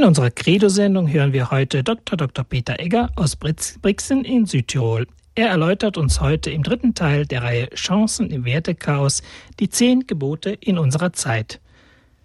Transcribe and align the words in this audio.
In 0.00 0.06
unserer 0.06 0.30
Credo-Sendung 0.30 1.12
hören 1.12 1.34
wir 1.34 1.50
heute 1.50 1.84
Dr. 1.84 2.16
Dr. 2.16 2.42
Peter 2.42 2.80
Egger 2.80 3.10
aus 3.16 3.36
Brixen 3.36 4.24
in 4.24 4.46
Südtirol. 4.46 5.06
Er 5.34 5.48
erläutert 5.48 5.98
uns 5.98 6.22
heute 6.22 6.50
im 6.50 6.62
dritten 6.62 6.94
Teil 6.94 7.26
der 7.26 7.42
Reihe 7.42 7.68
Chancen 7.74 8.30
im 8.30 8.46
Wertechaos 8.46 9.20
die 9.60 9.68
zehn 9.68 10.06
Gebote 10.06 10.56
in 10.58 10.78
unserer 10.78 11.12
Zeit. 11.12 11.60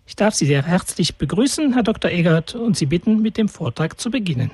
Ich 0.07 0.15
darf 0.15 0.35
Sie 0.35 0.45
sehr 0.45 0.63
herzlich 0.63 1.17
begrüßen, 1.17 1.73
Herr 1.73 1.83
Dr. 1.83 2.11
Eggert, 2.11 2.55
und 2.55 2.77
Sie 2.77 2.85
bitten, 2.85 3.21
mit 3.21 3.37
dem 3.37 3.49
Vortrag 3.49 3.99
zu 3.99 4.09
beginnen. 4.09 4.51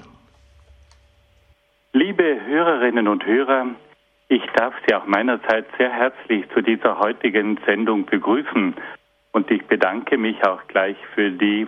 Liebe 1.94 2.40
Hörerinnen 2.48 3.08
und 3.08 3.24
Hörer, 3.24 3.68
ich 4.30 4.42
darf 4.56 4.74
Sie 4.88 4.96
auch 4.96 5.06
meinerseits 5.06 5.68
sehr 5.78 5.92
herzlich 5.92 6.46
zu 6.56 6.62
dieser 6.64 6.98
heutigen 6.98 7.60
Sendung 7.68 8.04
begrüßen 8.08 8.74
und 9.32 9.52
ich 9.52 9.64
bedanke 9.68 10.18
mich 10.18 10.44
auch 10.44 10.66
gleich 10.70 10.98
für 11.14 11.30
die 11.30 11.68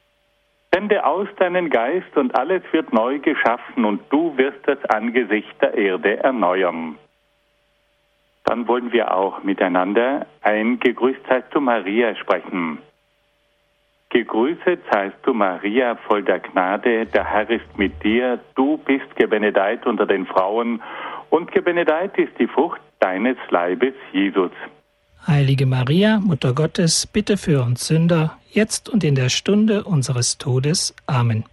Sende 0.73 1.05
aus 1.05 1.27
deinen 1.37 1.69
Geist 1.69 2.15
und 2.15 2.33
alles 2.35 2.63
wird 2.71 2.93
neu 2.93 3.19
geschaffen 3.19 3.83
und 3.83 4.01
du 4.09 4.37
wirst 4.37 4.65
das 4.65 4.83
Angesicht 4.85 5.61
der 5.61 5.73
Erde 5.73 6.23
erneuern. 6.23 6.97
Dann 8.45 8.67
wollen 8.67 8.91
wir 8.91 9.13
auch 9.13 9.43
miteinander 9.43 10.25
ein 10.41 10.79
Gegrüßt 10.79 11.21
seist 11.27 11.53
du 11.53 11.59
Maria 11.59 12.15
sprechen. 12.15 12.79
Gegrüßet 14.09 14.81
seist 14.91 15.15
du 15.23 15.33
Maria, 15.33 15.95
voll 16.07 16.23
der 16.23 16.39
Gnade, 16.39 17.05
der 17.05 17.23
Herr 17.23 17.49
ist 17.49 17.77
mit 17.77 18.03
dir, 18.03 18.39
du 18.55 18.77
bist 18.77 19.15
gebenedeit 19.15 19.85
unter 19.85 20.05
den 20.05 20.25
Frauen 20.25 20.81
und 21.29 21.51
gebenedeit 21.51 22.17
ist 22.17 22.37
die 22.37 22.47
Frucht 22.47 22.81
deines 22.99 23.37
Leibes, 23.49 23.93
Jesus. 24.11 24.51
Heilige 25.27 25.65
Maria, 25.65 26.19
Mutter 26.19 26.53
Gottes, 26.53 27.05
bitte 27.05 27.37
für 27.37 27.61
uns 27.61 27.87
Sünder, 27.87 28.37
jetzt 28.49 28.89
und 28.89 29.03
in 29.03 29.15
der 29.15 29.29
Stunde 29.29 29.83
unseres 29.83 30.37
Todes. 30.37 30.95
Amen. 31.05 31.45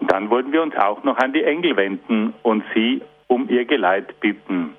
Und 0.00 0.10
dann 0.10 0.30
wollen 0.30 0.50
wir 0.50 0.62
uns 0.62 0.74
auch 0.76 1.04
noch 1.04 1.18
an 1.18 1.32
die 1.32 1.44
Engel 1.44 1.76
wenden 1.76 2.32
und 2.42 2.64
sie 2.74 3.02
um 3.26 3.48
ihr 3.48 3.64
Geleit 3.64 4.18
bitten. 4.20 4.74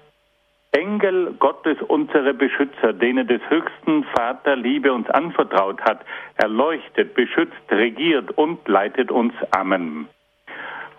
Engel 0.71 1.33
Gottes, 1.39 1.77
unsere 1.87 2.33
Beschützer, 2.33 2.93
denen 2.93 3.27
des 3.27 3.41
höchsten 3.49 4.03
Vater 4.15 4.55
Liebe 4.55 4.91
uns 4.91 5.09
anvertraut 5.09 5.81
hat, 5.81 6.01
erleuchtet, 6.35 7.13
beschützt, 7.13 7.55
regiert 7.71 8.31
und 8.37 8.67
leitet 8.67 9.11
uns. 9.11 9.33
Amen. 9.51 10.07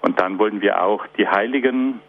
Und 0.03 0.21
dann 0.21 0.39
wollen 0.39 0.61
wir 0.61 0.83
auch 0.83 1.07
die 1.17 1.29
Heiligen 1.29 2.01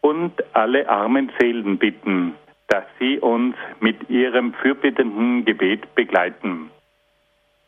und 0.00 0.32
alle 0.54 0.88
armen 0.88 1.30
Seelen 1.38 1.78
bitten, 1.78 2.34
dass 2.70 2.84
Sie 3.00 3.18
uns 3.18 3.56
mit 3.80 4.08
Ihrem 4.08 4.54
fürbittenden 4.54 5.44
Gebet 5.44 5.92
begleiten. 5.96 6.70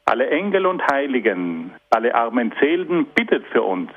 Alle 0.04 0.30
Engel 0.30 0.64
und 0.66 0.80
Heiligen, 0.90 1.72
alle 1.90 2.14
armen 2.14 2.54
Seelen 2.60 3.06
bittet 3.06 3.44
für 3.48 3.62
uns 3.62 3.90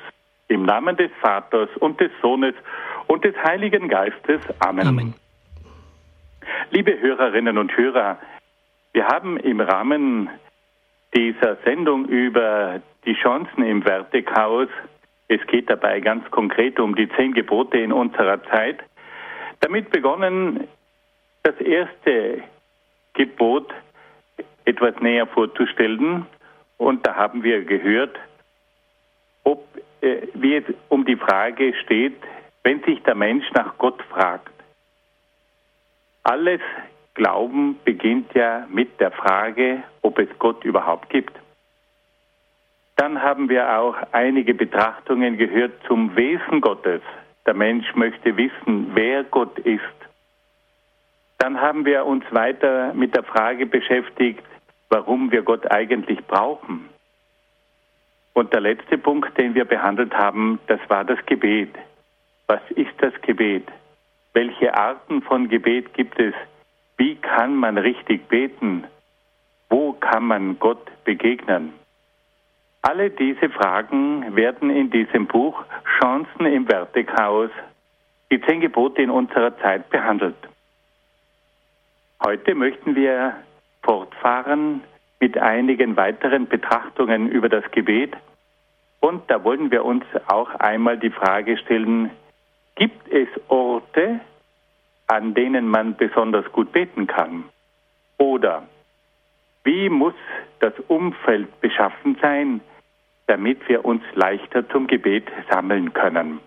im 0.48 0.64
Namen 0.64 0.96
des 0.96 1.10
Vaters 1.20 1.68
und 1.78 2.00
des 2.00 2.10
Sohnes 2.20 2.54
und 3.06 3.24
des 3.24 3.36
Heiligen 3.36 3.88
Geistes. 3.88 4.40
Amen. 4.58 4.88
Amen. 4.88 5.14
Liebe 6.70 7.00
Hörerinnen 7.00 7.56
und 7.56 7.76
Hörer, 7.76 8.18
wir 8.92 9.06
haben 9.06 9.36
im 9.36 9.60
Rahmen 9.60 10.28
dieser 11.14 11.56
Sendung 11.64 12.06
über 12.06 12.80
die 13.04 13.14
Chancen 13.14 13.62
im 13.64 13.84
Wertechaos, 13.84 14.68
es 15.28 15.44
geht 15.46 15.70
dabei 15.70 16.00
ganz 16.00 16.28
konkret 16.30 16.80
um 16.80 16.96
die 16.96 17.08
zehn 17.10 17.32
Gebote 17.32 17.78
in 17.78 17.92
unserer 17.92 18.42
Zeit, 18.44 18.80
damit 19.60 19.90
begonnen, 19.90 20.66
das 21.46 21.60
erste 21.60 22.42
Gebot 23.14 23.72
etwas 24.64 24.98
näher 25.00 25.28
vorzustellen. 25.28 26.26
Und 26.76 27.06
da 27.06 27.14
haben 27.14 27.44
wir 27.44 27.64
gehört, 27.64 28.18
ob, 29.44 29.64
äh, 30.00 30.26
wie 30.34 30.56
es 30.56 30.64
um 30.88 31.04
die 31.04 31.14
Frage 31.14 31.72
steht, 31.84 32.16
wenn 32.64 32.82
sich 32.82 33.00
der 33.04 33.14
Mensch 33.14 33.44
nach 33.52 33.78
Gott 33.78 34.02
fragt. 34.10 34.52
Alles 36.24 36.60
Glauben 37.14 37.78
beginnt 37.84 38.34
ja 38.34 38.66
mit 38.68 38.98
der 38.98 39.12
Frage, 39.12 39.84
ob 40.02 40.18
es 40.18 40.28
Gott 40.40 40.64
überhaupt 40.64 41.08
gibt. 41.10 41.32
Dann 42.96 43.22
haben 43.22 43.48
wir 43.48 43.78
auch 43.78 43.94
einige 44.10 44.52
Betrachtungen 44.52 45.38
gehört 45.38 45.72
zum 45.86 46.16
Wesen 46.16 46.60
Gottes. 46.60 47.02
Der 47.46 47.54
Mensch 47.54 47.94
möchte 47.94 48.36
wissen, 48.36 48.90
wer 48.94 49.22
Gott 49.24 49.58
ist. 49.60 50.05
Dann 51.38 51.60
haben 51.60 51.84
wir 51.84 52.06
uns 52.06 52.24
weiter 52.30 52.94
mit 52.94 53.14
der 53.14 53.22
Frage 53.22 53.66
beschäftigt, 53.66 54.44
warum 54.88 55.30
wir 55.30 55.42
Gott 55.42 55.70
eigentlich 55.70 56.24
brauchen. 56.26 56.88
Und 58.32 58.52
der 58.52 58.60
letzte 58.60 58.98
Punkt, 58.98 59.36
den 59.38 59.54
wir 59.54 59.64
behandelt 59.64 60.14
haben, 60.14 60.58
das 60.66 60.80
war 60.88 61.04
das 61.04 61.18
Gebet. 61.26 61.74
Was 62.46 62.60
ist 62.70 62.92
das 62.98 63.12
Gebet? 63.22 63.66
Welche 64.34 64.74
Arten 64.74 65.22
von 65.22 65.48
Gebet 65.48 65.94
gibt 65.94 66.18
es? 66.18 66.34
Wie 66.98 67.16
kann 67.16 67.56
man 67.56 67.78
richtig 67.78 68.28
beten? 68.28 68.84
Wo 69.68 69.92
kann 69.94 70.26
man 70.26 70.58
Gott 70.58 70.86
begegnen? 71.04 71.72
Alle 72.82 73.10
diese 73.10 73.48
Fragen 73.48 74.36
werden 74.36 74.70
in 74.70 74.90
diesem 74.90 75.26
Buch 75.26 75.64
Chancen 75.98 76.46
im 76.46 76.68
Wertechaos, 76.68 77.50
die 78.30 78.40
zehn 78.42 78.60
Gebote 78.60 79.02
in 79.02 79.10
unserer 79.10 79.58
Zeit 79.58 79.88
behandelt. 79.90 80.36
Heute 82.24 82.54
möchten 82.54 82.96
wir 82.96 83.36
fortfahren 83.82 84.82
mit 85.20 85.36
einigen 85.38 85.96
weiteren 85.96 86.46
Betrachtungen 86.46 87.28
über 87.28 87.48
das 87.48 87.64
Gebet. 87.72 88.14
Und 89.00 89.30
da 89.30 89.44
wollen 89.44 89.70
wir 89.70 89.84
uns 89.84 90.04
auch 90.26 90.50
einmal 90.54 90.98
die 90.98 91.10
Frage 91.10 91.58
stellen, 91.58 92.10
gibt 92.74 93.08
es 93.08 93.28
Orte, 93.48 94.20
an 95.06 95.34
denen 95.34 95.68
man 95.68 95.96
besonders 95.96 96.50
gut 96.52 96.72
beten 96.72 97.06
kann? 97.06 97.44
Oder 98.18 98.66
wie 99.64 99.88
muss 99.88 100.14
das 100.60 100.72
Umfeld 100.88 101.60
beschaffen 101.60 102.16
sein, 102.20 102.60
damit 103.26 103.68
wir 103.68 103.84
uns 103.84 104.02
leichter 104.14 104.68
zum 104.70 104.86
Gebet 104.86 105.26
sammeln 105.50 105.92
können? 105.92 106.40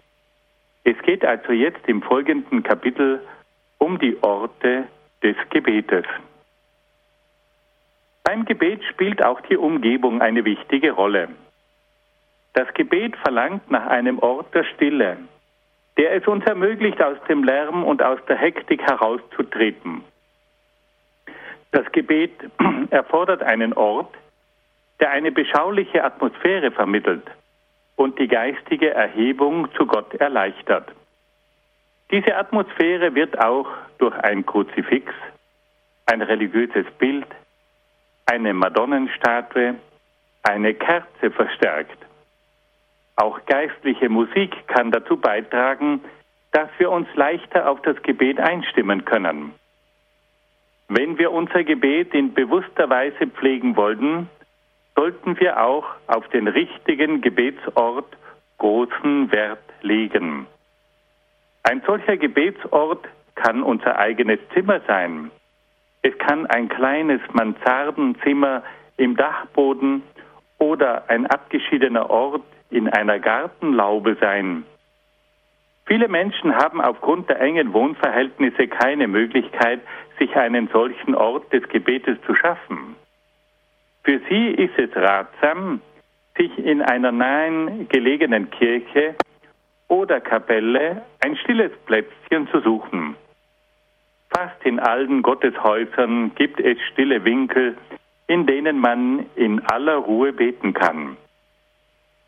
Es 0.84 0.98
geht 1.04 1.24
also 1.24 1.52
jetzt 1.52 1.88
im 1.88 2.02
folgenden 2.02 2.64
Kapitel 2.64 3.22
um 3.78 4.00
die 4.00 4.18
Orte 4.24 4.88
des 5.24 5.36
Gebetes. 5.50 6.06
Beim 8.24 8.46
Gebet 8.46 8.84
spielt 8.86 9.24
auch 9.24 9.42
die 9.42 9.58
Umgebung 9.58 10.22
eine 10.22 10.46
wichtige 10.46 10.92
Rolle. 10.92 11.30
Das 12.54 12.72
Gebet 12.74 13.16
verlangt 13.18 13.70
nach 13.72 13.88
einem 13.88 14.20
Ort 14.20 14.54
der 14.54 14.64
Stille, 14.64 15.18
der 15.98 16.14
es 16.14 16.28
uns 16.28 16.46
ermöglicht, 16.46 17.02
aus 17.02 17.18
dem 17.28 17.44
Lärm 17.44 17.84
und 17.84 18.02
aus 18.02 18.20
der 18.28 18.38
Hektik 18.38 18.82
herauszutreten. 18.82 20.04
Das 21.72 21.92
Gebet 21.92 22.32
erfordert 22.90 23.44
einen 23.44 23.74
Ort, 23.74 24.14
der 25.00 25.12
eine 25.12 25.32
beschauliche 25.32 26.04
Atmosphäre 26.04 26.72
vermittelt 26.72 27.26
und 27.96 28.20
die 28.20 28.28
geistige 28.28 28.92
Erhebung 28.92 29.68
zu 29.74 29.86
Gott 29.86 30.14
erleichtert. 30.16 30.90
Diese 32.12 32.36
Atmosphäre 32.36 33.14
wird 33.14 33.40
auch 33.40 33.68
durch 34.00 34.16
ein 34.16 34.46
Kruzifix, 34.46 35.14
ein 36.08 36.22
religiöses 36.22 36.86
Bild, 36.98 37.28
eine 38.26 38.54
Madonnenstatue, 38.54 39.76
eine 40.44 40.74
Kerze 40.74 41.30
verstärkt. 41.32 41.98
Auch 43.16 43.46
geistliche 43.46 44.10
Musik 44.10 44.56
kann 44.68 44.92
dazu 44.92 45.18
beitragen, 45.18 46.02
dass 46.52 46.70
wir 46.80 46.90
uns 46.90 47.08
leichter 47.16 47.70
auf 47.70 47.82
das 47.84 48.02
Gebet 48.02 48.40
einstimmen 48.40 49.06
können. 49.06 49.54
Wenn 50.88 51.20
wir 51.20 51.32
unser 51.32 51.64
Gebet 51.64 52.16
in 52.16 52.34
bewusster 52.34 52.90
Weise 52.90 53.28
pflegen 53.28 53.76
wollen, 53.76 54.28
sollten 54.96 55.40
wir 55.40 55.62
auch 55.62 55.86
auf 56.08 56.28
den 56.30 56.48
richtigen 56.48 57.22
Gebetsort 57.22 58.18
großen 58.58 59.32
Wert 59.32 59.64
legen. 59.82 60.48
Ein 61.64 61.82
solcher 61.86 62.18
Gebetsort 62.18 63.08
kann 63.36 63.64
unser 63.64 63.98
eigenes 63.98 64.40
Zimmer 64.54 64.82
sein. 64.88 65.32
Es 66.02 66.18
kann 66.18 66.46
ein 66.48 66.70
kleines 66.70 67.22
Mansardenzimmer 67.34 68.64
im 68.98 69.16
Dachboden 69.16 70.04
oder 70.58 71.10
ein 71.10 71.26
abgeschiedener 71.28 72.10
Ort 72.10 72.44
in 72.70 72.90
einer 72.90 73.20
Gartenlaube 73.20 74.18
sein. 74.20 74.66
Viele 75.86 76.08
Menschen 76.08 76.56
haben 76.56 76.82
aufgrund 76.82 77.30
der 77.30 77.42
engen 77.42 77.74
Wohnverhältnisse 77.74 78.68
keine 78.68 79.08
Möglichkeit, 79.08 79.82
sich 80.20 80.36
einen 80.36 80.68
solchen 80.68 81.16
Ort 81.16 81.52
des 81.52 81.68
Gebetes 81.70 82.18
zu 82.28 82.36
schaffen. 82.36 82.96
Für 84.04 84.20
sie 84.30 84.50
ist 84.50 84.78
es 84.78 84.96
ratsam, 84.96 85.82
sich 86.38 86.58
in 86.60 86.82
einer 86.82 87.12
nahen 87.12 87.90
gelegenen 87.90 88.50
Kirche 88.52 89.16
oder 89.90 90.22
Kapelle 90.22 91.02
ein 91.20 91.36
stilles 91.36 91.72
Plätzchen 91.86 92.48
zu 92.48 92.62
suchen. 92.62 93.16
Fast 94.30 94.64
in 94.64 94.80
allen 94.80 95.22
Gotteshäusern 95.22 96.34
gibt 96.36 96.60
es 96.62 96.78
stille 96.92 97.26
Winkel, 97.26 97.76
in 98.28 98.46
denen 98.46 98.80
man 98.80 99.26
in 99.36 99.60
aller 99.66 99.96
Ruhe 99.96 100.32
beten 100.32 100.74
kann. 100.74 101.18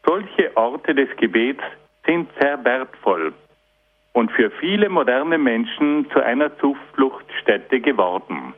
Solche 0.06 0.58
Orte 0.58 0.96
des 0.96 1.16
Gebets 1.18 1.63
sind 2.06 2.28
sehr 2.40 2.63
wertvoll 2.66 3.34
und 4.13 4.31
für 4.31 4.50
viele 4.50 4.90
moderne 4.90 5.38
Menschen 5.38 6.10
zu 6.12 6.19
einer 6.19 6.58
Zufluchtsstätte 6.58 7.80
geworden. 7.80 8.54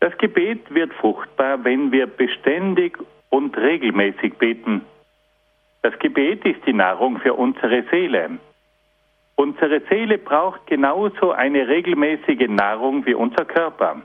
Das 0.00 0.16
Gebet 0.16 0.72
wird 0.74 0.94
fruchtbar, 0.94 1.62
wenn 1.62 1.92
wir 1.92 2.06
beständig 2.06 2.98
und 3.28 3.56
regelmäßig 3.58 4.34
beten. 4.38 4.80
Das 5.82 5.98
Gebet 5.98 6.44
ist 6.44 6.64
die 6.66 6.74
Nahrung 6.74 7.18
für 7.20 7.34
unsere 7.34 7.84
Seele. 7.90 8.38
Unsere 9.36 9.80
Seele 9.88 10.18
braucht 10.18 10.66
genauso 10.66 11.32
eine 11.32 11.66
regelmäßige 11.66 12.48
Nahrung 12.48 13.06
wie 13.06 13.14
unser 13.14 13.46
Körper. 13.46 14.02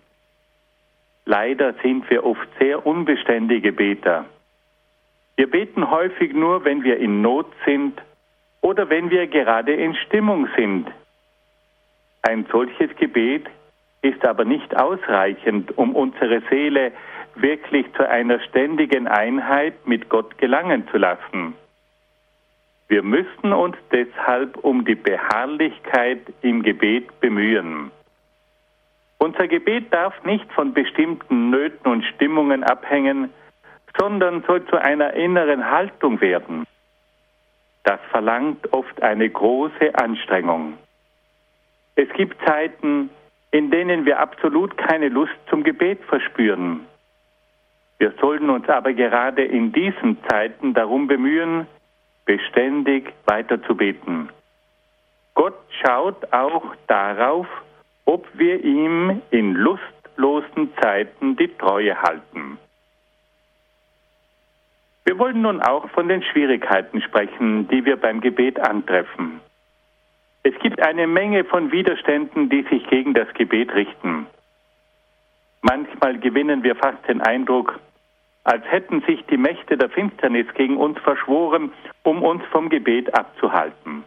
Leider 1.26 1.74
sind 1.84 2.10
wir 2.10 2.24
oft 2.24 2.48
sehr 2.60 2.86
unbeständige 2.86 3.74
Beter. 3.74 4.26
Wir 5.36 5.50
beten 5.50 5.90
häufig 5.90 6.34
nur, 6.34 6.64
wenn 6.64 6.84
wir 6.84 6.98
in 6.98 7.22
Not 7.22 7.48
sind 7.66 8.02
oder 8.62 8.90
wenn 8.90 9.10
wir 9.10 9.28
gerade 9.28 9.74
in 9.74 9.96
Stimmung 9.96 10.48
sind. 10.56 10.88
Ein 12.22 12.46
solches 12.50 12.96
Gebet 12.96 13.48
ist 14.02 14.24
aber 14.26 14.46
nicht 14.46 14.78
ausreichend, 14.78 15.78
um 15.78 15.96
unsere 15.96 16.42
Seele 16.50 16.94
wirklich 17.36 17.86
zu 17.98 18.08
einer 18.08 18.40
ständigen 18.40 19.08
Einheit 19.08 19.86
mit 19.86 20.08
Gott 20.08 20.38
gelangen 20.38 20.88
zu 20.90 20.98
lassen. 20.98 21.56
Wir 22.88 23.02
müssen 23.02 23.52
uns 23.52 23.76
deshalb 23.92 24.58
um 24.58 24.86
die 24.86 24.96
Beharrlichkeit 24.96 26.22
im 26.42 26.62
Gebet 26.62 27.20
bemühen. 27.20 27.92
Unser 29.18 29.48
Gebet 29.48 29.92
darf 29.92 30.14
nicht 30.24 30.52
von 30.54 30.74
bestimmten 30.74 31.50
Nöten 31.50 31.92
und 31.92 32.04
Stimmungen 32.06 32.64
abhängen, 32.64 33.32
sondern 33.98 34.44
soll 34.44 34.66
zu 34.68 34.78
einer 34.78 35.14
inneren 35.14 35.72
Haltung 35.72 36.22
werden. 36.22 36.66
Das 37.84 38.00
verlangt 38.12 38.72
oft 38.74 39.02
eine 39.02 39.30
große 39.30 39.96
Anstrengung. 39.96 40.78
Es 41.96 42.10
gibt 42.14 42.36
Zeiten, 42.46 43.10
in 43.52 43.72
denen 43.72 44.06
wir 44.06 44.20
absolut 44.20 44.78
keine 44.78 45.10
Lust 45.10 45.34
zum 45.50 45.64
Gebet 45.64 46.04
verspüren. 46.04 46.82
Wir 47.98 48.14
sollten 48.20 48.50
uns 48.50 48.68
aber 48.68 48.94
gerade 48.94 49.44
in 49.44 49.72
diesen 49.72 50.18
Zeiten 50.28 50.74
darum 50.74 51.08
bemühen, 51.08 51.68
beständig 52.26 53.14
weiter 53.26 53.62
zu 53.64 53.76
beten. 53.76 54.30
Gott 55.34 55.58
schaut 55.82 56.32
auch 56.34 56.76
darauf, 56.88 57.48
ob 58.06 58.28
wir 58.34 58.64
ihm 58.64 59.22
in 59.32 59.54
lustlosen 59.54 60.74
Zeiten 60.82 61.36
die 61.36 61.50
Treue 61.58 62.02
halten. 62.02 62.58
Wir 65.04 65.20
wollen 65.20 65.42
nun 65.42 65.62
auch 65.62 65.90
von 65.92 66.08
den 66.08 66.24
Schwierigkeiten 66.24 67.02
sprechen, 67.02 67.68
die 67.68 67.86
wir 67.86 67.96
beim 67.98 68.22
Gebet 68.22 68.60
antreffen. 68.60 69.40
Es 70.42 70.54
gibt 70.60 70.82
eine 70.82 71.08
Menge 71.08 71.44
von 71.44 71.72
Widerständen, 71.72 72.50
die 72.50 72.64
sich 72.64 72.88
gegen 72.88 73.14
das 73.14 73.32
Gebet 73.34 73.74
richten. 73.74 74.28
Manchmal 75.62 76.20
gewinnen 76.20 76.64
wir 76.64 76.76
fast 76.76 77.08
den 77.08 77.22
Eindruck, 77.22 77.80
als 78.46 78.64
hätten 78.72 79.02
sich 79.02 79.26
die 79.26 79.38
Mächte 79.38 79.76
der 79.76 79.90
Finsternis 79.90 80.46
gegen 80.54 80.78
uns 80.78 80.98
verschworen, 81.00 81.74
um 82.04 82.24
uns 82.24 82.44
vom 82.52 82.70
Gebet 82.70 83.14
abzuhalten. 83.14 84.04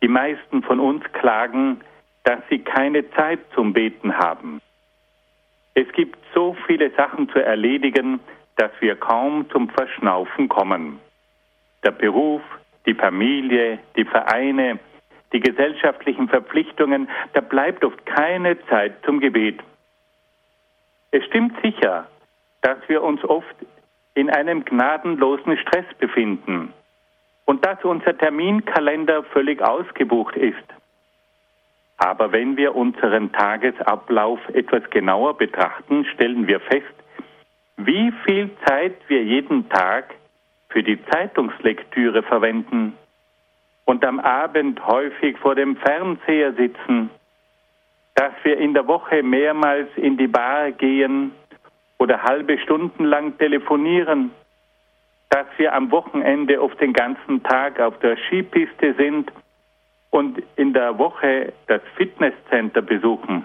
Die 0.00 0.08
meisten 0.08 0.62
von 0.62 0.80
uns 0.80 1.04
klagen, 1.12 1.80
dass 2.22 2.38
sie 2.48 2.60
keine 2.60 3.10
Zeit 3.10 3.40
zum 3.54 3.72
Beten 3.72 4.16
haben. 4.16 4.60
Es 5.74 5.90
gibt 5.92 6.18
so 6.34 6.56
viele 6.66 6.90
Sachen 6.92 7.28
zu 7.30 7.44
erledigen, 7.44 8.20
dass 8.56 8.70
wir 8.80 8.94
kaum 8.94 9.50
zum 9.50 9.68
Verschnaufen 9.68 10.48
kommen. 10.48 11.00
Der 11.82 11.90
Beruf, 11.90 12.42
die 12.86 12.94
Familie, 12.94 13.80
die 13.96 14.04
Vereine, 14.04 14.78
die 15.32 15.40
gesellschaftlichen 15.40 16.28
Verpflichtungen, 16.28 17.08
da 17.32 17.40
bleibt 17.40 17.84
oft 17.84 18.06
keine 18.06 18.64
Zeit 18.66 18.94
zum 19.04 19.18
Gebet. 19.18 19.58
Es 21.10 21.24
stimmt 21.24 21.54
sicher, 21.62 22.06
dass 22.62 22.78
wir 22.88 23.02
uns 23.02 23.22
oft 23.24 23.54
in 24.14 24.30
einem 24.30 24.64
gnadenlosen 24.64 25.56
Stress 25.58 25.86
befinden 25.98 26.72
und 27.44 27.64
dass 27.66 27.82
unser 27.84 28.16
Terminkalender 28.16 29.24
völlig 29.24 29.60
ausgebucht 29.60 30.36
ist. 30.36 30.56
Aber 31.98 32.32
wenn 32.32 32.56
wir 32.56 32.74
unseren 32.74 33.32
Tagesablauf 33.32 34.40
etwas 34.54 34.88
genauer 34.90 35.36
betrachten, 35.36 36.04
stellen 36.06 36.46
wir 36.46 36.60
fest, 36.60 36.94
wie 37.76 38.12
viel 38.24 38.50
Zeit 38.66 38.96
wir 39.08 39.22
jeden 39.22 39.68
Tag 39.68 40.14
für 40.68 40.82
die 40.82 40.98
Zeitungslektüre 41.06 42.22
verwenden 42.22 42.96
und 43.84 44.04
am 44.04 44.20
Abend 44.20 44.84
häufig 44.86 45.36
vor 45.38 45.54
dem 45.54 45.76
Fernseher 45.76 46.52
sitzen, 46.54 47.10
dass 48.14 48.32
wir 48.42 48.58
in 48.58 48.74
der 48.74 48.86
Woche 48.86 49.22
mehrmals 49.22 49.88
in 49.96 50.16
die 50.16 50.26
Bar 50.26 50.72
gehen 50.72 51.32
oder 52.02 52.24
halbe 52.24 52.58
Stunden 52.58 53.04
lang 53.04 53.38
telefonieren, 53.38 54.32
dass 55.30 55.46
wir 55.56 55.72
am 55.72 55.92
Wochenende 55.92 56.60
oft 56.60 56.80
den 56.80 56.92
ganzen 56.92 57.44
Tag 57.44 57.78
auf 57.78 57.96
der 58.00 58.16
Skipiste 58.16 58.94
sind 58.94 59.30
und 60.10 60.42
in 60.56 60.72
der 60.72 60.98
Woche 60.98 61.52
das 61.68 61.80
Fitnesscenter 61.94 62.82
besuchen. 62.82 63.44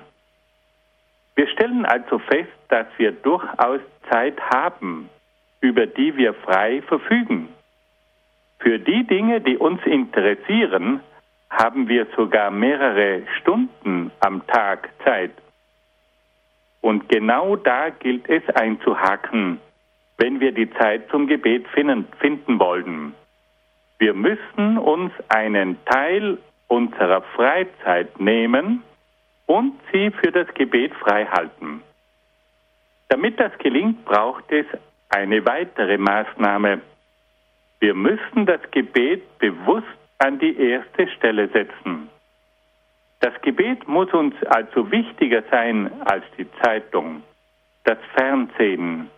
Wir 1.36 1.48
stellen 1.50 1.86
also 1.86 2.18
fest, 2.18 2.50
dass 2.69 2.88
wir 2.98 3.12
durchaus 3.12 3.80
Zeit 4.09 4.42
haben, 4.42 5.07
über 5.62 5.86
die 5.86 6.18
wir 6.18 6.33
frei 6.33 6.81
verfügen. 6.81 7.49
Für 8.57 8.80
die 8.80 9.04
Dinge, 9.04 9.40
die 9.40 9.57
uns 9.57 9.85
interessieren, 9.85 11.02
haben 11.52 11.87
wir 11.87 12.07
sogar 12.16 12.49
mehrere 12.49 13.21
Stunden 13.40 14.09
am 14.19 14.47
Tag 14.47 14.90
Zeit. 15.04 15.31
Und 16.87 17.09
genau 17.09 17.57
da 17.57 17.89
gilt 17.89 18.29
es 18.29 18.47
einzuhaken, 18.56 19.59
wenn 20.17 20.39
wir 20.39 20.53
die 20.53 20.71
Zeit 20.71 21.09
zum 21.09 21.27
Gebet 21.27 21.67
finden, 21.67 22.07
finden 22.21 22.61
wollen. 22.61 23.13
Wir 23.99 24.13
müssen 24.13 24.77
uns 24.77 25.11
einen 25.27 25.83
Teil 25.83 26.37
unserer 26.67 27.23
Freizeit 27.35 28.17
nehmen 28.21 28.83
und 29.47 29.73
sie 29.91 30.11
für 30.11 30.31
das 30.31 30.47
Gebet 30.53 30.94
frei 30.95 31.25
halten. 31.25 31.83
Damit 33.09 33.37
das 33.37 33.51
gelingt, 33.57 34.06
braucht 34.06 34.49
es 34.49 34.65
eine 35.09 35.45
weitere 35.45 35.97
Maßnahme. 35.97 36.79
Wir 37.81 37.95
müssen 37.95 38.45
das 38.45 38.61
Gebet 38.71 39.39
bewusst 39.39 39.99
an 40.19 40.39
die 40.39 40.57
erste 40.57 41.09
Stelle 41.09 41.49
setzen. 41.49 42.09
Das 43.19 43.33
Gebet 43.42 43.88
muss 43.88 44.14
uns 44.14 44.36
also 44.45 44.92
wichtiger 44.92 45.44
sein 45.50 45.92
als 46.06 46.24
die 46.38 46.47
Zeitung, 46.62 47.24
das 47.83 47.97
Fernsehen, 48.16 49.09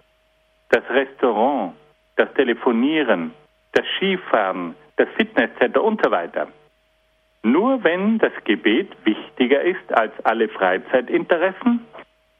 das 0.70 0.84
Restaurant, 0.90 1.74
das 2.16 2.34
Telefonieren, 2.34 3.34
das 3.74 3.86
Skifahren, 3.98 4.76
das 4.96 5.10
Fitnesscenter 5.18 5.84
und 5.84 6.02
so 6.04 6.12
weiter. 6.12 6.48
Nur 7.44 7.84
wenn 7.84 8.20
das 8.20 8.34
Gebet 8.44 8.90
wichtiger 9.06 9.62
ist 9.62 9.94
als 9.94 10.14
alle 10.24 10.50
Freizeitinteressen, 10.50 11.86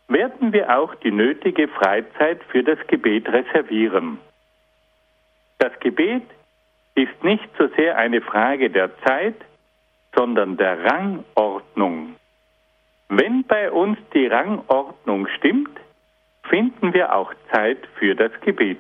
werden 0.08 0.52
wir 0.54 0.78
auch 0.78 0.96
die 0.96 1.12
nötige 1.12 1.68
Freizeit 1.68 2.42
für 2.50 2.64
das 2.64 2.80
Gebet 2.88 3.30
reservieren. 3.30 4.20
Das 5.60 5.78
Gebet 5.80 6.24
ist 6.96 7.24
nicht 7.24 7.48
so 7.58 7.68
sehr 7.78 7.98
eine 7.98 8.22
Frage 8.22 8.70
der 8.70 8.98
Zeit, 9.04 9.36
sondern 10.16 10.58
der 10.58 10.84
Rangordnung. 10.84 12.16
Wenn 13.10 13.44
bei 13.44 13.72
uns 13.72 13.98
die 14.14 14.28
Rangordnung 14.28 15.28
stimmt, 15.38 15.80
finden 16.44 16.94
wir 16.94 17.14
auch 17.14 17.34
Zeit 17.52 17.80
für 17.98 18.16
das 18.16 18.32
Gebet. 18.42 18.80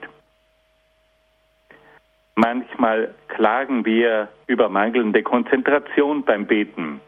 Manchmal 2.35 3.13
klagen 3.27 3.85
wir 3.85 4.29
über 4.47 4.69
mangelnde 4.69 5.23
Konzentration 5.23 6.23
beim 6.23 6.45
Beten. 6.45 7.01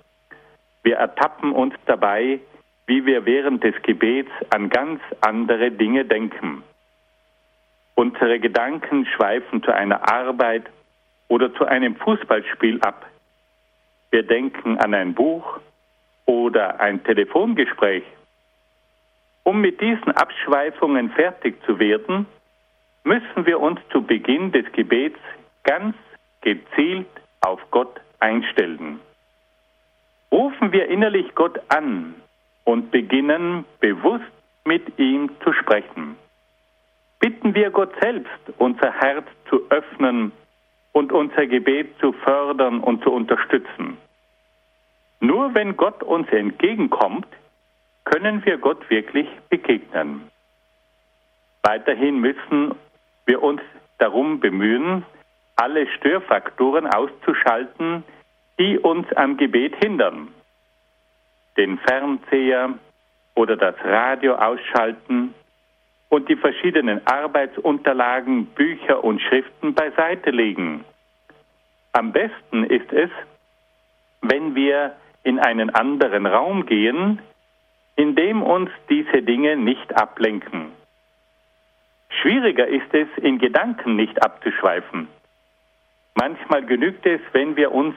Wir 0.84 0.98
ertappen 0.98 1.54
uns 1.54 1.74
dabei, 1.86 2.40
wie 2.88 3.06
wir 3.06 3.26
während 3.26 3.64
des 3.64 3.76
Gebets 3.84 4.32
an 4.50 4.70
ganz 4.70 5.00
andere 5.22 5.72
Dinge 5.72 6.06
denken. 6.06 6.64
Unsere 7.96 8.40
Gedanken 8.40 9.06
schweifen 9.06 9.64
zu 9.64 9.74
einer 9.74 10.12
Arbeit 10.12 10.64
oder 11.28 11.54
zu 11.54 11.66
einem 11.66 11.96
Fußballspiel 11.96 12.82
ab. 12.82 13.06
Wir 14.12 14.24
denken 14.24 14.78
an 14.78 14.94
ein 14.94 15.14
Buch 15.14 15.60
oder 16.26 16.80
ein 16.80 17.04
Telefongespräch. 17.04 18.04
Um 19.44 19.62
mit 19.62 19.82
diesen 19.82 20.12
Abschweifungen 20.12 21.10
fertig 21.12 21.56
zu 21.66 21.80
werden, 21.80 22.28
müssen 23.04 23.46
wir 23.46 23.60
uns 23.60 23.80
zu 23.92 24.04
Beginn 24.04 24.52
des 24.52 24.70
Gebets 24.74 25.20
ganz 25.64 25.96
gezielt 26.42 27.08
auf 27.40 27.60
Gott 27.72 28.00
einstellen. 28.20 29.00
Rufen 30.32 30.72
wir 30.72 30.88
innerlich 30.88 31.34
Gott 31.34 31.60
an 31.70 32.16
und 32.66 32.92
beginnen 32.92 33.66
bewusst 33.80 34.24
mit 34.66 35.00
ihm 35.00 35.30
zu 35.44 35.54
sprechen. 35.54 36.16
Bitten 37.20 37.56
wir 37.56 37.72
Gott 37.72 37.94
selbst, 38.02 38.40
unser 38.58 38.92
Herz 38.92 39.26
zu 39.50 39.62
öffnen 39.70 40.32
und 40.94 41.12
unser 41.12 41.48
Gebet 41.48 41.98
zu 42.00 42.12
fördern 42.12 42.80
und 42.80 43.04
zu 43.04 43.12
unterstützen. 43.12 43.98
Nur 45.20 45.54
wenn 45.54 45.78
Gott 45.78 46.04
uns 46.04 46.28
entgegenkommt, 46.30 47.28
können 48.04 48.44
wir 48.46 48.58
Gott 48.58 48.90
wirklich 48.90 49.28
begegnen. 49.50 50.30
Weiterhin 51.62 52.20
müssen 52.20 52.74
wir 53.26 53.42
uns 53.42 53.62
darum 54.00 54.40
bemühen, 54.40 55.06
alle 55.56 55.88
Störfaktoren 55.88 56.88
auszuschalten, 56.88 58.04
die 58.60 58.80
uns 58.80 59.12
am 59.14 59.38
Gebet 59.38 59.76
hindern. 59.76 60.30
Den 61.56 61.78
Fernseher 61.78 62.74
oder 63.36 63.56
das 63.56 63.76
Radio 63.84 64.36
ausschalten 64.36 65.36
und 66.12 66.28
die 66.28 66.36
verschiedenen 66.36 67.08
Arbeitsunterlagen, 67.08 68.48
Bücher 68.48 69.02
und 69.02 69.22
Schriften 69.22 69.74
beiseite 69.74 70.30
legen. 70.30 70.84
Am 71.94 72.12
besten 72.12 72.66
ist 72.66 72.92
es, 72.92 73.10
wenn 74.22 74.54
wir 74.54 74.98
in 75.24 75.40
einen 75.40 75.70
anderen 75.70 76.26
Raum 76.26 76.66
gehen, 76.66 77.20
in 77.96 78.16
dem 78.16 78.44
uns 78.44 78.70
diese 78.90 79.22
Dinge 79.22 79.56
nicht 79.56 79.96
ablenken. 79.96 80.74
Schwieriger 82.10 82.68
ist 82.68 82.94
es, 82.94 83.08
in 83.24 83.40
Gedanken 83.40 83.96
nicht 83.96 84.22
abzuschweifen. 84.22 85.08
Manchmal 86.16 86.66
genügt 86.66 87.06
es, 87.06 87.22
wenn 87.32 87.56
wir 87.56 87.72
uns 87.72 87.96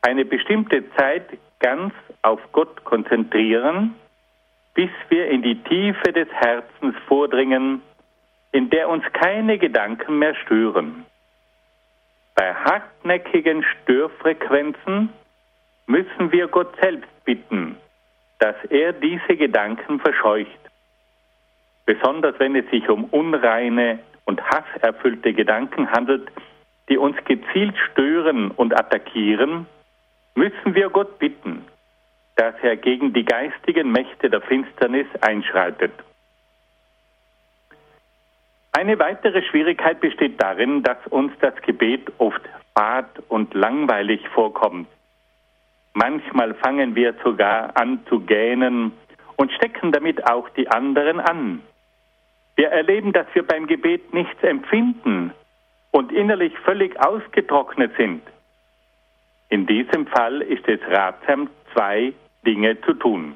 eine 0.00 0.24
bestimmte 0.24 0.82
Zeit 0.96 1.26
ganz 1.60 1.92
auf 2.22 2.40
Gott 2.52 2.84
konzentrieren, 2.84 3.96
bis 4.74 4.90
wir 5.08 5.28
in 5.28 5.42
die 5.42 5.62
Tiefe 5.62 6.12
des 6.12 6.28
Herzens 6.32 6.96
vordringen, 7.06 7.82
in 8.52 8.70
der 8.70 8.88
uns 8.88 9.04
keine 9.12 9.58
Gedanken 9.58 10.18
mehr 10.18 10.34
stören. 10.34 11.06
Bei 12.34 12.52
hartnäckigen 12.52 13.64
Störfrequenzen 13.64 15.10
müssen 15.86 16.32
wir 16.32 16.48
Gott 16.48 16.74
selbst 16.80 17.08
bitten, 17.24 17.76
dass 18.40 18.56
er 18.70 18.92
diese 18.92 19.36
Gedanken 19.36 20.00
verscheucht. 20.00 20.50
Besonders 21.86 22.38
wenn 22.38 22.56
es 22.56 22.68
sich 22.70 22.88
um 22.88 23.04
unreine 23.04 24.00
und 24.24 24.42
hasserfüllte 24.42 25.32
Gedanken 25.32 25.90
handelt, 25.90 26.28
die 26.88 26.98
uns 26.98 27.16
gezielt 27.24 27.76
stören 27.92 28.50
und 28.50 28.74
attackieren, 28.74 29.66
müssen 30.34 30.74
wir 30.74 30.90
Gott 30.90 31.18
bitten, 31.18 31.64
dass 32.36 32.54
er 32.62 32.76
gegen 32.76 33.12
die 33.12 33.24
geistigen 33.24 33.92
Mächte 33.92 34.28
der 34.28 34.40
Finsternis 34.40 35.06
einschreitet. 35.20 35.92
Eine 38.72 38.98
weitere 38.98 39.42
Schwierigkeit 39.42 40.00
besteht 40.00 40.42
darin, 40.42 40.82
dass 40.82 40.98
uns 41.08 41.32
das 41.40 41.54
Gebet 41.62 42.10
oft 42.18 42.42
fad 42.74 43.08
und 43.28 43.54
langweilig 43.54 44.28
vorkommt. 44.30 44.88
Manchmal 45.92 46.54
fangen 46.54 46.96
wir 46.96 47.14
sogar 47.22 47.76
an 47.76 48.00
zu 48.08 48.18
gähnen 48.20 48.92
und 49.36 49.52
stecken 49.52 49.92
damit 49.92 50.26
auch 50.26 50.48
die 50.50 50.68
anderen 50.68 51.20
an. 51.20 51.62
Wir 52.56 52.68
erleben, 52.68 53.12
dass 53.12 53.26
wir 53.32 53.46
beim 53.46 53.68
Gebet 53.68 54.12
nichts 54.12 54.42
empfinden 54.42 55.32
und 55.92 56.10
innerlich 56.10 56.52
völlig 56.64 57.00
ausgetrocknet 57.00 57.92
sind. 57.96 58.22
In 59.50 59.66
diesem 59.66 60.08
Fall 60.08 60.42
ist 60.42 60.66
es 60.68 60.80
ratsam, 60.88 61.48
zwei 61.72 62.12
Dinge 62.44 62.80
zu 62.82 62.94
tun. 62.94 63.34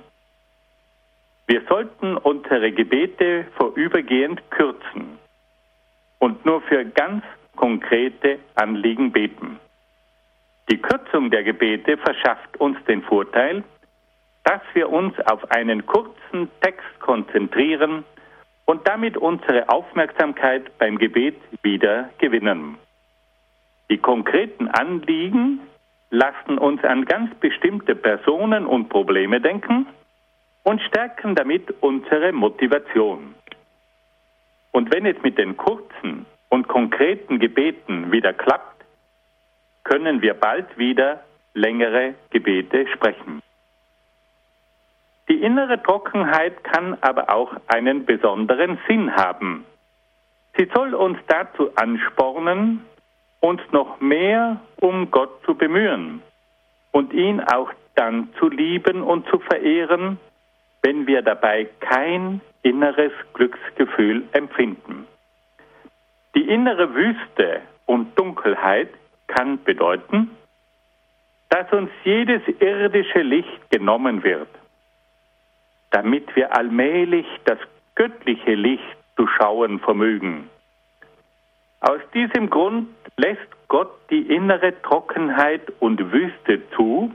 Wir 1.47 1.63
sollten 1.69 2.17
unsere 2.17 2.73
Gebete 2.73 3.47
vorübergehend 3.57 4.43
kürzen 4.51 5.19
und 6.19 6.45
nur 6.45 6.61
für 6.63 6.85
ganz 6.85 7.25
konkrete 7.57 8.39
Anliegen 8.55 9.13
beten. 9.13 9.59
Die 10.71 10.77
Kürzung 10.77 11.31
der 11.31 11.45
Gebete 11.45 11.97
verschafft 11.97 12.61
uns 12.61 12.77
den 12.85 13.03
Vorteil, 13.03 13.65
dass 14.45 14.61
wir 14.75 14.91
uns 14.91 15.19
auf 15.21 15.51
einen 15.51 15.87
kurzen 15.87 16.51
Text 16.61 17.01
konzentrieren 17.01 18.05
und 18.67 18.87
damit 18.87 19.17
unsere 19.17 19.69
Aufmerksamkeit 19.71 20.77
beim 20.79 20.99
Gebet 20.99 21.37
wieder 21.63 22.11
gewinnen. 22.19 22.77
Die 23.91 23.97
konkreten 23.97 24.69
Anliegen 24.69 25.61
lassen 26.11 26.59
uns 26.59 26.83
an 26.85 27.05
ganz 27.05 27.35
bestimmte 27.37 27.95
Personen 27.95 28.67
und 28.67 28.89
Probleme 28.89 29.41
denken 29.41 29.87
und 30.63 30.81
stärken 30.83 31.35
damit 31.35 31.75
unsere 31.81 32.33
Motivation. 32.33 33.35
Und 34.73 34.93
wenn 34.93 35.07
es 35.07 35.21
mit 35.23 35.39
den 35.39 35.57
kurzen 35.57 36.27
und 36.49 36.69
konkreten 36.69 37.39
Gebeten 37.39 38.13
wieder 38.13 38.33
klappt, 38.33 38.85
können 39.85 40.23
wir 40.23 40.35
bald 40.35 40.77
wieder 40.79 41.23
längere 41.55 42.15
Gebete 42.31 42.87
sprechen. 42.95 43.43
Die 45.29 45.43
innere 45.43 45.83
Trockenheit 45.83 46.65
kann 46.65 46.97
aber 47.03 47.35
auch 47.35 47.55
einen 47.67 48.07
besonderen 48.07 48.79
Sinn 48.89 49.15
haben. 49.15 49.67
Sie 50.57 50.69
soll 50.75 50.95
uns 50.95 51.19
dazu 51.29 51.71
anspornen, 51.77 52.85
uns 53.41 53.61
noch 53.73 54.01
mehr 54.01 54.61
um 54.81 55.11
Gott 55.11 55.43
zu 55.45 55.55
bemühen 55.55 56.23
und 56.93 57.13
ihn 57.13 57.41
auch 57.41 57.71
dann 57.95 58.29
zu 58.39 58.49
lieben 58.49 59.03
und 59.03 59.29
zu 59.29 59.39
verehren, 59.41 60.19
wenn 60.83 61.07
wir 61.07 61.23
dabei 61.23 61.69
kein 61.81 62.41
inneres 62.63 63.13
Glücksgefühl 63.35 64.25
empfinden. 64.33 65.07
Die 66.35 66.49
innere 66.49 66.95
Wüste 66.95 67.63
und 67.87 68.19
Dunkelheit 68.19 68.91
kann 69.27 69.63
bedeuten, 69.65 70.31
dass 71.49 71.73
uns 71.73 71.91
jedes 72.05 72.43
irdische 72.61 73.23
Licht 73.23 73.71
genommen 73.71 74.23
wird 74.23 74.49
damit 75.91 76.35
wir 76.37 76.55
allmählich 76.55 77.27
das 77.45 77.59
göttliche 77.95 78.55
Licht 78.55 78.83
zu 79.17 79.27
schauen 79.27 79.81
vermögen. 79.81 80.49
Aus 81.81 82.01
diesem 82.13 82.51
Grund 82.51 82.89
lässt 83.19 83.69
Gott 83.69 83.91
die 84.11 84.23
innere 84.35 84.81
Trockenheit 84.83 85.61
und 85.81 86.13
Wüste 86.13 86.63
zu, 86.71 87.13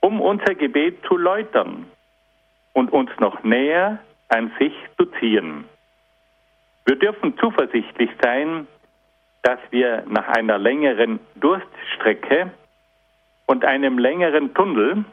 um 0.00 0.20
unser 0.20 0.54
Gebet 0.54 0.98
zu 1.06 1.16
läutern 1.16 1.86
und 2.74 2.92
uns 2.92 3.10
noch 3.20 3.42
näher 3.42 3.98
an 4.28 4.52
sich 4.58 4.74
zu 4.98 5.06
ziehen. 5.18 5.64
Wir 6.84 6.96
dürfen 6.96 7.38
zuversichtlich 7.38 8.10
sein, 8.20 8.66
dass 9.42 9.60
wir 9.70 10.04
nach 10.08 10.28
einer 10.28 10.58
längeren 10.58 11.20
Durststrecke 11.36 12.50
und 13.46 13.64
einem 13.64 13.98
längeren 13.98 14.52
Tunnel 14.54 15.04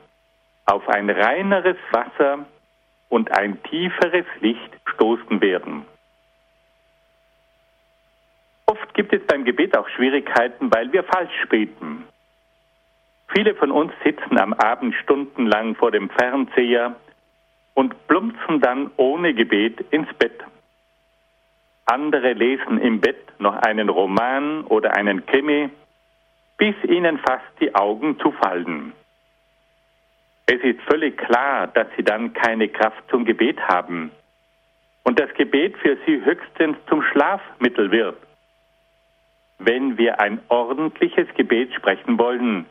auf 0.66 0.88
ein 0.90 1.10
reineres 1.10 1.78
Wasser 1.92 2.46
und 3.10 3.32
ein 3.32 3.62
tieferes 3.64 4.26
Licht 4.40 4.72
stoßen 4.94 5.42
werden. 5.42 5.86
Oft 8.66 8.89
gibt 9.00 9.14
es 9.14 9.26
beim 9.28 9.46
Gebet 9.46 9.78
auch 9.78 9.88
Schwierigkeiten, 9.88 10.70
weil 10.74 10.92
wir 10.92 11.06
falsch 11.06 11.48
beten. 11.48 12.04
Viele 13.30 13.56
von 13.56 13.72
uns 13.72 13.94
sitzen 14.04 14.38
am 14.38 14.52
Abend 14.52 14.94
stundenlang 14.96 15.76
vor 15.76 15.90
dem 15.92 16.10
Fernseher 16.10 16.98
und 17.76 17.96
plumpsen 18.10 18.60
dann 18.60 18.92
ohne 18.98 19.34
Gebet 19.34 19.80
ins 19.92 20.14
Bett. 20.16 20.44
Andere 21.86 22.34
lesen 22.34 22.78
im 22.82 23.00
Bett 23.00 23.24
noch 23.40 23.56
einen 23.62 23.88
Roman 23.88 24.66
oder 24.66 24.98
einen 24.98 25.26
Krimi, 25.26 25.70
bis 26.58 26.76
ihnen 26.84 27.20
fast 27.20 27.48
die 27.62 27.74
Augen 27.74 28.20
zufallen. 28.20 28.92
Es 30.46 30.60
ist 30.62 30.82
völlig 30.82 31.18
klar, 31.18 31.68
dass 31.68 31.88
sie 31.96 32.04
dann 32.04 32.34
keine 32.34 32.68
Kraft 32.68 33.02
zum 33.10 33.24
Gebet 33.24 33.62
haben 33.62 34.12
und 35.06 35.18
das 35.22 35.34
Gebet 35.36 35.78
für 35.78 35.98
sie 36.06 36.22
höchstens 36.26 36.76
zum 36.90 37.02
Schlafmittel 37.02 37.92
wird. 37.92 38.18
Wenn 39.60 39.98
wir 39.98 40.22
ein 40.22 40.40
ordentliches 40.48 41.28
Gebet 41.36 41.74
sprechen 41.74 42.18
wollen, 42.18 42.66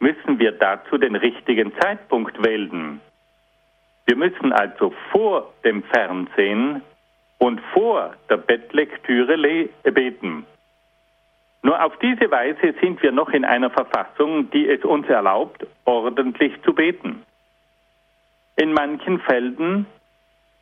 müssen 0.00 0.38
wir 0.38 0.52
dazu 0.52 0.98
den 0.98 1.16
richtigen 1.16 1.72
Zeitpunkt 1.78 2.42
wählen. 2.44 3.00
Wir 4.06 4.16
müssen 4.16 4.52
also 4.52 4.92
vor 5.12 5.52
dem 5.64 5.82
Fernsehen 5.84 6.82
und 7.38 7.60
vor 7.72 8.14
der 8.28 8.38
Bettlektüre 8.38 9.68
beten. 9.82 10.46
Nur 11.62 11.82
auf 11.82 11.98
diese 11.98 12.30
Weise 12.30 12.74
sind 12.80 13.02
wir 13.02 13.12
noch 13.12 13.30
in 13.30 13.44
einer 13.44 13.70
Verfassung, 13.70 14.50
die 14.50 14.68
es 14.68 14.84
uns 14.84 15.06
erlaubt, 15.08 15.66
ordentlich 15.84 16.52
zu 16.62 16.74
beten. 16.74 17.22
In 18.56 18.72
manchen 18.72 19.18
Fällen 19.20 19.86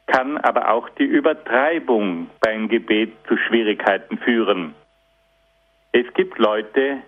kann 0.06 0.38
aber 0.38 0.70
auch 0.70 0.88
die 0.90 1.04
Übertreibung 1.04 2.30
beim 2.40 2.68
Gebet 2.68 3.12
zu 3.26 3.36
Schwierigkeiten 3.36 4.18
führen. 4.18 4.74
Es 5.92 6.06
gibt 6.14 6.38
Leute, 6.38 7.02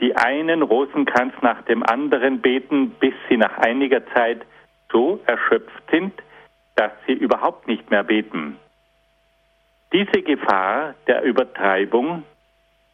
die 0.00 0.16
einen 0.16 0.62
Rosenkranz 0.62 1.34
nach 1.42 1.62
dem 1.62 1.82
anderen 1.82 2.40
beten, 2.40 2.90
bis 3.00 3.14
sie 3.28 3.36
nach 3.36 3.58
einiger 3.58 4.06
Zeit 4.14 4.42
so 4.90 5.20
erschöpft 5.26 5.82
sind, 5.90 6.14
dass 6.76 6.92
sie 7.06 7.12
überhaupt 7.12 7.68
nicht 7.68 7.90
mehr 7.90 8.04
beten. 8.04 8.56
Diese 9.92 10.22
Gefahr 10.22 10.94
der 11.06 11.22
Übertreibung 11.22 12.22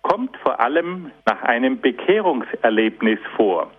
kommt 0.02 0.37
vor 0.38 0.61
allem 0.61 1.11
nach 1.26 1.42
einem 1.42 1.80
Bekehrungserlebnis 1.80 3.18
vor. 3.37 3.71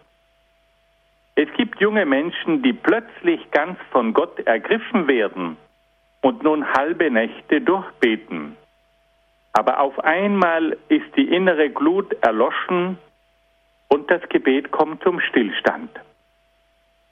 Es 1.36 1.52
gibt 1.58 1.82
junge 1.82 2.06
Menschen, 2.06 2.62
die 2.62 2.74
plötzlich 2.74 3.52
ganz 3.52 3.78
von 3.92 4.14
Gott 4.14 4.40
ergriffen 4.40 5.08
werden 5.08 5.58
und 6.22 6.44
nun 6.44 6.66
halbe 6.74 7.12
Nächte 7.12 7.62
durchbeten. 7.62 8.56
Aber 9.58 9.80
auf 9.80 9.98
einmal 10.04 10.78
ist 10.90 11.16
die 11.16 11.34
innere 11.34 11.70
Glut 11.70 12.12
erloschen 12.22 12.98
und 13.88 14.12
das 14.12 14.22
Gebet 14.28 14.70
kommt 14.72 15.02
zum 15.02 15.22
Stillstand. 15.22 15.90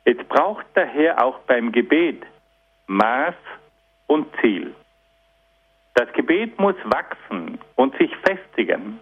Es 0.04 0.18
braucht 0.28 0.66
daher 0.74 1.24
auch 1.24 1.40
beim 1.48 1.72
Gebet 1.72 2.22
Maß 2.88 3.36
und 4.08 4.28
Ziel. 4.42 4.76
Das 5.94 6.12
Gebet 6.12 6.60
muss 6.60 6.76
wachsen 6.84 7.60
und 7.76 7.98
sich 7.98 8.14
festigen. 8.18 9.00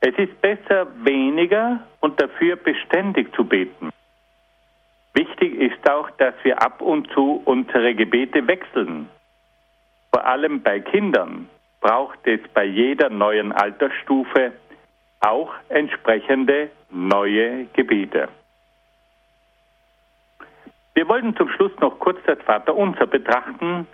Es 0.00 0.16
ist 0.16 0.40
besser, 0.40 0.86
weniger 1.04 1.80
und 2.00 2.18
dafür 2.18 2.56
beständig 2.56 3.30
zu 3.34 3.44
beten. 3.44 3.90
Wichtig 5.12 5.54
ist 5.54 5.90
auch, 5.90 6.08
dass 6.12 6.34
wir 6.44 6.62
ab 6.62 6.80
und 6.80 7.10
zu 7.12 7.42
unsere 7.44 7.94
Gebete 7.94 8.46
wechseln. 8.46 9.10
Vor 10.10 10.24
allem 10.24 10.62
bei 10.62 10.80
Kindern 10.80 11.50
braucht 11.82 12.20
es 12.24 12.40
bei 12.54 12.64
jeder 12.64 13.10
neuen 13.10 13.52
Altersstufe 13.52 14.52
auch 15.20 15.52
entsprechende 15.68 16.70
neue 16.90 17.66
Gebete. 17.74 18.28
Wir 20.94 21.08
wollen 21.08 21.36
zum 21.36 21.48
Schluss 21.50 21.72
noch 21.80 21.98
kurz 21.98 22.18
das 22.26 22.38
Vaterunser 22.42 23.06
betrachten, 23.06 23.86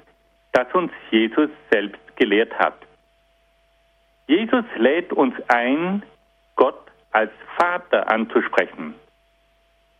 das 0.52 0.72
uns 0.74 0.92
Jesus 1.10 1.50
selbst 1.70 2.00
gelehrt 2.16 2.56
hat. 2.58 2.74
Jesus 4.26 4.64
lädt 4.76 5.12
uns 5.12 5.34
ein, 5.48 6.02
Gott 6.56 6.80
als 7.12 7.30
Vater 7.56 8.10
anzusprechen. 8.10 8.94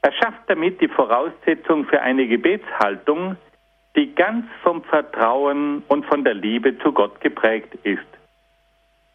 Er 0.02 0.12
schafft 0.12 0.42
damit 0.48 0.80
die 0.80 0.88
Voraussetzung 0.88 1.86
für 1.86 2.00
eine 2.02 2.26
Gebetshaltung, 2.26 3.36
die 3.96 4.14
ganz 4.14 4.46
vom 4.62 4.82
Vertrauen 4.84 5.82
und 5.88 6.06
von 6.06 6.24
der 6.24 6.34
Liebe 6.34 6.78
zu 6.78 6.92
Gott 6.92 7.20
geprägt 7.20 7.74
ist. 7.82 8.06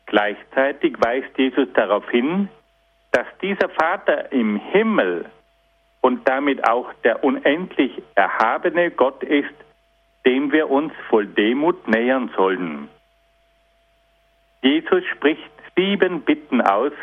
Gleichzeitig 0.05 0.95
weist 0.99 1.37
Jesus 1.37 1.67
darauf 1.73 2.07
hin, 2.09 2.49
dass 3.11 3.27
dieser 3.41 3.69
Vater 3.69 4.31
im 4.31 4.57
Himmel 4.57 5.25
und 6.01 6.27
damit 6.27 6.67
auch 6.67 6.91
der 7.03 7.23
unendlich 7.23 8.01
erhabene 8.15 8.91
Gott 8.91 9.23
ist, 9.23 9.53
dem 10.25 10.51
wir 10.51 10.69
uns 10.69 10.93
voll 11.09 11.27
Demut 11.27 11.87
nähern 11.87 12.29
sollen. 12.35 12.89
Jesus 14.61 15.03
spricht 15.05 15.51
sieben 15.75 16.21
Bitten 16.21 16.61
aus, 16.61 16.93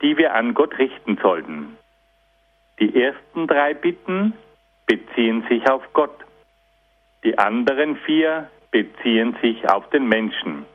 die 0.00 0.16
wir 0.16 0.34
an 0.34 0.54
Gott 0.54 0.76
richten 0.78 1.18
sollten. 1.22 1.76
Die 2.80 3.00
ersten 3.00 3.46
drei 3.46 3.74
Bitten 3.74 4.32
beziehen 4.86 5.44
sich 5.48 5.68
auf 5.70 5.82
Gott. 5.92 6.16
Die 7.24 7.38
anderen 7.38 7.96
vier 7.96 8.50
beziehen 8.70 9.36
sich 9.40 9.68
auf 9.68 9.88
den 9.90 10.08
Menschen. 10.08 10.66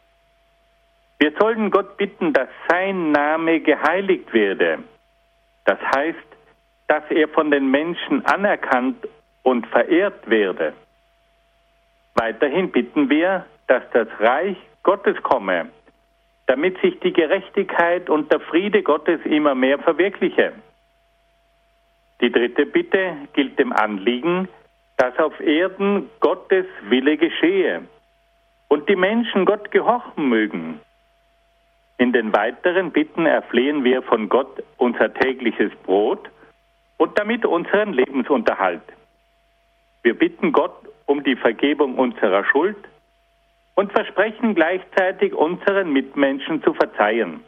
Wir 1.20 1.34
sollten 1.40 1.72
Gott 1.72 1.98
bitten, 1.98 2.32
dass 2.32 2.48
sein 2.70 3.12
Name 3.12 3.60
geheiligt 3.60 4.32
werde. 4.34 4.80
Das 5.66 5.80
heißt, 5.96 6.18
dass 6.88 7.04
er 7.10 7.28
von 7.30 7.52
den 7.52 7.70
Menschen 7.70 8.26
anerkannt 8.26 9.08
und 9.44 9.68
verehrt 9.68 10.30
werde. 10.30 10.74
Weiterhin 12.16 12.72
bitten 12.72 13.10
wir, 13.10 13.46
dass 13.68 13.84
das 13.92 14.08
Reich 14.20 14.58
Gottes 14.84 15.22
komme, 15.24 15.70
damit 16.46 16.80
sich 16.82 17.00
die 17.02 17.12
Gerechtigkeit 17.12 18.10
und 18.10 18.32
der 18.32 18.40
Friede 18.40 18.82
Gottes 18.84 19.20
immer 19.26 19.54
mehr 19.54 19.80
verwirkliche. 19.80 20.54
Die 22.22 22.32
dritte 22.32 22.66
Bitte 22.66 23.18
gilt 23.34 23.60
dem 23.60 23.74
Anliegen, 23.74 24.48
dass 24.98 25.18
auf 25.20 25.40
Erden 25.40 26.10
Gottes 26.20 26.66
Wille 26.90 27.18
geschehe 27.18 27.84
und 28.68 28.90
die 28.90 28.96
Menschen 28.96 29.46
Gott 29.46 29.72
gehorchen 29.72 30.28
mögen. 30.28 30.82
In 32.00 32.14
den 32.14 32.34
weiteren 32.34 32.92
Bitten 32.92 33.26
erflehen 33.26 33.84
wir 33.84 34.02
von 34.02 34.28
Gott 34.30 34.64
unser 34.78 35.14
tägliches 35.14 35.72
Brot 35.84 36.30
und 36.98 37.18
damit 37.18 37.46
unseren 37.46 37.94
Lebensunterhalt. 37.94 38.84
Wir 40.04 40.18
bitten 40.18 40.52
Gott 40.52 40.76
um 41.06 41.24
die 41.24 41.36
Vergebung 41.36 41.98
unserer 41.98 42.44
Schuld 42.44 42.78
und 43.76 43.92
versprechen 43.92 44.56
gleichzeitig 44.56 45.34
unseren 45.34 45.94
Mitmenschen 45.94 46.64
zu 46.64 46.74
verzeihen. 46.74 47.42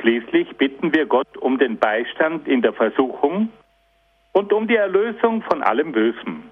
Schließlich 0.00 0.56
bitten 0.56 0.94
wir 0.94 1.06
Gott 1.06 1.36
um 1.36 1.58
den 1.58 1.78
Beistand 1.78 2.48
in 2.48 2.62
der 2.62 2.72
Versuchung 2.72 3.50
und 4.36 4.52
um 4.52 4.68
die 4.68 4.76
Erlösung 4.76 5.40
von 5.40 5.62
allem 5.62 5.92
Bösen. 5.92 6.50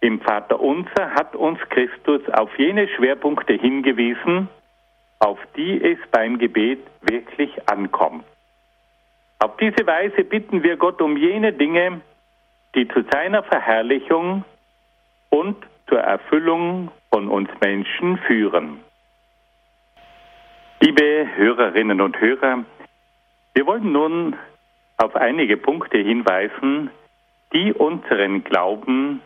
Im 0.00 0.18
Vater 0.22 0.58
unser 0.58 1.10
hat 1.10 1.36
uns 1.36 1.58
Christus 1.68 2.22
auf 2.30 2.48
jene 2.58 2.88
Schwerpunkte 2.88 3.52
hingewiesen, 3.52 4.48
auf 5.18 5.38
die 5.56 5.78
es 5.78 5.98
beim 6.10 6.38
Gebet 6.38 6.78
wirklich 7.02 7.50
ankommt. 7.68 8.24
Auf 9.40 9.58
diese 9.58 9.86
Weise 9.86 10.24
bitten 10.24 10.62
wir 10.62 10.78
Gott 10.78 11.02
um 11.02 11.18
jene 11.18 11.52
Dinge, 11.52 12.00
die 12.74 12.88
zu 12.88 13.04
seiner 13.12 13.42
Verherrlichung 13.42 14.42
und 15.28 15.56
zur 15.86 16.00
Erfüllung 16.00 16.90
von 17.12 17.28
uns 17.28 17.50
Menschen 17.60 18.16
führen. 18.26 18.80
Liebe 20.80 21.28
Hörerinnen 21.36 22.00
und 22.00 22.18
Hörer, 22.18 22.64
wir 23.52 23.66
wollen 23.66 23.92
nun 23.92 24.34
auf 24.98 25.14
einige 25.16 25.56
Punkte 25.56 25.98
hinweisen, 25.98 26.90
die 27.52 27.72
unseren 27.72 28.44
Glauben 28.44 29.22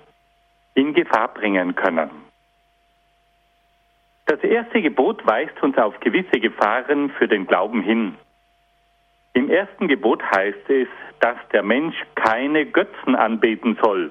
in 0.75 0.95
Gefahr 0.95 1.29
bringen 1.35 1.75
können. 1.75 2.11
Das 4.27 4.41
erste 4.45 4.81
Gebot 4.81 5.27
weist 5.27 5.61
uns 5.63 5.77
auf 5.77 5.99
gewisse 6.01 6.39
Gefahren 6.41 7.11
für 7.11 7.27
den 7.27 7.47
Glauben 7.47 7.83
hin. 7.83 8.15
Im 9.35 9.51
ersten 9.51 9.89
Gebot 9.89 10.23
heißt 10.23 10.69
es, 10.69 10.89
dass 11.21 11.37
der 11.53 11.63
Mensch 11.63 11.97
keine 12.15 12.67
Götzen 12.67 13.17
anbeten 13.17 13.79
soll. 13.83 14.11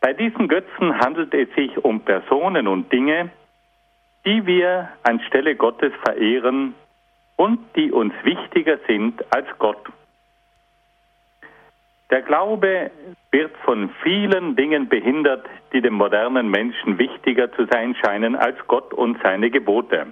Bei 0.00 0.12
diesen 0.12 0.48
Götzen 0.48 0.98
handelt 0.98 1.34
es 1.34 1.52
sich 1.54 1.76
um 1.84 2.00
Personen 2.00 2.66
und 2.68 2.90
Dinge, 2.90 3.30
die 4.24 4.46
wir 4.46 4.88
anstelle 5.02 5.56
Gottes 5.56 5.92
verehren 6.04 6.74
und 7.36 7.58
die 7.76 7.90
uns 7.90 8.14
wichtiger 8.22 8.78
sind 8.86 9.22
als 9.32 9.46
Gott. 9.58 9.86
Der 12.10 12.22
Glaube 12.22 12.90
wird 13.30 13.56
von 13.58 13.90
vielen 14.02 14.56
Dingen 14.56 14.88
behindert, 14.88 15.46
die 15.72 15.80
dem 15.80 15.94
modernen 15.94 16.50
Menschen 16.50 16.98
wichtiger 16.98 17.52
zu 17.52 17.66
sein 17.66 17.94
scheinen 17.94 18.34
als 18.34 18.56
Gott 18.66 18.92
und 18.92 19.18
seine 19.22 19.50
Gebote. 19.50 20.06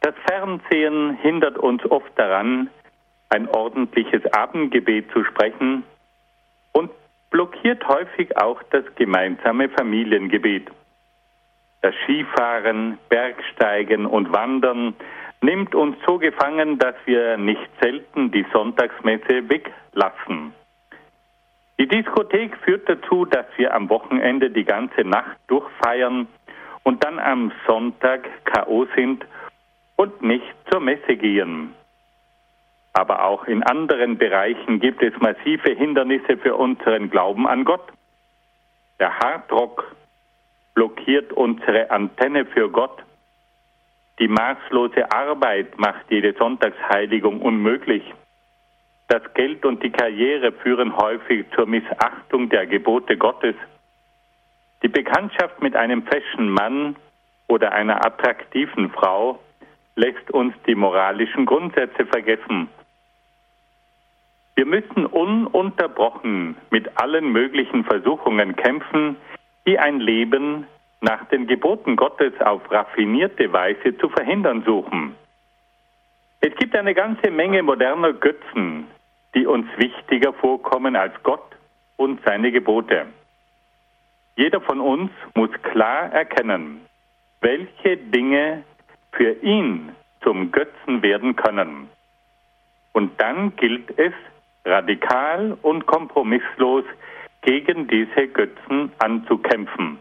Das 0.00 0.14
Fernsehen 0.28 1.16
hindert 1.22 1.56
uns 1.58 1.84
oft 1.88 2.10
daran, 2.16 2.68
ein 3.28 3.48
ordentliches 3.48 4.26
Abendgebet 4.32 5.12
zu 5.12 5.24
sprechen 5.24 5.84
und 6.72 6.90
blockiert 7.30 7.86
häufig 7.86 8.36
auch 8.36 8.60
das 8.70 8.84
gemeinsame 8.96 9.68
Familiengebet. 9.68 10.68
Das 11.82 11.94
Skifahren, 12.02 12.98
Bergsteigen 13.08 14.04
und 14.04 14.32
Wandern 14.32 14.94
nimmt 15.42 15.74
uns 15.74 15.96
so 16.06 16.18
gefangen, 16.18 16.78
dass 16.78 16.94
wir 17.06 17.36
nicht 17.36 17.68
selten 17.80 18.30
die 18.30 18.46
Sonntagsmesse 18.52 19.48
weglassen. 19.48 20.52
Die 21.78 21.88
Diskothek 21.88 22.56
führt 22.58 22.88
dazu, 22.88 23.24
dass 23.24 23.46
wir 23.56 23.74
am 23.74 23.88
Wochenende 23.88 24.50
die 24.50 24.64
ganze 24.64 25.02
Nacht 25.02 25.38
durchfeiern 25.46 26.28
und 26.82 27.04
dann 27.04 27.18
am 27.18 27.52
Sonntag 27.66 28.28
KO 28.44 28.86
sind 28.94 29.24
und 29.96 30.22
nicht 30.22 30.54
zur 30.70 30.80
Messe 30.80 31.16
gehen. 31.16 31.74
aber 32.92 33.24
auch 33.24 33.44
in 33.44 33.62
anderen 33.62 34.18
Bereichen 34.18 34.80
gibt 34.80 35.02
es 35.02 35.14
massive 35.20 35.70
Hindernisse 35.70 36.36
für 36.36 36.56
unseren 36.56 37.08
Glauben 37.10 37.46
an 37.46 37.64
Gott. 37.64 37.86
Der 38.98 39.18
Hardrock 39.18 39.94
blockiert 40.74 41.32
unsere 41.32 41.90
Antenne 41.90 42.44
für 42.46 42.68
Gott. 42.68 43.02
Die 44.20 44.28
maßlose 44.28 45.10
Arbeit 45.10 45.78
macht 45.78 46.04
jede 46.10 46.34
Sonntagsheiligung 46.34 47.40
unmöglich. 47.40 48.02
Das 49.08 49.22
Geld 49.34 49.64
und 49.64 49.82
die 49.82 49.90
Karriere 49.90 50.52
führen 50.52 50.94
häufig 50.96 51.46
zur 51.56 51.66
Missachtung 51.66 52.50
der 52.50 52.66
Gebote 52.66 53.16
Gottes. 53.16 53.56
Die 54.82 54.88
Bekanntschaft 54.88 55.62
mit 55.62 55.74
einem 55.74 56.02
feschen 56.02 56.50
Mann 56.50 56.96
oder 57.48 57.72
einer 57.72 58.04
attraktiven 58.04 58.90
Frau 58.90 59.40
lässt 59.96 60.30
uns 60.30 60.54
die 60.66 60.74
moralischen 60.74 61.46
Grundsätze 61.46 62.04
vergessen. 62.06 62.68
Wir 64.54 64.66
müssen 64.66 65.06
ununterbrochen 65.06 66.56
mit 66.70 67.00
allen 67.00 67.32
möglichen 67.32 67.84
Versuchungen 67.84 68.54
kämpfen, 68.54 69.16
die 69.66 69.78
ein 69.78 69.98
Leben 69.98 70.66
nach 71.00 71.24
den 71.26 71.46
Geboten 71.46 71.96
Gottes 71.96 72.32
auf 72.40 72.70
raffinierte 72.70 73.52
Weise 73.52 73.96
zu 73.98 74.08
verhindern 74.08 74.62
suchen. 74.64 75.14
Es 76.40 76.54
gibt 76.56 76.74
eine 76.74 76.94
ganze 76.94 77.30
Menge 77.30 77.62
moderner 77.62 78.12
Götzen, 78.12 78.86
die 79.34 79.46
uns 79.46 79.66
wichtiger 79.76 80.32
vorkommen 80.32 80.96
als 80.96 81.14
Gott 81.22 81.56
und 81.96 82.20
seine 82.24 82.50
Gebote. 82.50 83.06
Jeder 84.36 84.60
von 84.60 84.80
uns 84.80 85.10
muss 85.34 85.50
klar 85.62 86.12
erkennen, 86.12 86.86
welche 87.40 87.96
Dinge 87.96 88.64
für 89.12 89.32
ihn 89.42 89.92
zum 90.22 90.50
Götzen 90.50 91.02
werden 91.02 91.36
können. 91.36 91.88
Und 92.92 93.20
dann 93.20 93.54
gilt 93.56 93.98
es, 93.98 94.12
radikal 94.64 95.56
und 95.62 95.86
kompromisslos 95.86 96.84
gegen 97.42 97.88
diese 97.88 98.28
Götzen 98.28 98.92
anzukämpfen. 98.98 99.98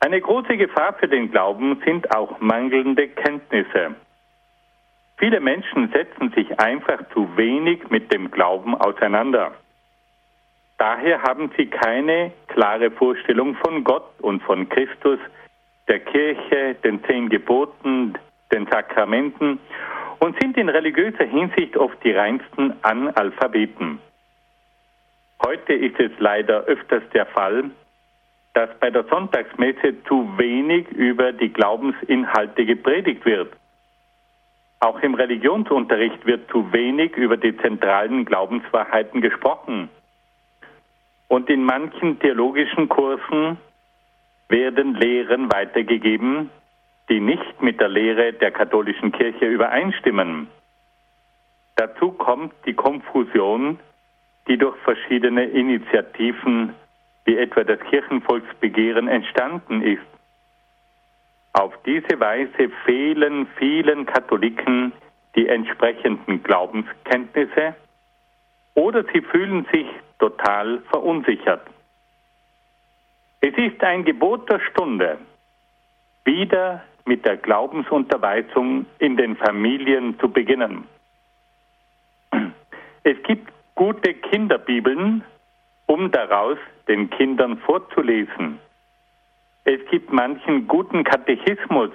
Eine 0.00 0.20
große 0.20 0.56
Gefahr 0.56 0.94
für 0.94 1.08
den 1.08 1.30
Glauben 1.30 1.80
sind 1.84 2.14
auch 2.14 2.40
mangelnde 2.40 3.08
Kenntnisse. 3.08 3.96
Viele 5.16 5.40
Menschen 5.40 5.90
setzen 5.92 6.30
sich 6.30 6.60
einfach 6.60 7.00
zu 7.12 7.36
wenig 7.36 7.90
mit 7.90 8.12
dem 8.12 8.30
Glauben 8.30 8.76
auseinander. 8.76 9.52
Daher 10.78 11.22
haben 11.22 11.50
sie 11.56 11.66
keine 11.66 12.30
klare 12.46 12.92
Vorstellung 12.92 13.56
von 13.56 13.82
Gott 13.82 14.08
und 14.20 14.40
von 14.44 14.68
Christus, 14.68 15.18
der 15.88 15.98
Kirche, 15.98 16.76
den 16.84 17.02
zehn 17.04 17.28
Geboten, 17.28 18.14
den 18.52 18.66
Sakramenten 18.68 19.58
und 20.20 20.40
sind 20.40 20.56
in 20.56 20.68
religiöser 20.68 21.24
Hinsicht 21.24 21.76
oft 21.76 21.96
die 22.04 22.12
reinsten 22.12 22.72
Analphabeten. 22.82 23.98
Heute 25.44 25.72
ist 25.72 25.98
es 25.98 26.12
leider 26.18 26.62
öfters 26.64 27.02
der 27.12 27.26
Fall, 27.26 27.70
dass 28.58 28.76
bei 28.80 28.90
der 28.90 29.04
Sonntagsmesse 29.04 30.02
zu 30.08 30.36
wenig 30.36 30.88
über 30.88 31.32
die 31.32 31.52
Glaubensinhalte 31.52 32.66
gepredigt 32.66 33.24
wird. 33.24 33.52
Auch 34.80 34.98
im 34.98 35.14
Religionsunterricht 35.14 36.26
wird 36.26 36.50
zu 36.50 36.72
wenig 36.72 37.16
über 37.16 37.36
die 37.36 37.56
zentralen 37.58 38.24
Glaubenswahrheiten 38.24 39.20
gesprochen. 39.20 39.88
Und 41.28 41.48
in 41.48 41.62
manchen 41.62 42.18
theologischen 42.18 42.88
Kursen 42.88 43.58
werden 44.48 44.96
Lehren 44.96 45.52
weitergegeben, 45.52 46.50
die 47.08 47.20
nicht 47.20 47.62
mit 47.62 47.78
der 47.78 47.90
Lehre 47.90 48.32
der 48.32 48.50
katholischen 48.50 49.12
Kirche 49.12 49.46
übereinstimmen. 49.46 50.48
Dazu 51.76 52.10
kommt 52.10 52.54
die 52.66 52.74
Konfusion, 52.74 53.78
die 54.48 54.58
durch 54.58 54.76
verschiedene 54.78 55.44
Initiativen 55.44 56.74
wie 57.28 57.36
etwa 57.36 57.62
das 57.62 57.78
Kirchenvolksbegehren 57.90 59.06
entstanden 59.06 59.82
ist. 59.82 60.00
Auf 61.52 61.74
diese 61.84 62.18
Weise 62.18 62.70
fehlen 62.86 63.46
vielen 63.58 64.06
Katholiken 64.06 64.92
die 65.36 65.46
entsprechenden 65.46 66.42
Glaubenskenntnisse 66.42 67.74
oder 68.72 69.04
sie 69.12 69.20
fühlen 69.20 69.66
sich 69.70 69.86
total 70.18 70.80
verunsichert. 70.90 71.60
Es 73.42 73.54
ist 73.58 73.84
ein 73.84 74.06
Gebot 74.06 74.48
der 74.48 74.60
Stunde, 74.60 75.18
wieder 76.24 76.82
mit 77.04 77.26
der 77.26 77.36
Glaubensunterweisung 77.36 78.86
in 79.00 79.18
den 79.18 79.36
Familien 79.36 80.18
zu 80.18 80.30
beginnen. 80.30 80.84
Es 83.02 83.22
gibt 83.24 83.52
gute 83.74 84.14
Kinderbibeln, 84.14 85.24
um 85.88 86.12
daraus 86.12 86.58
den 86.86 87.10
Kindern 87.10 87.58
vorzulesen. 87.58 88.60
Es 89.64 89.80
gibt 89.90 90.12
manchen 90.12 90.68
guten 90.68 91.02
Katechismus, 91.02 91.90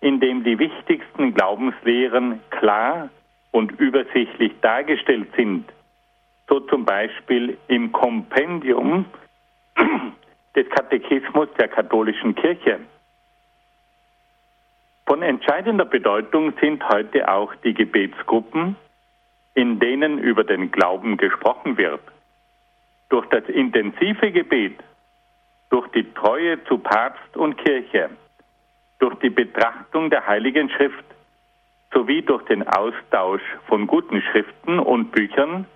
in 0.00 0.20
dem 0.20 0.44
die 0.44 0.58
wichtigsten 0.58 1.34
Glaubenslehren 1.34 2.40
klar 2.50 3.10
und 3.50 3.72
übersichtlich 3.72 4.52
dargestellt 4.60 5.28
sind. 5.36 5.68
So 6.48 6.60
zum 6.60 6.84
Beispiel 6.84 7.58
im 7.66 7.90
Kompendium 7.92 9.06
des 10.56 10.68
Katechismus 10.70 11.48
der 11.58 11.68
katholischen 11.68 12.34
Kirche. 12.36 12.78
Von 15.04 15.22
entscheidender 15.22 15.84
Bedeutung 15.84 16.52
sind 16.60 16.88
heute 16.88 17.28
auch 17.28 17.54
die 17.56 17.74
Gebetsgruppen, 17.74 18.76
in 19.54 19.80
denen 19.80 20.18
über 20.18 20.44
den 20.44 20.70
Glauben 20.70 21.16
gesprochen 21.16 21.76
wird. 21.76 22.00
Durch 23.08 23.26
das 23.26 23.44
intensive 23.48 24.32
Gebet, 24.32 24.78
durch 25.70 25.88
die 25.88 26.12
Treue 26.14 26.62
zu 26.64 26.78
Papst 26.78 27.36
und 27.36 27.56
Kirche, 27.56 28.10
durch 28.98 29.14
die 29.16 29.30
Betrachtung 29.30 30.10
der 30.10 30.26
Heiligen 30.26 30.70
Schrift 30.70 31.04
sowie 31.92 32.22
durch 32.22 32.44
den 32.44 32.66
Austausch 32.66 33.42
von 33.66 33.86
guten 33.86 34.20
Schriften 34.22 34.78
und 34.78 35.12
Büchern 35.12 35.66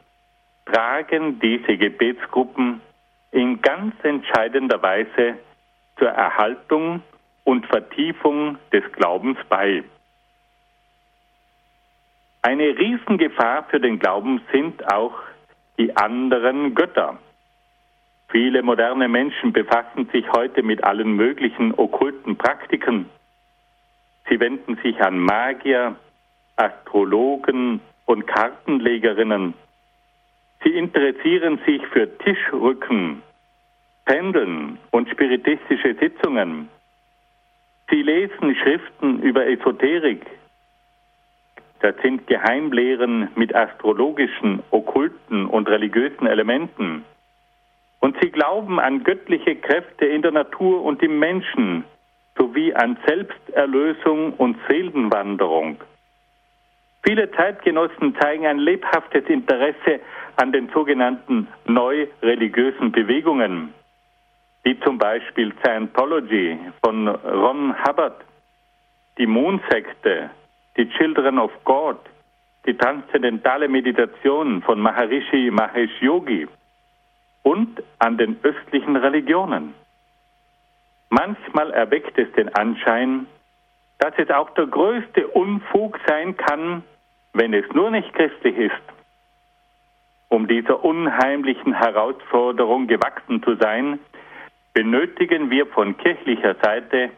tragen 0.66 1.38
diese 1.40 1.76
Gebetsgruppen 1.76 2.80
in 3.32 3.60
ganz 3.62 3.94
entscheidender 4.02 4.82
Weise 4.82 5.38
zur 5.98 6.08
Erhaltung 6.08 7.02
und 7.44 7.66
Vertiefung 7.66 8.58
des 8.72 8.84
Glaubens 8.92 9.38
bei. 9.48 9.82
Eine 12.42 12.78
Riesengefahr 12.78 13.64
für 13.64 13.80
den 13.80 13.98
Glauben 13.98 14.40
sind 14.52 14.92
auch 14.92 15.14
die 15.80 15.96
anderen 15.96 16.74
Götter. 16.74 17.18
Viele 18.28 18.62
moderne 18.62 19.08
Menschen 19.08 19.54
befassen 19.54 20.10
sich 20.12 20.30
heute 20.30 20.62
mit 20.62 20.84
allen 20.84 21.16
möglichen 21.16 21.72
okkulten 21.74 22.36
Praktiken. 22.36 23.06
Sie 24.28 24.38
wenden 24.38 24.76
sich 24.82 25.00
an 25.00 25.18
Magier, 25.18 25.96
Astrologen 26.56 27.80
und 28.04 28.26
Kartenlegerinnen. 28.26 29.54
Sie 30.62 30.70
interessieren 30.70 31.58
sich 31.64 31.84
für 31.86 32.06
Tischrücken, 32.18 33.22
Pendeln 34.04 34.78
und 34.90 35.08
spiritistische 35.08 35.94
Sitzungen. 35.94 36.68
Sie 37.88 38.02
lesen 38.02 38.54
Schriften 38.54 39.22
über 39.22 39.46
Esoterik. 39.46 40.26
Das 41.80 41.94
sind 42.02 42.26
Geheimlehren 42.26 43.28
mit 43.34 43.54
astrologischen, 43.54 44.62
okkulten 44.70 45.46
und 45.46 45.68
religiösen 45.68 46.26
Elementen. 46.26 47.04
Und 48.00 48.16
sie 48.20 48.30
glauben 48.30 48.78
an 48.78 49.04
göttliche 49.04 49.56
Kräfte 49.56 50.06
in 50.06 50.22
der 50.22 50.32
Natur 50.32 50.82
und 50.82 51.02
im 51.02 51.18
Menschen 51.18 51.84
sowie 52.36 52.74
an 52.74 52.96
Selbsterlösung 53.06 54.34
und 54.34 54.56
Seelenwanderung. 54.68 55.76
Viele 57.02 57.30
Zeitgenossen 57.32 58.14
zeigen 58.20 58.46
ein 58.46 58.58
lebhaftes 58.58 59.24
Interesse 59.26 60.00
an 60.36 60.52
den 60.52 60.68
sogenannten 60.70 61.48
neu-religiösen 61.66 62.92
Bewegungen 62.92 63.74
wie 64.62 64.78
zum 64.80 64.98
Beispiel 64.98 65.52
Scientology 65.62 66.58
von 66.84 67.08
Ron 67.08 67.74
Hubbard, 67.82 68.22
die 69.18 69.26
Moonsekte, 69.26 70.30
die 70.80 70.88
Children 70.96 71.38
of 71.38 71.52
God, 71.64 71.98
die 72.64 72.74
transzendentale 72.74 73.68
Meditation 73.68 74.62
von 74.62 74.80
Maharishi 74.80 75.50
Mahesh 75.50 76.00
Yogi 76.00 76.48
und 77.42 77.82
an 77.98 78.16
den 78.16 78.38
östlichen 78.42 78.96
Religionen. 78.96 79.74
Manchmal 81.10 81.70
erweckt 81.72 82.16
es 82.18 82.32
den 82.32 82.48
Anschein, 82.54 83.26
dass 83.98 84.14
es 84.16 84.30
auch 84.30 84.48
der 84.54 84.68
größte 84.68 85.26
Unfug 85.28 85.98
sein 86.06 86.34
kann, 86.38 86.82
wenn 87.34 87.52
es 87.52 87.70
nur 87.74 87.90
nicht 87.90 88.10
christlich 88.14 88.56
ist. 88.56 88.86
Um 90.28 90.48
dieser 90.48 90.82
unheimlichen 90.82 91.74
Herausforderung 91.74 92.86
gewachsen 92.86 93.42
zu 93.42 93.56
sein, 93.56 93.98
benötigen 94.72 95.50
wir 95.50 95.66
von 95.66 95.98
kirchlicher 95.98 96.54
Seite 96.62 97.10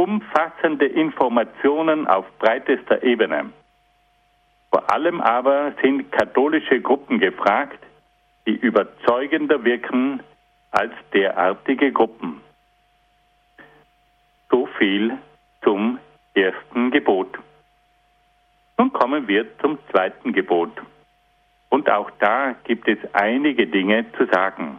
umfassende 0.00 0.86
Informationen 0.86 2.06
auf 2.06 2.24
breitester 2.38 3.02
Ebene. 3.02 3.50
Vor 4.70 4.90
allem 4.90 5.20
aber 5.20 5.74
sind 5.82 6.10
katholische 6.10 6.80
Gruppen 6.80 7.18
gefragt, 7.18 7.78
die 8.46 8.56
überzeugender 8.56 9.62
wirken 9.62 10.22
als 10.70 10.92
derartige 11.12 11.92
Gruppen. 11.92 12.40
So 14.50 14.64
viel 14.78 15.18
zum 15.62 15.98
ersten 16.32 16.90
Gebot. 16.90 17.38
Nun 18.78 18.90
kommen 18.94 19.28
wir 19.28 19.44
zum 19.58 19.78
zweiten 19.90 20.32
Gebot. 20.32 20.72
Und 21.68 21.90
auch 21.90 22.10
da 22.20 22.54
gibt 22.64 22.88
es 22.88 22.98
einige 23.12 23.66
Dinge 23.66 24.06
zu 24.16 24.24
sagen. 24.32 24.78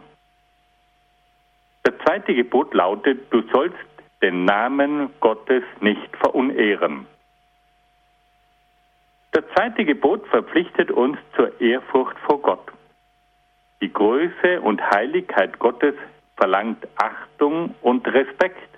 Das 1.84 1.94
zweite 2.04 2.34
Gebot 2.34 2.74
lautet, 2.74 3.32
du 3.32 3.42
sollst 3.52 3.91
den 4.22 4.44
Namen 4.44 5.10
Gottes 5.20 5.64
nicht 5.80 6.16
verunehren. 6.16 7.06
Das 9.32 9.44
zweite 9.54 9.84
Gebot 9.84 10.26
verpflichtet 10.28 10.90
uns 10.90 11.18
zur 11.34 11.60
Ehrfurcht 11.60 12.18
vor 12.20 12.40
Gott. 12.40 12.70
Die 13.80 13.92
Größe 13.92 14.60
und 14.60 14.80
Heiligkeit 14.90 15.58
Gottes 15.58 15.94
verlangt 16.36 16.86
Achtung 16.96 17.74
und 17.82 18.06
Respekt, 18.06 18.68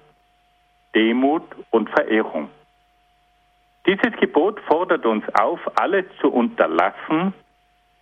Demut 0.94 1.42
und 1.70 1.90
Verehrung. 1.90 2.48
Dieses 3.86 4.18
Gebot 4.18 4.60
fordert 4.60 5.04
uns 5.04 5.24
auf, 5.34 5.60
alles 5.74 6.06
zu 6.20 6.32
unterlassen, 6.32 7.34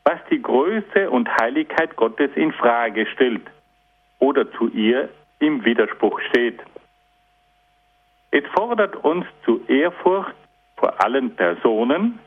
was 0.05 0.19
die 0.31 0.41
Größe 0.41 1.11
und 1.11 1.29
Heiligkeit 1.41 1.97
Gottes 1.97 2.31
in 2.37 2.53
Frage 2.53 3.07
stellt 3.07 3.43
oder 4.19 4.51
zu 4.53 4.69
ihr 4.69 5.09
im 5.41 5.65
Widerspruch 5.65 6.21
steht. 6.29 6.61
Es 8.33 8.45
fordert 8.55 8.97
uns 9.05 9.27
zu 9.45 9.63
Ehrfurcht 9.69 10.35
vor 10.77 11.05
allen 11.05 11.37
Personen, 11.37 12.19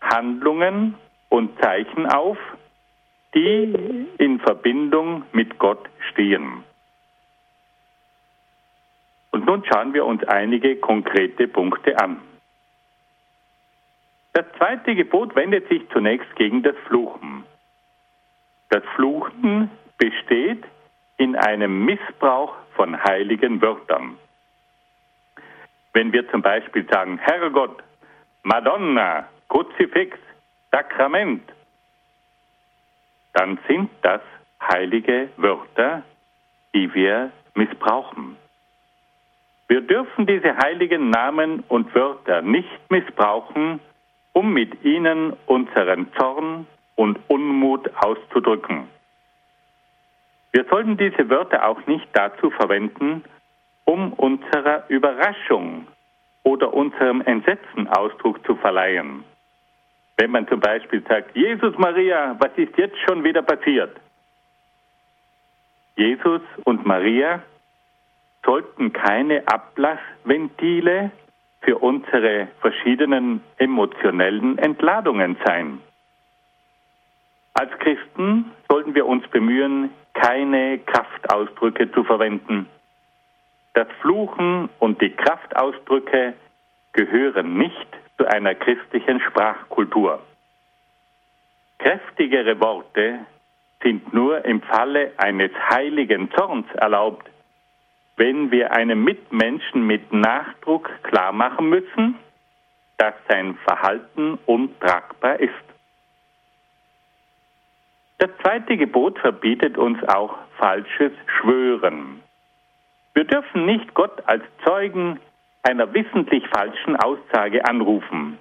Handlungen 0.00 0.94
und 1.30 1.58
Zeichen 1.60 2.06
auf, 2.06 2.36
die 3.34 4.06
in 4.18 4.40
Verbindung 4.40 5.24
mit 5.32 5.58
Gott 5.58 5.88
stehen. 6.10 6.64
Und 9.30 9.46
nun 9.46 9.64
schauen 9.64 9.94
wir 9.94 10.04
uns 10.04 10.22
einige 10.24 10.76
konkrete 10.76 11.48
Punkte 11.48 11.98
an. 11.98 12.18
Das 14.34 14.44
zweite 14.58 14.94
Gebot 14.94 15.34
wendet 15.34 15.66
sich 15.68 15.82
zunächst 15.90 16.34
gegen 16.36 16.62
das 16.62 16.76
Fluchen. 16.86 17.44
Das 18.68 18.82
Fluchen 18.96 19.70
besteht 19.96 20.62
in 21.16 21.36
einem 21.36 21.86
Missbrauch 21.86 22.54
von 22.76 23.02
heiligen 23.02 23.62
Wörtern. 23.62 24.18
Wenn 25.98 26.12
wir 26.12 26.30
zum 26.30 26.42
Beispiel 26.42 26.86
sagen, 26.88 27.18
Herrgott, 27.18 27.82
Madonna, 28.44 29.28
Kruzifix, 29.48 30.16
Sakrament, 30.70 31.42
dann 33.32 33.58
sind 33.66 33.90
das 34.02 34.20
heilige 34.62 35.28
Wörter, 35.38 36.04
die 36.72 36.94
wir 36.94 37.32
missbrauchen. 37.56 38.36
Wir 39.66 39.80
dürfen 39.80 40.24
diese 40.24 40.56
heiligen 40.58 41.10
Namen 41.10 41.64
und 41.66 41.92
Wörter 41.96 42.42
nicht 42.42 42.78
missbrauchen, 42.90 43.80
um 44.34 44.52
mit 44.52 44.84
ihnen 44.84 45.32
unseren 45.46 46.12
Zorn 46.12 46.68
und 46.94 47.18
Unmut 47.26 47.90
auszudrücken. 47.96 48.86
Wir 50.52 50.64
sollten 50.70 50.96
diese 50.96 51.28
Wörter 51.28 51.66
auch 51.66 51.84
nicht 51.88 52.06
dazu 52.12 52.50
verwenden, 52.50 53.24
um 53.88 54.12
unserer 54.12 54.84
Überraschung 54.88 55.86
oder 56.42 56.74
unserem 56.74 57.22
Entsetzen 57.22 57.88
Ausdruck 57.88 58.44
zu 58.44 58.54
verleihen. 58.56 59.24
Wenn 60.18 60.30
man 60.30 60.46
zum 60.46 60.60
Beispiel 60.60 61.02
sagt, 61.08 61.34
Jesus 61.34 61.76
Maria, 61.78 62.36
was 62.38 62.50
ist 62.56 62.76
jetzt 62.76 62.98
schon 63.06 63.24
wieder 63.24 63.40
passiert? 63.40 63.96
Jesus 65.96 66.42
und 66.64 66.84
Maria 66.84 67.42
sollten 68.44 68.92
keine 68.92 69.48
Ablassventile 69.48 71.10
für 71.62 71.78
unsere 71.78 72.48
verschiedenen 72.60 73.42
emotionellen 73.56 74.58
Entladungen 74.58 75.38
sein. 75.46 75.80
Als 77.54 77.72
Christen 77.78 78.50
sollten 78.68 78.94
wir 78.94 79.06
uns 79.06 79.26
bemühen, 79.28 79.90
keine 80.12 80.78
Kraftausdrücke 80.80 81.90
zu 81.92 82.04
verwenden. 82.04 82.68
Das 83.78 83.86
Fluchen 84.00 84.68
und 84.80 85.00
die 85.00 85.10
Kraftausdrücke 85.10 86.34
gehören 86.94 87.58
nicht 87.58 87.86
zu 88.16 88.26
einer 88.26 88.56
christlichen 88.56 89.20
Sprachkultur. 89.20 90.20
Kräftigere 91.78 92.58
Worte 92.58 93.20
sind 93.80 94.12
nur 94.12 94.44
im 94.44 94.62
Falle 94.62 95.12
eines 95.16 95.52
heiligen 95.70 96.28
Zorns 96.32 96.66
erlaubt, 96.74 97.30
wenn 98.16 98.50
wir 98.50 98.72
einem 98.72 99.04
Mitmenschen 99.04 99.86
mit 99.86 100.12
Nachdruck 100.12 100.90
klarmachen 101.04 101.68
müssen, 101.68 102.16
dass 102.96 103.14
sein 103.28 103.54
Verhalten 103.64 104.40
untragbar 104.46 105.38
ist. 105.38 105.54
Das 108.18 108.30
zweite 108.42 108.76
Gebot 108.76 109.20
verbietet 109.20 109.78
uns 109.78 110.02
auch 110.08 110.36
falsches 110.56 111.12
Schwören. 111.26 112.24
Wir 113.18 113.24
dürfen 113.24 113.66
nicht 113.66 113.94
Gott 113.94 114.22
als 114.28 114.44
Zeugen 114.64 115.18
einer 115.64 115.92
wissentlich 115.92 116.46
falschen 116.54 116.94
Aussage 116.94 117.64
anrufen, 117.64 118.38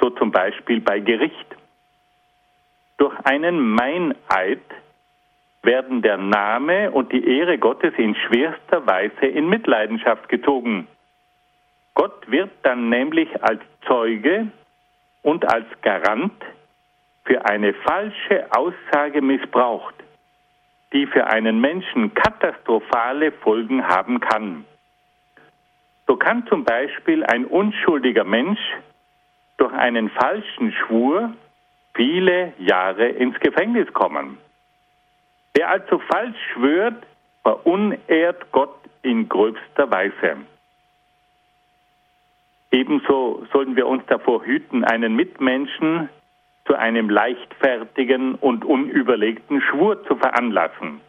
so 0.00 0.08
zum 0.08 0.30
Beispiel 0.30 0.80
bei 0.80 0.98
Gericht. 0.98 1.46
Durch 2.96 3.14
einen 3.24 3.60
Meineid 3.60 4.62
werden 5.60 6.00
der 6.00 6.16
Name 6.16 6.90
und 6.90 7.12
die 7.12 7.22
Ehre 7.28 7.58
Gottes 7.58 7.92
in 7.98 8.14
schwerster 8.14 8.86
Weise 8.86 9.26
in 9.26 9.46
Mitleidenschaft 9.50 10.26
gezogen. 10.30 10.88
Gott 11.92 12.30
wird 12.30 12.52
dann 12.62 12.88
nämlich 12.88 13.28
als 13.42 13.60
Zeuge 13.86 14.46
und 15.20 15.44
als 15.52 15.66
Garant 15.82 16.32
für 17.26 17.44
eine 17.44 17.74
falsche 17.74 18.46
Aussage 18.56 19.20
missbraucht, 19.20 19.95
die 20.92 21.06
für 21.06 21.26
einen 21.26 21.60
Menschen 21.60 22.14
katastrophale 22.14 23.32
Folgen 23.32 23.86
haben 23.86 24.20
kann. 24.20 24.64
So 26.06 26.16
kann 26.16 26.46
zum 26.46 26.64
Beispiel 26.64 27.24
ein 27.24 27.44
unschuldiger 27.44 28.24
Mensch 28.24 28.60
durch 29.56 29.72
einen 29.72 30.10
falschen 30.10 30.72
Schwur 30.72 31.32
viele 31.94 32.52
Jahre 32.58 33.08
ins 33.08 33.38
Gefängnis 33.40 33.92
kommen. 33.92 34.38
Wer 35.54 35.70
also 35.70 35.98
falsch 35.98 36.36
schwört, 36.52 37.06
verunehrt 37.42 38.52
Gott 38.52 38.76
in 39.02 39.28
gröbster 39.28 39.90
Weise. 39.90 40.36
Ebenso 42.70 43.46
sollten 43.52 43.74
wir 43.76 43.86
uns 43.86 44.04
davor 44.06 44.44
hüten, 44.44 44.84
einen 44.84 45.16
Mitmenschen 45.16 46.10
zu 46.66 46.74
einem 46.74 47.08
leichtfertigen 47.08 48.34
und 48.34 48.64
unüberlegten 48.64 49.60
Schwur 49.60 50.04
zu 50.04 50.16
veranlassen. 50.16 51.00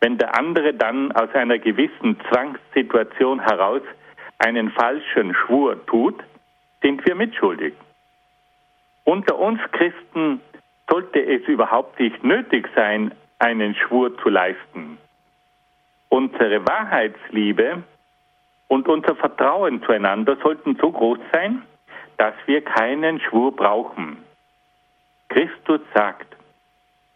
Wenn 0.00 0.16
der 0.16 0.38
andere 0.38 0.72
dann 0.74 1.12
aus 1.12 1.28
einer 1.34 1.58
gewissen 1.58 2.18
Zwangssituation 2.28 3.40
heraus 3.40 3.82
einen 4.38 4.70
falschen 4.70 5.34
Schwur 5.34 5.84
tut, 5.86 6.16
sind 6.82 7.04
wir 7.06 7.14
mitschuldig. 7.14 7.74
Unter 9.04 9.38
uns 9.38 9.60
Christen 9.72 10.40
sollte 10.90 11.20
es 11.20 11.42
überhaupt 11.46 12.00
nicht 12.00 12.24
nötig 12.24 12.68
sein, 12.74 13.12
einen 13.38 13.74
Schwur 13.74 14.16
zu 14.18 14.30
leisten. 14.30 14.98
Unsere 16.08 16.66
Wahrheitsliebe 16.66 17.82
und 18.68 18.88
unser 18.88 19.14
Vertrauen 19.16 19.82
zueinander 19.82 20.36
sollten 20.42 20.76
so 20.80 20.90
groß 20.90 21.18
sein, 21.32 21.62
dass 22.16 22.34
wir 22.46 22.62
keinen 22.62 23.20
Schwur 23.20 23.54
brauchen. 23.54 24.18
Christus 25.30 25.80
sagt, 25.94 26.36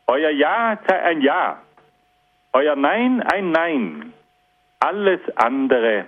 euer 0.07 0.31
Ja 0.31 0.79
sei 0.87 1.03
ein 1.03 1.21
Ja, 1.21 1.61
euer 2.53 2.77
Nein 2.77 3.23
ein 3.23 3.51
Nein, 3.51 4.13
alles 4.81 5.21
andere 5.37 6.07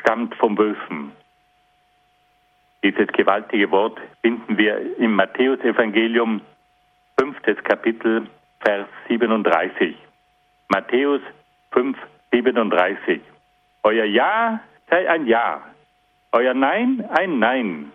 stammt 0.00 0.34
vom 0.36 0.54
Bösen. 0.54 1.12
Dieses 2.84 3.08
gewaltige 3.08 3.70
Wort 3.72 3.98
finden 4.22 4.56
wir 4.56 4.96
im 4.98 5.14
Matthäusevangelium, 5.14 6.40
fünftes 7.18 7.62
Kapitel, 7.64 8.28
Vers 8.60 8.86
37. 9.08 9.96
Matthäus 10.68 11.20
5, 11.72 11.98
37. 12.30 13.20
Euer 13.82 14.04
Ja 14.04 14.60
sei 14.88 15.10
ein 15.10 15.26
Ja, 15.26 15.62
euer 16.30 16.54
Nein 16.54 17.04
ein 17.10 17.40
Nein, 17.40 17.92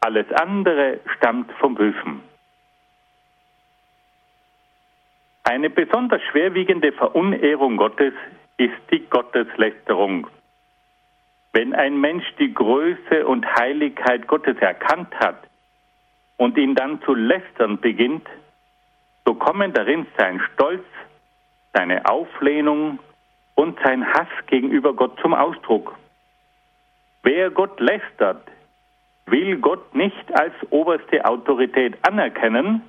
alles 0.00 0.26
andere 0.32 1.00
stammt 1.16 1.52
vom 1.60 1.74
Bösen. 1.74 2.31
Eine 5.44 5.70
besonders 5.70 6.22
schwerwiegende 6.30 6.92
Verunehrung 6.92 7.76
Gottes 7.76 8.14
ist 8.56 8.78
die 8.90 9.04
Gotteslästerung. 9.06 10.26
Wenn 11.52 11.74
ein 11.74 12.00
Mensch 12.00 12.24
die 12.38 12.54
Größe 12.54 13.26
und 13.26 13.46
Heiligkeit 13.46 14.26
Gottes 14.26 14.56
erkannt 14.58 15.14
hat, 15.18 15.48
und 16.42 16.58
ihn 16.58 16.74
dann 16.74 17.00
zu 17.02 17.14
lästern 17.14 17.78
beginnt, 17.78 18.26
so 19.24 19.34
kommen 19.34 19.72
darin 19.72 20.06
sein 20.18 20.40
Stolz, 20.52 20.84
seine 21.72 22.04
Auflehnung 22.06 22.98
und 23.54 23.78
sein 23.84 24.04
Hass 24.04 24.26
gegenüber 24.48 24.92
Gott 24.92 25.18
zum 25.20 25.34
Ausdruck. 25.34 25.96
Wer 27.22 27.50
Gott 27.50 27.78
lästert, 27.78 28.42
will 29.26 29.56
Gott 29.58 29.94
nicht 29.94 30.34
als 30.34 30.52
oberste 30.70 31.24
Autorität 31.24 31.96
anerkennen 32.02 32.82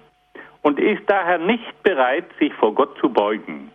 und 0.63 0.79
ist 0.79 1.03
daher 1.07 1.37
nicht 1.37 1.83
bereit, 1.83 2.25
sich 2.39 2.53
vor 2.55 2.73
Gott 2.73 2.97
zu 2.99 3.09
beugen. 3.09 3.69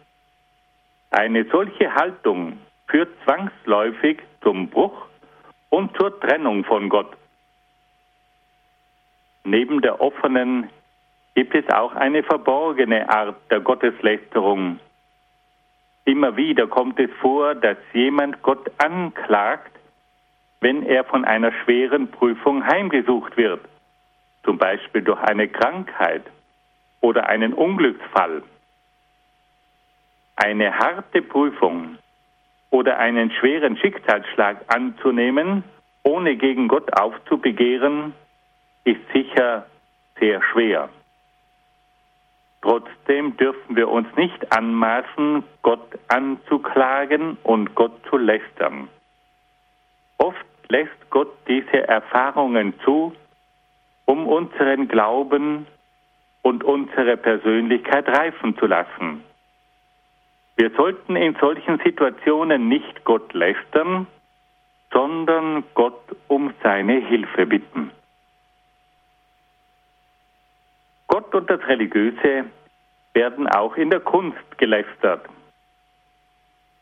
Eine 1.11 1.45
solche 1.45 1.95
Haltung 1.95 2.59
führt 2.89 3.11
zwangsläufig 3.25 4.19
zum 4.43 4.69
Bruch 4.69 5.07
und 5.69 5.97
zur 5.97 6.19
Trennung 6.21 6.65
von 6.65 6.89
Gott. 6.89 7.17
Neben 9.45 9.81
der 9.81 10.01
offenen 10.01 10.69
gibt 11.35 11.55
es 11.55 11.69
auch 11.71 11.95
eine 11.95 12.23
verborgene 12.23 13.09
Art 13.09 13.37
der 13.51 13.61
Gotteslästerung. 13.61 14.81
Immer 16.05 16.37
wieder 16.37 16.67
kommt 16.67 16.99
es 16.99 17.11
vor, 17.21 17.55
dass 17.55 17.77
jemand 17.93 18.43
Gott 18.43 18.71
anklagt, 18.79 19.73
wenn 20.61 20.83
er 20.83 21.05
von 21.05 21.25
einer 21.25 21.53
schweren 21.65 22.11
Prüfung 22.11 22.67
heimgesucht 22.67 23.37
wird, 23.37 23.61
zum 24.43 24.57
Beispiel 24.59 25.03
durch 25.03 25.21
eine 25.21 25.49
Krankheit 25.49 26.25
oder 27.01 27.29
einen 27.29 27.53
Unglücksfall. 27.53 28.43
Eine 30.37 30.79
harte 30.79 31.23
Prüfung 31.23 31.99
oder 32.71 32.99
einen 32.99 33.31
schweren 33.33 33.77
Schicksalsschlag 33.77 34.59
anzunehmen, 34.69 35.65
ohne 36.03 36.37
gegen 36.37 36.69
Gott 36.69 36.93
aufzubegehren, 36.99 38.15
ist 38.85 39.01
sicher 39.13 39.67
sehr 40.19 40.43
schwer. 40.43 40.89
Trotzdem 42.63 43.37
dürfen 43.37 43.77
wir 43.77 43.89
uns 43.89 44.09
nicht 44.17 44.53
anmaßen, 44.53 45.45
Gott 45.63 45.99
anzuklagen 46.09 47.37
und 47.43 47.75
Gott 47.75 47.93
zu 48.09 48.17
lästern. 48.17 48.89
Oft 50.19 50.45
lässt 50.69 51.11
Gott 51.11 51.33
diese 51.47 51.87
Erfahrungen 51.87 52.75
zu, 52.85 53.13
um 54.07 54.27
unseren 54.27 54.89
Glauben 54.89 55.67
und 56.49 56.65
unsere 56.65 57.19
Persönlichkeit 57.19 58.09
reifen 58.09 58.57
zu 58.57 58.67
lassen. 58.67 59.23
Wir 60.57 60.71
sollten 60.71 61.15
in 61.15 61.37
solchen 61.39 61.79
Situationen 61.85 62.69
nicht 62.69 63.05
Gott 63.05 63.35
lästern, 63.35 64.07
sondern 64.91 65.65
Gott 65.75 66.01
um 66.27 66.55
seine 66.63 67.01
Hilfe 67.07 67.45
bitten. 67.45 67.91
Gott 71.07 71.35
und 71.35 71.51
das 71.51 71.61
Religiöse 71.69 72.47
werden 73.13 73.47
auch 73.49 73.77
in 73.77 73.91
der 73.91 74.01
Kunst 74.01 74.57
gelästert. 74.57 75.27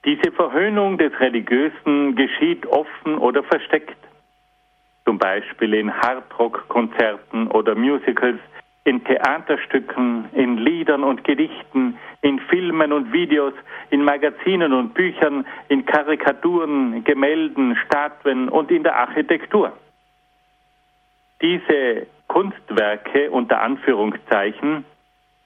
Diese 0.05 0.31
Verhöhnung 0.31 0.97
des 0.97 1.13
Religiösen 1.19 2.15
geschieht 2.15 2.65
offen 2.67 3.19
oder 3.19 3.43
versteckt, 3.43 3.99
zum 5.05 5.19
Beispiel 5.19 5.75
in 5.75 5.93
Hardrock-Konzerten 5.93 7.49
oder 7.49 7.75
Musicals, 7.75 8.39
in 8.87 9.03
Theaterstücken, 9.05 10.27
in 10.33 10.59
Liedern 10.59 11.03
und 11.03 11.25
Gedichten, 11.25 11.99
in 12.23 12.39
Filmen 12.39 12.93
und 12.93 13.13
Videos, 13.13 13.53
in 13.91 14.05
Magazinen 14.05 14.73
und 14.73 14.95
Büchern, 14.95 15.45
in 15.69 15.85
Karikaturen, 15.85 17.03
Gemälden, 17.05 17.77
Statuen 17.85 18.49
und 18.49 18.71
in 18.71 18.85
der 18.85 18.97
Architektur. 18.97 19.73
Diese 21.43 22.07
Kunstwerke 22.29 23.31
unter 23.31 23.61
Anführungszeichen 23.61 24.85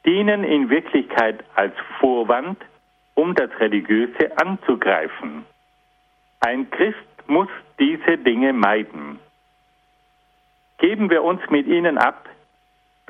dienen 0.05 0.45
in 0.45 0.71
Wirklichkeit 0.71 1.43
als 1.55 1.75
Vorwand, 1.99 2.59
um 3.15 3.35
das 3.35 3.51
Religiöse 3.59 4.37
anzugreifen. 4.37 5.45
Ein 6.41 6.71
Christ 6.71 6.97
muss 7.27 7.49
diese 7.79 8.19
Dinge 8.19 8.53
meiden. 8.53 9.19
Geben 10.79 11.11
wir 11.11 11.23
uns 11.23 11.41
mit 11.51 11.67
ihnen 11.67 11.99
ab, 11.99 12.29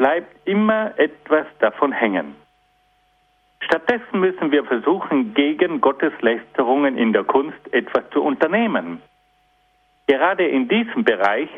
bleibt 0.00 0.48
immer 0.48 0.98
etwas 0.98 1.46
davon 1.58 1.92
hängen. 1.92 2.34
Stattdessen 3.60 4.18
müssen 4.18 4.50
wir 4.50 4.64
versuchen, 4.64 5.34
gegen 5.34 5.82
Gottes 5.82 6.14
Lästerungen 6.22 6.96
in 6.96 7.12
der 7.12 7.24
Kunst 7.24 7.60
etwas 7.70 8.08
zu 8.10 8.22
unternehmen. 8.22 9.02
Gerade 10.06 10.46
in 10.46 10.68
diesem 10.68 11.04
Bereich 11.04 11.50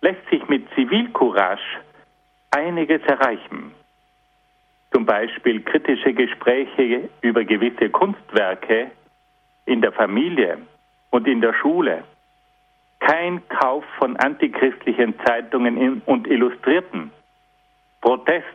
lässt 0.00 0.28
sich 0.28 0.48
mit 0.48 0.68
Zivilcourage 0.74 1.78
einiges 2.50 3.00
erreichen. 3.02 3.70
Zum 4.90 5.06
Beispiel 5.06 5.60
kritische 5.60 6.12
Gespräche 6.12 7.08
über 7.20 7.44
gewisse 7.44 7.90
Kunstwerke 7.90 8.90
in 9.66 9.82
der 9.82 9.92
Familie 9.92 10.58
und 11.10 11.28
in 11.28 11.40
der 11.40 11.54
Schule. 11.54 12.02
Kein 12.98 13.40
Kauf 13.48 13.84
von 13.98 14.16
antichristlichen 14.16 15.14
Zeitungen 15.24 16.02
und 16.06 16.26
Illustrierten 16.26 17.12
Protest 18.00 18.46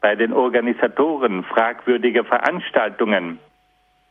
bei 0.00 0.14
den 0.14 0.32
Organisatoren 0.32 1.44
fragwürdiger 1.44 2.24
Veranstaltungen, 2.24 3.38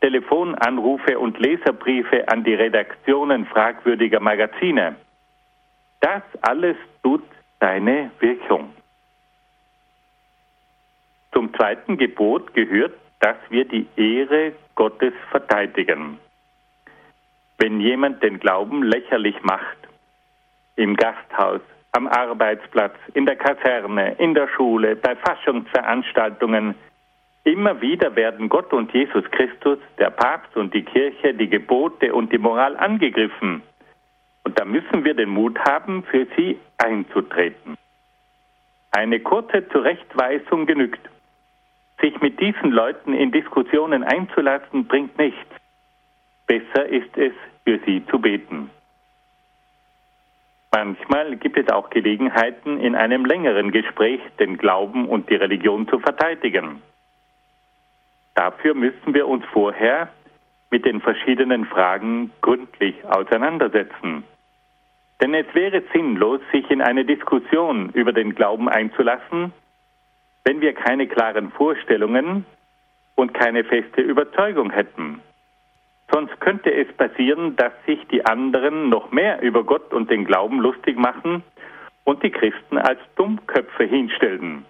Telefonanrufe 0.01 1.17
und 1.17 1.39
Leserbriefe 1.39 2.27
an 2.27 2.43
die 2.43 2.53
Redaktionen 2.53 3.45
fragwürdiger 3.45 4.19
Magazine. 4.19 4.95
Das 5.99 6.21
alles 6.41 6.77
tut 7.03 7.23
seine 7.59 8.11
Wirkung. 8.19 8.73
Zum 11.33 11.53
zweiten 11.53 11.97
Gebot 11.97 12.53
gehört, 12.53 12.93
dass 13.19 13.37
wir 13.49 13.65
die 13.65 13.87
Ehre 13.95 14.53
Gottes 14.75 15.13
verteidigen. 15.31 16.19
Wenn 17.57 17.79
jemand 17.79 18.21
den 18.21 18.39
Glauben 18.39 18.83
lächerlich 18.83 19.41
macht, 19.41 19.77
im 20.75 20.95
Gasthaus, 20.95 21.61
am 21.91 22.07
Arbeitsplatz, 22.07 22.95
in 23.13 23.25
der 23.25 23.35
Kaserne, 23.35 24.15
in 24.19 24.33
der 24.33 24.47
Schule, 24.49 24.95
bei 24.95 25.15
Faschungsveranstaltungen. 25.15 26.75
Immer 27.43 27.79
wieder 27.81 28.15
werden 28.15 28.49
Gott 28.49 28.73
und 28.73 28.93
Jesus 28.93 29.23
Christus, 29.31 29.79
der 29.97 30.09
Papst 30.09 30.55
und 30.57 30.73
die 30.73 30.83
Kirche, 30.83 31.33
die 31.33 31.49
Gebote 31.49 32.13
und 32.13 32.31
die 32.31 32.37
Moral 32.37 32.75
angegriffen. 32.77 33.63
Und 34.43 34.59
da 34.59 34.65
müssen 34.65 35.03
wir 35.05 35.13
den 35.13 35.29
Mut 35.29 35.57
haben, 35.59 36.03
für 36.03 36.27
sie 36.35 36.59
einzutreten. 36.77 37.77
Eine 38.91 39.19
kurze 39.19 39.67
Zurechtweisung 39.69 40.65
genügt. 40.65 41.01
Sich 42.01 42.19
mit 42.21 42.39
diesen 42.39 42.71
Leuten 42.71 43.13
in 43.13 43.31
Diskussionen 43.31 44.03
einzulassen, 44.03 44.85
bringt 44.85 45.17
nichts. 45.17 45.51
Besser 46.47 46.85
ist 46.87 47.17
es, 47.17 47.33
für 47.65 47.79
sie 47.85 48.05
zu 48.07 48.19
beten. 48.19 48.69
Manchmal 50.71 51.37
gibt 51.37 51.57
es 51.57 51.69
auch 51.69 51.89
Gelegenheiten, 51.89 52.79
in 52.79 52.95
einem 52.95 53.25
längeren 53.25 53.71
Gespräch 53.71 54.21
den 54.39 54.57
Glauben 54.57 55.07
und 55.07 55.29
die 55.29 55.35
Religion 55.35 55.87
zu 55.87 55.99
verteidigen. 55.99 56.81
Dafür 58.35 58.73
müssen 58.73 59.13
wir 59.13 59.27
uns 59.27 59.45
vorher 59.45 60.09
mit 60.69 60.85
den 60.85 61.01
verschiedenen 61.01 61.65
Fragen 61.65 62.31
gründlich 62.41 62.95
auseinandersetzen. 63.05 64.23
Denn 65.21 65.33
es 65.33 65.47
wäre 65.53 65.81
sinnlos, 65.93 66.41
sich 66.51 66.69
in 66.69 66.81
eine 66.81 67.05
Diskussion 67.05 67.89
über 67.91 68.13
den 68.13 68.35
Glauben 68.35 68.69
einzulassen, 68.69 69.53
wenn 70.43 70.61
wir 70.61 70.73
keine 70.73 71.07
klaren 71.07 71.51
Vorstellungen 71.51 72.45
und 73.15 73.33
keine 73.33 73.63
feste 73.63 74.01
Überzeugung 74.01 74.69
hätten. 74.69 75.21
Sonst 76.17 76.41
könnte 76.41 76.73
es 76.73 76.91
passieren, 76.93 77.55
dass 77.57 77.71
sich 77.85 77.99
die 78.07 78.25
anderen 78.25 78.89
noch 78.89 79.11
mehr 79.11 79.39
über 79.43 79.63
Gott 79.63 79.93
und 79.93 80.09
den 80.09 80.25
Glauben 80.25 80.59
lustig 80.59 80.97
machen 80.97 81.43
und 82.05 82.23
die 82.23 82.31
Christen 82.31 82.79
als 82.79 82.99
Dummköpfe 83.17 83.83
hinstellen. 83.83 84.65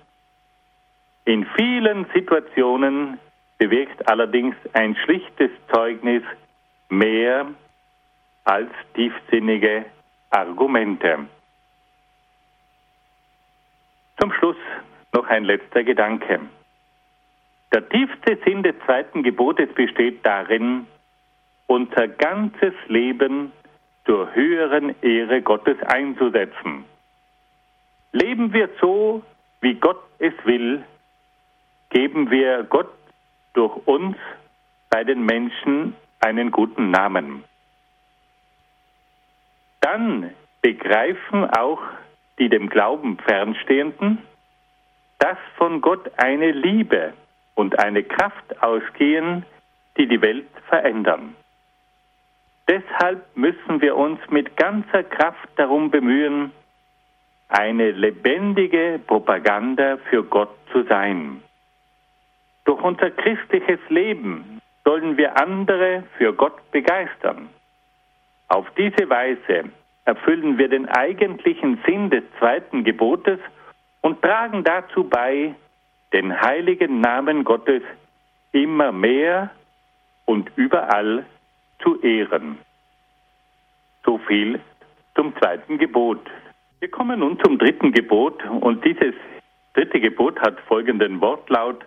In 1.23 1.45
vielen 1.55 2.05
Situationen 2.13 3.17
bewirkt 3.59 4.09
allerdings 4.09 4.57
ein 4.73 4.97
schlichtes 5.05 5.49
Zeugnis 5.71 6.21
mehr 6.89 7.45
als 8.43 8.69
tiefsinnige 8.95 9.85
Argumente. 10.31 11.19
Zum 14.19 14.33
Schluss 14.33 14.57
noch 15.13 15.27
ein 15.27 15.45
letzter 15.45 15.85
Gedanke. 15.85 16.41
Der 17.71 17.87
tiefste 17.87 18.37
Sinn 18.43 18.63
des 18.63 18.75
zweiten 18.85 19.23
Gebotes 19.23 19.69
besteht 19.73 20.25
darin, 20.25 20.87
unser 21.67 22.07
ganzes 22.07 22.73
Leben 22.87 23.51
zur 24.05 24.33
höheren 24.33 24.95
Ehre 25.01 25.41
Gottes 25.41 25.77
einzusetzen. 25.83 26.85
Leben 28.13 28.53
wir 28.53 28.69
so, 28.81 29.21
wie 29.61 29.75
Gott 29.75 30.01
es 30.19 30.33
will, 30.45 30.83
geben 31.89 32.31
wir 32.31 32.63
Gott 32.63 32.91
durch 33.53 33.75
uns 33.85 34.15
bei 34.89 35.03
den 35.03 35.25
Menschen 35.25 35.95
einen 36.19 36.51
guten 36.51 36.89
Namen. 36.91 37.43
Dann 39.81 40.31
begreifen 40.61 41.49
auch 41.51 41.81
die 42.39 42.49
dem 42.49 42.69
Glauben 42.69 43.17
fernstehenden, 43.17 44.19
dass 45.19 45.37
von 45.57 45.81
Gott 45.81 46.11
eine 46.17 46.51
Liebe 46.51 47.13
und 47.55 47.79
eine 47.79 48.03
Kraft 48.03 48.61
ausgehen, 48.61 49.45
die 49.97 50.07
die 50.07 50.21
Welt 50.21 50.47
verändern. 50.69 51.35
Deshalb 52.67 53.25
müssen 53.35 53.81
wir 53.81 53.95
uns 53.95 54.19
mit 54.29 54.57
ganzer 54.57 55.03
Kraft 55.03 55.49
darum 55.55 55.89
bemühen, 55.89 56.51
eine 57.49 57.91
lebendige 57.91 58.99
Propaganda 59.07 59.97
für 60.09 60.23
Gott 60.23 60.53
zu 60.71 60.83
sein. 60.83 61.41
Durch 62.65 62.81
unser 62.81 63.11
christliches 63.11 63.79
Leben 63.87 64.61
sollen 64.83 65.15
wir 65.15 65.39
andere 65.41 66.03
für 66.17 66.33
Gott 66.33 66.71
begeistern. 66.71 67.49
Auf 68.49 68.65
diese 68.77 69.09
Weise 69.09 69.69
erfüllen 70.03 70.57
wir 70.57 70.67
den 70.67 70.87
eigentlichen 70.89 71.79
Sinn 71.85 72.09
des 72.09 72.23
zweiten 72.39 72.83
Gebotes 72.83 73.39
und 74.01 74.21
tragen 74.21 74.63
dazu 74.65 75.05
bei, 75.05 75.55
den 76.13 76.41
heiligen 76.41 77.01
Namen 77.01 77.43
Gottes 77.43 77.83
immer 78.51 78.91
mehr 78.91 79.51
und 80.25 80.49
überall 80.55 81.25
zu 81.83 82.01
ehren. 82.01 82.57
So 84.05 84.17
viel 84.19 84.59
zum 85.15 85.35
zweiten 85.37 85.77
Gebot. 85.77 86.21
Wir 86.79 86.89
kommen 86.89 87.19
nun 87.19 87.39
zum 87.43 87.57
dritten 87.57 87.91
Gebot 87.91 88.43
und 88.45 88.85
dieses 88.85 89.15
dritte 89.73 89.99
Gebot 89.99 90.39
hat 90.39 90.59
folgenden 90.61 91.21
Wortlaut, 91.21 91.83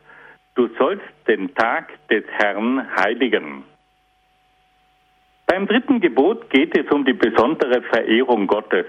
du 0.54 0.68
sollst 0.78 1.04
den 1.26 1.54
Tag 1.54 1.92
des 2.08 2.24
Herrn 2.38 2.86
heiligen. 2.96 3.64
Beim 5.46 5.66
dritten 5.66 6.00
Gebot 6.00 6.48
geht 6.50 6.76
es 6.78 6.90
um 6.92 7.04
die 7.04 7.12
besondere 7.12 7.82
Verehrung 7.82 8.46
Gottes. 8.46 8.86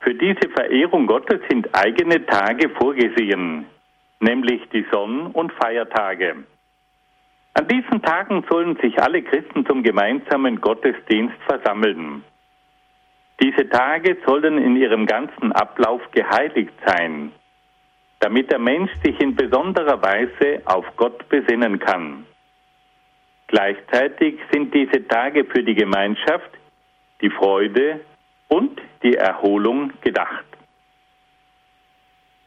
Für 0.00 0.14
diese 0.14 0.48
Verehrung 0.54 1.08
Gottes 1.08 1.40
sind 1.48 1.68
eigene 1.74 2.24
Tage 2.26 2.68
vorgesehen, 2.70 3.66
nämlich 4.20 4.62
die 4.72 4.86
Sonn- 4.92 5.26
und 5.32 5.52
Feiertage. 5.54 6.44
An 7.58 7.66
diesen 7.68 8.02
Tagen 8.02 8.44
sollen 8.50 8.76
sich 8.82 9.00
alle 9.02 9.22
Christen 9.22 9.64
zum 9.64 9.82
gemeinsamen 9.82 10.60
Gottesdienst 10.60 11.36
versammeln. 11.46 12.22
Diese 13.40 13.66
Tage 13.70 14.18
sollen 14.26 14.58
in 14.58 14.76
ihrem 14.76 15.06
ganzen 15.06 15.52
Ablauf 15.52 16.02
geheiligt 16.12 16.74
sein, 16.84 17.32
damit 18.20 18.52
der 18.52 18.58
Mensch 18.58 18.90
sich 19.02 19.18
in 19.22 19.34
besonderer 19.34 20.02
Weise 20.02 20.60
auf 20.66 20.84
Gott 20.98 21.26
besinnen 21.30 21.78
kann. 21.78 22.26
Gleichzeitig 23.46 24.38
sind 24.52 24.74
diese 24.74 25.08
Tage 25.08 25.46
für 25.46 25.62
die 25.62 25.74
Gemeinschaft, 25.74 26.50
die 27.22 27.30
Freude 27.30 28.00
und 28.48 28.82
die 29.02 29.14
Erholung 29.14 29.94
gedacht. 30.02 30.44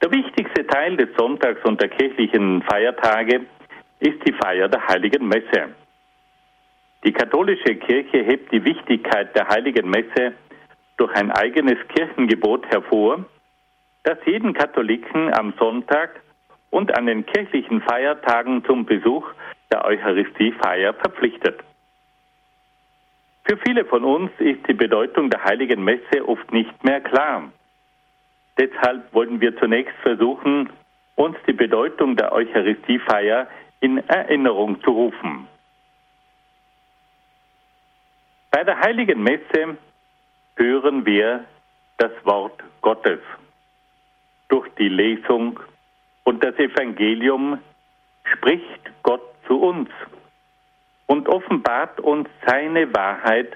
Der 0.04 0.12
wichtigste 0.12 0.68
Teil 0.68 0.98
des 0.98 1.10
Sonntags 1.18 1.64
und 1.66 1.82
der 1.82 1.90
kirchlichen 1.90 2.62
Feiertage 2.62 3.48
ist 4.00 4.26
die 4.28 4.34
Feier 4.34 4.68
der 4.68 4.88
heiligen 4.88 5.28
Messe. 5.28 5.76
Die 7.04 7.14
katholische 7.14 7.76
Kirche 7.76 8.24
hebt 8.24 8.52
die 8.52 8.64
Wichtigkeit 8.64 9.36
der 9.36 9.48
heiligen 9.48 9.90
Messe 9.90 10.34
durch 10.98 11.14
ein 11.16 11.32
eigenes 11.32 11.78
Kirchengebot 11.90 12.68
hervor, 12.68 13.26
das 14.04 14.18
jeden 14.26 14.54
Katholiken 14.54 15.34
am 15.34 15.54
Sonntag 15.58 16.22
und 16.72 16.96
an 16.98 17.06
den 17.06 17.26
kirchlichen 17.26 17.82
Feiertagen 17.82 18.64
zum 18.66 18.86
Besuch 18.86 19.26
der 19.72 19.86
Eucharistiefeier 19.86 20.94
verpflichtet. 20.94 21.60
Für 23.46 23.58
viele 23.66 23.86
von 23.86 24.04
uns 24.04 24.32
ist 24.40 24.68
die 24.68 24.74
Bedeutung 24.74 25.30
der 25.30 25.44
heiligen 25.44 25.84
Messe 25.84 26.28
oft 26.28 26.52
nicht 26.52 26.84
mehr 26.84 27.02
klar. 27.02 27.52
Deshalb 28.60 29.14
wollen 29.14 29.42
wir 29.42 29.58
zunächst 29.58 29.96
versuchen, 30.02 30.70
uns 31.16 31.38
die 31.48 31.54
Bedeutung 31.54 32.16
der 32.16 32.32
Eucharistiefeier 32.32 33.48
in 33.82 33.98
Erinnerung 34.10 34.82
zu 34.84 34.92
rufen. 34.92 35.48
Bei 38.52 38.64
der 38.64 38.80
heiligen 38.80 39.24
Messe 39.24 39.78
hören 40.56 41.06
wir 41.06 41.46
das 41.98 42.12
Wort 42.24 42.62
Gottes. 42.82 43.20
Durch 44.50 44.68
die 44.78 44.90
Lesung 44.90 45.60
und 46.24 46.44
das 46.44 46.56
Evangelium 46.56 47.60
spricht 48.24 48.92
Gott 49.04 49.22
zu 49.48 49.62
uns 49.62 49.90
und 51.06 51.28
offenbart 51.30 52.00
uns 52.00 52.28
seine 52.46 52.94
Wahrheit 52.94 53.56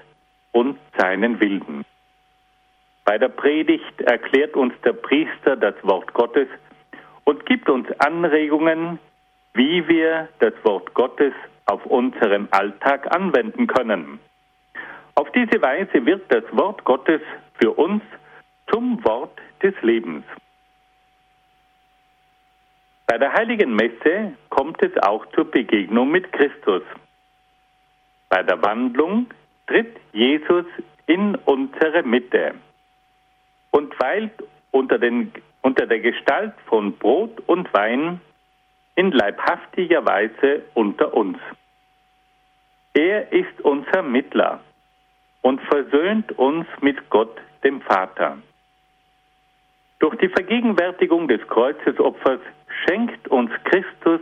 und 0.52 0.78
seinen 0.96 1.40
Willen. 1.40 1.84
Bei 3.04 3.18
der 3.18 3.28
Predigt 3.28 4.00
erklärt 4.00 4.56
uns 4.56 4.72
der 4.82 4.94
Priester 4.94 5.56
das 5.56 5.74
Wort 5.82 6.12
Gottes 6.14 6.48
und 7.24 7.44
gibt 7.46 7.68
uns 7.68 7.86
Anregungen, 8.00 8.98
wie 9.54 9.86
wir 9.88 10.28
das 10.40 10.52
Wort 10.64 10.92
Gottes 10.94 11.32
auf 11.66 11.84
unserem 11.86 12.48
Alltag 12.50 13.14
anwenden 13.14 13.66
können. 13.66 14.18
Auf 15.14 15.30
diese 15.32 15.62
Weise 15.62 16.04
wird 16.04 16.22
das 16.28 16.44
Wort 16.52 16.84
Gottes 16.84 17.20
für 17.60 17.70
uns 17.70 18.02
zum 18.70 19.02
Wort 19.04 19.38
des 19.62 19.74
Lebens. 19.82 20.24
Bei 23.06 23.18
der 23.18 23.32
heiligen 23.32 23.74
Messe 23.76 24.32
kommt 24.48 24.82
es 24.82 24.96
auch 25.02 25.24
zur 25.34 25.50
Begegnung 25.50 26.10
mit 26.10 26.32
Christus. 26.32 26.82
Bei 28.28 28.42
der 28.42 28.60
Wandlung 28.62 29.28
tritt 29.66 29.96
Jesus 30.12 30.64
in 31.06 31.36
unsere 31.44 32.02
Mitte 32.02 32.54
und 33.70 33.98
weilt 34.00 34.32
unter, 34.72 34.98
den, 34.98 35.32
unter 35.62 35.86
der 35.86 36.00
Gestalt 36.00 36.54
von 36.66 36.96
Brot 36.96 37.40
und 37.46 37.72
Wein 37.72 38.20
in 38.96 39.10
leibhaftiger 39.10 40.04
Weise 40.06 40.62
unter 40.74 41.14
uns. 41.14 41.38
Er 42.94 43.32
ist 43.32 43.60
unser 43.62 44.02
Mittler 44.02 44.60
und 45.42 45.60
versöhnt 45.62 46.32
uns 46.38 46.66
mit 46.80 47.10
Gott, 47.10 47.36
dem 47.64 47.80
Vater. 47.82 48.38
Durch 49.98 50.16
die 50.18 50.28
Vergegenwärtigung 50.28 51.28
des 51.28 51.40
Kreuzesopfers 51.48 52.40
schenkt 52.84 53.26
uns 53.28 53.50
Christus 53.64 54.20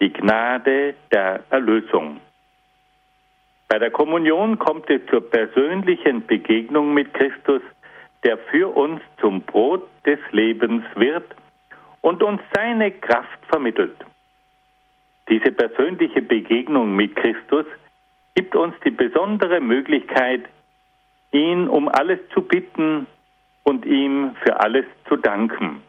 die 0.00 0.12
Gnade 0.12 0.94
der 1.12 1.42
Erlösung. 1.50 2.20
Bei 3.68 3.78
der 3.78 3.90
Kommunion 3.90 4.58
kommt 4.58 4.88
es 4.88 5.04
zur 5.10 5.28
persönlichen 5.28 6.26
Begegnung 6.26 6.94
mit 6.94 7.12
Christus, 7.12 7.60
der 8.24 8.38
für 8.38 8.74
uns 8.74 9.02
zum 9.20 9.42
Brot 9.42 9.86
des 10.06 10.18
Lebens 10.30 10.84
wird 10.94 11.24
und 12.00 12.22
uns 12.22 12.40
seine 12.54 12.90
Kraft 12.90 13.38
vermittelt. 13.48 13.96
Diese 15.28 15.52
persönliche 15.52 16.22
Begegnung 16.22 16.94
mit 16.96 17.16
Christus 17.16 17.66
gibt 18.34 18.54
uns 18.54 18.74
die 18.84 18.90
besondere 18.90 19.60
Möglichkeit, 19.60 20.44
ihn 21.32 21.68
um 21.68 21.88
alles 21.88 22.20
zu 22.32 22.42
bitten 22.42 23.06
und 23.64 23.84
ihm 23.84 24.34
für 24.42 24.60
alles 24.60 24.86
zu 25.08 25.16
danken. 25.16 25.82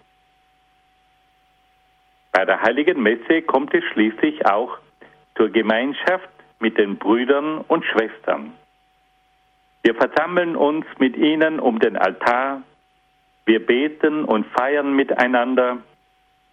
Bei 2.31 2.43
der 2.45 2.61
heiligen 2.61 3.01
Messe 3.01 3.41
kommt 3.41 3.73
es 3.73 3.83
schließlich 3.93 4.45
auch 4.45 4.77
zur 5.35 5.49
Gemeinschaft 5.49 6.29
mit 6.59 6.77
den 6.77 6.97
Brüdern 6.97 7.59
und 7.59 7.85
Schwestern. 7.85 8.53
Wir 9.83 9.95
versammeln 9.95 10.55
uns 10.55 10.85
mit 10.97 11.15
ihnen 11.15 11.59
um 11.59 11.79
den 11.79 11.95
Altar, 11.95 12.61
wir 13.45 13.65
beten 13.65 14.25
und 14.25 14.45
feiern 14.47 14.93
miteinander 14.93 15.77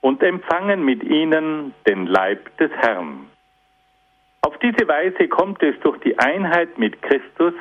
und 0.07 0.23
empfangen 0.23 0.85
mit 0.85 1.03
ihnen 1.03 1.75
den 1.85 2.07
Leib 2.07 2.57
des 2.59 2.71
Herrn. 2.71 3.29
Auf 4.41 4.57
diese 4.61 4.87
Weise 4.87 5.27
kommt 5.27 5.61
es 5.65 5.75
durch 5.81 5.99
die 5.99 6.17
Einheit 6.17 6.79
mit 6.79 7.03
Christus 7.03 7.55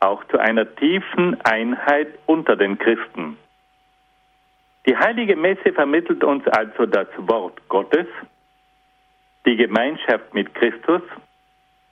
auch 0.00 0.24
zu 0.24 0.38
einer 0.38 0.74
tiefen 0.74 1.40
Einheit 1.42 2.08
unter 2.26 2.56
den 2.56 2.78
Christen. 2.78 3.38
Die 4.86 4.96
heilige 4.96 5.36
Messe 5.36 5.72
vermittelt 5.72 6.24
uns 6.24 6.44
also 6.48 6.84
das 6.84 7.06
Wort 7.16 7.60
Gottes, 7.68 8.08
die 9.46 9.54
Gemeinschaft 9.54 10.34
mit 10.34 10.52
Christus 10.56 11.02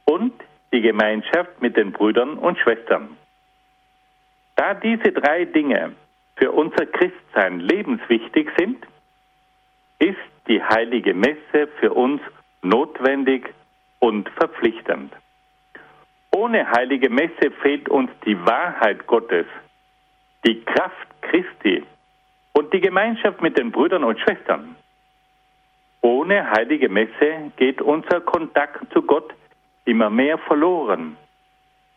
und 0.04 0.32
die 0.72 0.80
Gemeinschaft 0.80 1.62
mit 1.62 1.76
den 1.76 1.92
Brüdern 1.92 2.38
und 2.38 2.58
Schwestern. 2.58 3.16
Da 4.56 4.74
diese 4.74 5.12
drei 5.12 5.44
Dinge 5.44 5.92
für 6.34 6.50
unser 6.50 6.86
Christsein 6.86 7.60
lebenswichtig 7.60 8.50
sind, 8.58 8.84
ist 9.98 10.16
die 10.48 10.62
heilige 10.62 11.14
Messe 11.14 11.68
für 11.80 11.92
uns 11.92 12.20
notwendig 12.62 13.52
und 13.98 14.28
verpflichtend. 14.30 15.12
Ohne 16.34 16.70
heilige 16.70 17.08
Messe 17.08 17.50
fehlt 17.62 17.88
uns 17.88 18.10
die 18.24 18.38
Wahrheit 18.46 19.06
Gottes, 19.06 19.46
die 20.46 20.62
Kraft 20.64 21.08
Christi 21.22 21.84
und 22.52 22.72
die 22.72 22.80
Gemeinschaft 22.80 23.40
mit 23.40 23.58
den 23.58 23.72
Brüdern 23.72 24.04
und 24.04 24.20
Schwestern. 24.20 24.76
Ohne 26.02 26.50
heilige 26.50 26.88
Messe 26.88 27.52
geht 27.56 27.80
unser 27.80 28.20
Kontakt 28.20 28.92
zu 28.92 29.02
Gott 29.02 29.32
immer 29.86 30.10
mehr 30.10 30.38
verloren. 30.38 31.16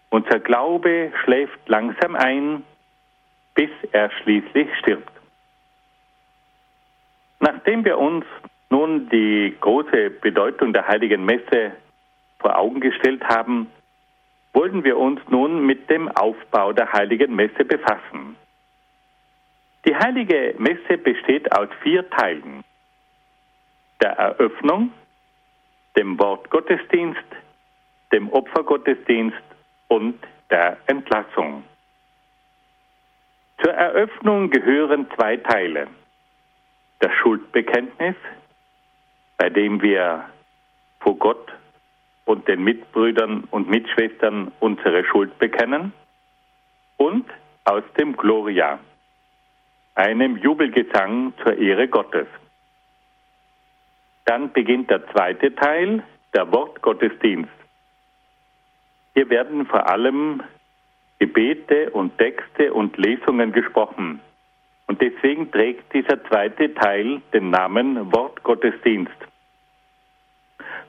Unser 0.09 0.39
Glaube 0.39 1.11
schläft 1.23 1.59
langsam 1.67 2.15
ein 2.15 2.63
bis 3.59 3.69
er 3.91 4.09
schließlich 4.09 4.69
stirbt. 4.79 5.18
Nachdem 7.39 7.85
wir 7.85 7.97
uns 7.97 8.25
nun 8.69 9.09
die 9.09 9.55
große 9.59 10.09
Bedeutung 10.21 10.73
der 10.73 10.87
heiligen 10.87 11.25
Messe 11.25 11.71
vor 12.39 12.57
Augen 12.57 12.79
gestellt 12.79 13.23
haben, 13.23 13.67
wollen 14.53 14.83
wir 14.83 14.97
uns 14.97 15.21
nun 15.29 15.65
mit 15.65 15.89
dem 15.89 16.09
Aufbau 16.09 16.73
der 16.73 16.91
heiligen 16.91 17.35
Messe 17.35 17.63
befassen. 17.65 18.35
Die 19.85 19.95
heilige 19.95 20.55
Messe 20.57 20.97
besteht 20.97 21.51
aus 21.57 21.69
vier 21.81 22.09
Teilen. 22.09 22.63
Der 24.01 24.11
Eröffnung, 24.11 24.91
dem 25.97 26.19
Wortgottesdienst, 26.19 27.23
dem 28.11 28.29
Opfergottesdienst 28.29 29.37
und 29.87 30.19
der 30.49 30.77
Entlassung. 30.87 31.63
Zur 33.61 33.73
Eröffnung 33.73 34.49
gehören 34.49 35.07
zwei 35.15 35.37
Teile. 35.37 35.87
Das 36.99 37.11
Schuldbekenntnis, 37.13 38.15
bei 39.37 39.49
dem 39.49 39.81
wir 39.81 40.25
vor 40.99 41.17
Gott 41.17 41.51
und 42.25 42.47
den 42.47 42.63
Mitbrüdern 42.63 43.45
und 43.51 43.69
Mitschwestern 43.69 44.51
unsere 44.59 45.03
Schuld 45.05 45.37
bekennen, 45.39 45.93
und 46.97 47.25
aus 47.63 47.83
dem 47.97 48.15
Gloria, 48.15 48.77
einem 49.95 50.37
Jubelgesang 50.37 51.33
zur 51.41 51.57
Ehre 51.57 51.87
Gottes. 51.87 52.27
Dann 54.25 54.51
beginnt 54.51 54.91
der 54.91 55.07
zweite 55.07 55.55
Teil, 55.55 56.03
der 56.35 56.51
Wortgottesdienst. 56.51 57.49
Hier 59.15 59.29
werden 59.29 59.65
vor 59.65 59.89
allem 59.89 60.43
Gebete 61.17 61.89
und 61.91 62.17
Texte 62.17 62.73
und 62.73 62.95
Lesungen 62.97 63.51
gesprochen. 63.51 64.21
Und 64.89 64.99
deswegen 65.03 65.51
trägt 65.51 65.93
dieser 65.93 66.23
zweite 66.23 66.73
Teil 66.73 67.21
den 67.31 67.51
Namen 67.51 68.11
Wortgottesdienst. 68.11 69.13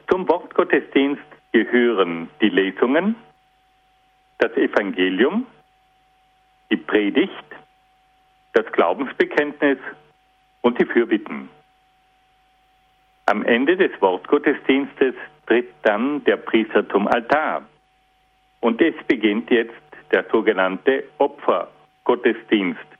Zum 0.09 0.27
Wortgottesdienst 0.27 1.23
gehören 1.53 2.31
die 2.41 2.49
Lesungen, 2.49 3.15
das 4.39 4.53
Evangelium, 4.57 5.47
die 6.71 6.79
Predigt, 6.79 7.45
das 8.55 8.65
Glaubensbekenntnis 8.73 9.77
und 10.63 10.81
die 10.81 10.87
Fürbitten. 10.87 11.51
Am 13.27 13.45
Ende 13.45 13.77
des 13.77 13.93
Wortgottesdienstes 14.01 15.15
tritt 15.47 15.75
dann 15.83 16.25
der 16.25 16.39
Priester 16.39 16.89
zum 16.89 17.07
Altar. 17.07 17.69
Und 18.61 18.81
es 18.81 18.95
beginnt 19.07 19.51
jetzt 19.51 19.75
der 20.11 20.25
sogenannte 20.33 21.05
Opfergottesdienst. 21.19 23.00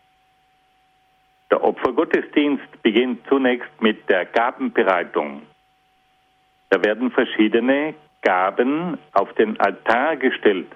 Der 1.51 1.63
Opfergottesdienst 1.65 2.83
beginnt 2.83 3.27
zunächst 3.29 3.71
mit 3.81 4.09
der 4.09 4.25
Gabenbereitung. 4.25 5.43
Da 6.71 6.85
werden 6.85 7.11
verschiedene 7.11 7.95
Gaben 8.23 8.99
auf 9.13 9.33
den 9.35 9.59
Altar 9.59 10.17
gestellt. 10.17 10.69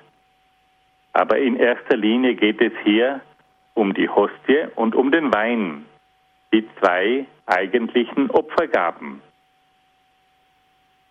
Aber 1.13 1.39
in 1.39 1.57
erster 1.57 1.97
Linie 1.97 2.35
geht 2.35 2.61
es 2.61 2.73
hier 2.83 3.21
um 3.75 3.95
die 3.95 4.09
Hostie 4.09 4.67
und 4.75 4.95
um 4.95 5.13
den 5.13 5.33
Wein, 5.33 5.85
die 6.53 6.69
zwei 6.81 7.27
eigentlichen 7.47 8.31
Opfergaben. 8.31 9.21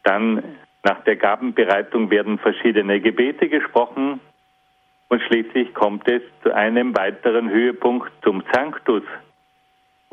Dann 0.04 0.58
nach 0.84 1.02
der 1.06 1.16
Gabenbereitung 1.16 2.10
werden 2.10 2.38
verschiedene 2.40 3.00
Gebete 3.00 3.48
gesprochen 3.48 4.20
und 5.08 5.22
schließlich 5.22 5.74
kommt 5.74 6.08
es 6.10 6.22
zu 6.42 6.54
einem 6.54 6.96
weiteren 6.98 7.50
Höhepunkt 7.50 8.12
zum 8.24 8.44
Sanctus. 8.52 9.04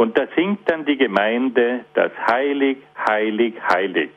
Und 0.01 0.17
da 0.17 0.27
singt 0.35 0.61
dann 0.65 0.87
die 0.87 0.97
Gemeinde 0.97 1.85
das 1.93 2.11
Heilig, 2.27 2.79
Heilig, 3.07 3.55
Heilig. 3.71 4.11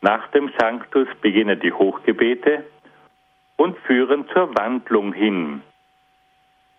Nach 0.00 0.28
dem 0.28 0.48
Sanctus 0.56 1.08
beginnen 1.20 1.58
die 1.58 1.72
Hochgebete 1.72 2.64
und 3.56 3.76
führen 3.78 4.28
zur 4.28 4.56
Wandlung 4.56 5.12
hin. 5.12 5.62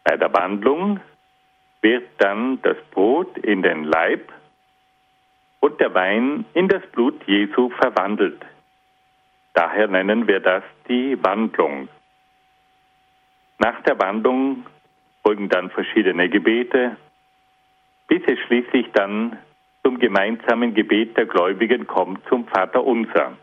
Bei 0.06 0.16
der 0.16 0.34
Wandlung 0.34 1.02
wird 1.82 2.08
dann 2.20 2.62
das 2.62 2.78
Brot 2.92 3.38
in 3.40 3.62
den 3.62 3.84
Leib 3.84 4.32
und 5.60 5.82
der 5.82 5.94
Wein 5.94 6.46
in 6.54 6.70
das 6.70 6.84
Blut 6.94 7.22
Jesu 7.28 7.72
verwandelt. 7.72 8.42
Daher 9.54 9.90
nennen 9.90 10.30
wir 10.30 10.40
das 10.40 10.64
die 10.88 11.22
Wandlung. 11.22 11.90
Nach 13.58 13.82
der 13.84 14.00
Wandlung 14.00 14.66
folgen 15.24 15.50
dann 15.50 15.70
verschiedene 15.72 16.30
Gebete, 16.30 16.96
bis 18.10 18.24
es 18.26 18.40
schließlich 18.48 18.88
dann 18.94 19.38
zum 19.84 20.00
gemeinsamen 20.00 20.74
Gebet 20.74 21.16
der 21.16 21.28
Gläubigen 21.28 21.88
kommt, 21.88 22.28
zum 22.28 22.46
Vater 22.48 22.84
Unser. 22.84 23.38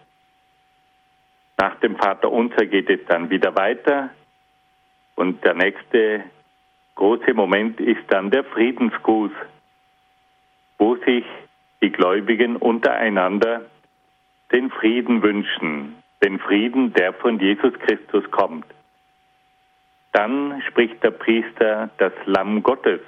Nach 1.56 1.76
dem 1.76 1.96
Vater 1.96 2.30
Unser 2.30 2.66
geht 2.66 2.90
es 2.90 3.00
dann 3.06 3.30
wieder 3.30 3.56
weiter 3.56 4.10
und 5.14 5.42
der 5.44 5.54
nächste 5.54 6.24
große 6.96 7.32
Moment 7.32 7.80
ist 7.80 8.02
dann 8.08 8.30
der 8.30 8.44
Friedensgruß, 8.44 9.30
wo 10.78 10.96
sich 10.96 11.24
die 11.80 11.92
Gläubigen 11.92 12.56
untereinander 12.56 13.66
den 14.52 14.70
Frieden 14.70 15.22
wünschen, 15.22 16.02
den 16.24 16.38
Frieden, 16.40 16.92
der 16.92 17.12
von 17.14 17.38
Jesus 17.38 17.72
Christus 17.80 18.28
kommt. 18.30 18.66
Dann 20.12 20.60
spricht 20.68 21.02
der 21.02 21.10
Priester 21.12 21.90
das 21.98 22.12
Lamm 22.24 22.62
Gottes 22.62 23.00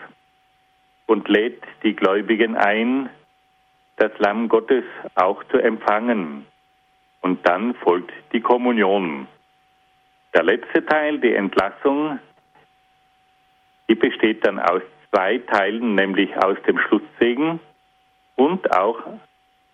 und 1.09 1.27
lädt 1.29 1.63
die 1.83 1.97
Gläubigen 1.97 2.55
ein, 2.55 3.09
das 3.97 4.13
Lamm 4.19 4.49
Gottes 4.49 4.85
auch 5.15 5.43
zu 5.45 5.59
empfangen. 5.59 6.47
Und 7.23 7.45
dann 7.49 7.75
folgt 7.75 8.13
die 8.33 8.41
Kommunion. 8.41 9.27
Der 10.35 10.45
letzte 10.45 10.85
Teil, 10.85 11.19
die 11.19 11.35
Entlassung, 11.35 12.21
die 13.89 13.95
besteht 13.95 14.47
dann 14.47 14.61
aus 14.61 14.83
zwei 15.11 15.39
Teilen, 15.39 15.95
nämlich 15.95 16.37
aus 16.37 16.59
dem 16.67 16.79
Schlusssegen 16.79 17.59
und 18.37 18.71
auch 18.77 18.99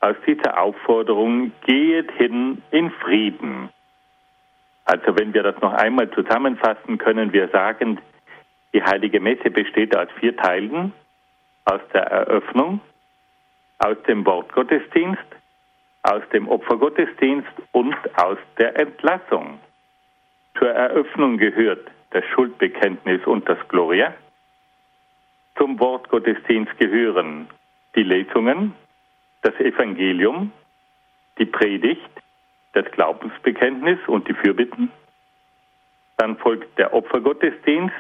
aus 0.01 0.17
dieser 0.27 0.61
Aufforderung, 0.61 1.51
gehet 1.67 2.13
hin 2.13 2.63
in 2.71 2.91
Frieden. 2.93 3.71
Also 4.85 5.19
wenn 5.19 5.35
wir 5.35 5.43
das 5.43 5.61
noch 5.61 5.73
einmal 5.73 6.09
zusammenfassen, 6.11 6.99
können 6.99 7.33
wir 7.33 7.49
sagen, 7.49 7.99
die 8.73 8.83
heilige 8.83 9.19
Messe 9.19 9.51
besteht 9.51 9.97
aus 9.97 10.09
vier 10.21 10.37
Teilen, 10.37 10.93
aus 11.65 11.81
der 11.93 12.03
Eröffnung, 12.03 12.81
aus 13.79 13.97
dem 14.07 14.25
Wortgottesdienst, 14.25 15.25
aus 16.03 16.23
dem 16.33 16.49
Opfergottesdienst 16.49 17.51
und 17.73 17.97
aus 18.19 18.39
der 18.59 18.79
Entlassung. 18.79 19.59
Zur 20.59 20.71
Eröffnung 20.71 21.39
gehört 21.39 21.91
das 22.11 22.25
Schuldbekenntnis 22.27 23.27
und 23.27 23.49
das 23.49 23.59
Gloria. 23.69 24.15
Zum 25.57 25.79
Wortgottesdienst 25.81 26.77
gehören 26.79 27.49
die 27.95 28.03
Lesungen, 28.03 28.75
das 29.43 29.55
Evangelium, 29.57 30.53
die 31.39 31.47
Predigt, 31.47 32.11
das 32.73 32.85
Glaubensbekenntnis 32.93 33.99
und 34.07 34.29
die 34.29 34.35
Fürbitten. 34.35 34.91
Dann 36.17 36.37
folgt 36.37 36.79
der 36.79 36.93
Opfergottesdienst 36.93 37.95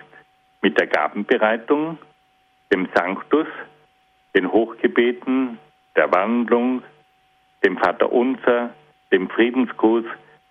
mit 0.62 0.79
der 0.79 0.87
Gabenbereitung, 0.87 1.99
dem 2.73 2.89
Sanctus, 2.95 3.47
den 4.35 4.51
Hochgebeten, 4.51 5.59
der 5.97 6.12
Wandlung, 6.12 6.83
dem 7.65 7.79
Vater 7.79 8.12
Unser, 8.12 8.71
dem 9.12 9.29
Friedensgruß, 9.29 10.05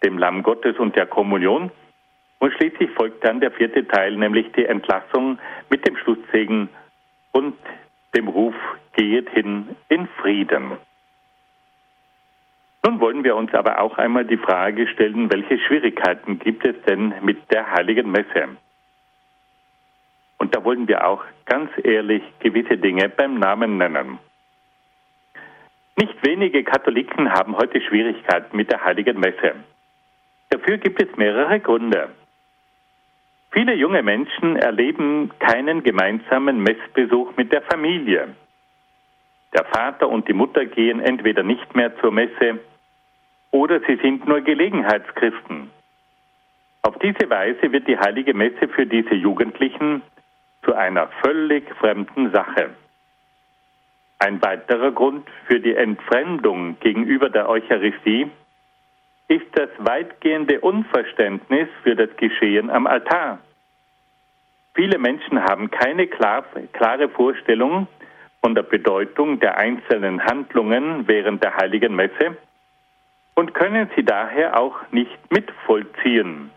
dem 0.04 0.18
Lamm 0.18 0.44
Gottes 0.44 0.78
und 0.78 0.96
der 0.96 1.06
Kommunion. 1.06 1.72
Und 2.40 2.54
schließlich 2.54 2.92
folgt 2.92 3.24
dann 3.24 3.40
der 3.40 3.52
vierte 3.52 3.88
Teil, 3.88 4.16
nämlich 4.16 4.52
die 4.54 4.66
Entlassung 4.66 5.40
mit 5.70 5.88
dem 5.88 5.96
Schlusssegen 5.98 6.70
und 7.32 7.56
dem 8.16 8.28
Ruf, 8.28 8.56
gehet 8.96 9.30
hin 9.30 9.76
in 9.90 10.08
Frieden. 10.22 10.78
Nun 12.86 13.00
wollen 13.00 13.24
wir 13.24 13.36
uns 13.36 13.54
aber 13.54 13.80
auch 13.80 13.98
einmal 13.98 14.26
die 14.26 14.38
Frage 14.38 14.88
stellen, 14.88 15.32
welche 15.32 15.58
Schwierigkeiten 15.58 16.38
gibt 16.38 16.68
es 16.68 16.76
denn 16.84 17.14
mit 17.22 17.52
der 17.52 17.72
heiligen 17.72 18.12
Messe? 18.12 18.50
Da 20.54 20.64
wollen 20.64 20.88
wir 20.88 21.08
auch 21.08 21.24
ganz 21.46 21.72
ehrlich 21.84 22.22
gewisse 22.40 22.78
Dinge 22.78 23.10
beim 23.10 23.40
Namen 23.40 23.80
nennen. 23.80 24.20
Nicht 25.98 26.14
wenige 26.24 26.64
Katholiken 26.64 27.32
haben 27.32 27.58
heute 27.58 27.82
Schwierigkeiten 27.82 28.56
mit 28.56 28.72
der 28.72 28.86
heiligen 28.86 29.20
Messe. 29.20 29.56
Dafür 30.52 30.78
gibt 30.78 31.02
es 31.02 31.18
mehrere 31.18 31.60
Gründe. 31.60 32.10
Viele 33.50 33.74
junge 33.74 34.04
Menschen 34.04 34.56
erleben 34.56 35.32
keinen 35.40 35.82
gemeinsamen 35.82 36.62
Messbesuch 36.62 37.36
mit 37.36 37.52
der 37.52 37.64
Familie. 37.64 38.36
Der 39.56 39.66
Vater 39.66 40.08
und 40.08 40.28
die 40.28 40.34
Mutter 40.34 40.68
gehen 40.68 41.00
entweder 41.00 41.42
nicht 41.42 41.76
mehr 41.76 41.98
zur 41.98 42.12
Messe 42.12 42.60
oder 43.50 43.80
sie 43.88 43.96
sind 44.04 44.28
nur 44.28 44.42
Gelegenheitschristen. 44.42 45.72
Auf 46.84 47.00
diese 47.00 47.28
Weise 47.28 47.72
wird 47.72 47.88
die 47.88 47.98
heilige 47.98 48.36
Messe 48.36 48.68
für 48.68 48.86
diese 48.86 49.16
Jugendlichen 49.16 50.04
zu 50.64 50.74
einer 50.74 51.08
völlig 51.24 51.70
fremden 51.76 52.32
Sache. 52.32 52.72
Ein 54.20 54.42
weiterer 54.42 54.92
Grund 54.92 55.28
für 55.48 55.60
die 55.60 55.76
Entfremdung 55.76 56.80
gegenüber 56.80 57.30
der 57.30 57.50
Eucharistie 57.50 58.32
ist 59.28 59.48
das 59.54 59.70
weitgehende 59.80 60.62
Unverständnis 60.62 61.68
für 61.84 61.96
das 61.96 62.10
Geschehen 62.18 62.70
am 62.70 62.88
Altar. 62.88 63.40
Viele 64.76 64.98
Menschen 64.98 65.44
haben 65.44 65.70
keine 65.70 66.08
klar, 66.08 66.46
klare 66.72 67.10
Vorstellung 67.10 67.88
von 68.42 68.56
der 68.56 68.64
Bedeutung 68.64 69.40
der 69.40 69.58
einzelnen 69.58 70.24
Handlungen 70.24 71.08
während 71.08 71.44
der 71.44 71.56
heiligen 71.56 71.96
Messe 71.96 72.38
und 73.36 73.54
können 73.54 73.90
sie 73.96 74.04
daher 74.04 74.60
auch 74.60 74.76
nicht 74.92 75.18
mitvollziehen. 75.32 76.52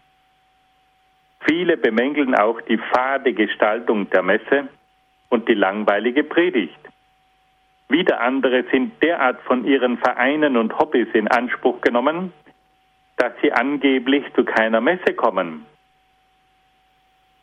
Viele 1.41 1.77
bemängeln 1.77 2.35
auch 2.35 2.61
die 2.63 2.79
fade 2.79 3.33
Gestaltung 3.33 4.11
der 4.11 4.23
Messe 4.23 4.69
und 5.29 5.49
die 5.49 5.55
langweilige 5.55 6.25
Predigt. 6.25 6.79
Wieder 7.89 8.21
andere 8.21 8.65
sind 8.73 9.01
derart 9.03 9.41
von 9.43 9.65
ihren 9.65 9.99
Vereinen 9.99 10.57
und 10.57 10.77
Hobbys 10.79 11.09
in 11.13 11.29
Anspruch 11.29 11.81
genommen, 11.83 12.33
dass 13.17 13.33
sie 13.43 13.53
angeblich 13.53 14.25
zu 14.35 14.45
keiner 14.45 14.81
Messe 14.81 15.15
kommen. 15.15 15.65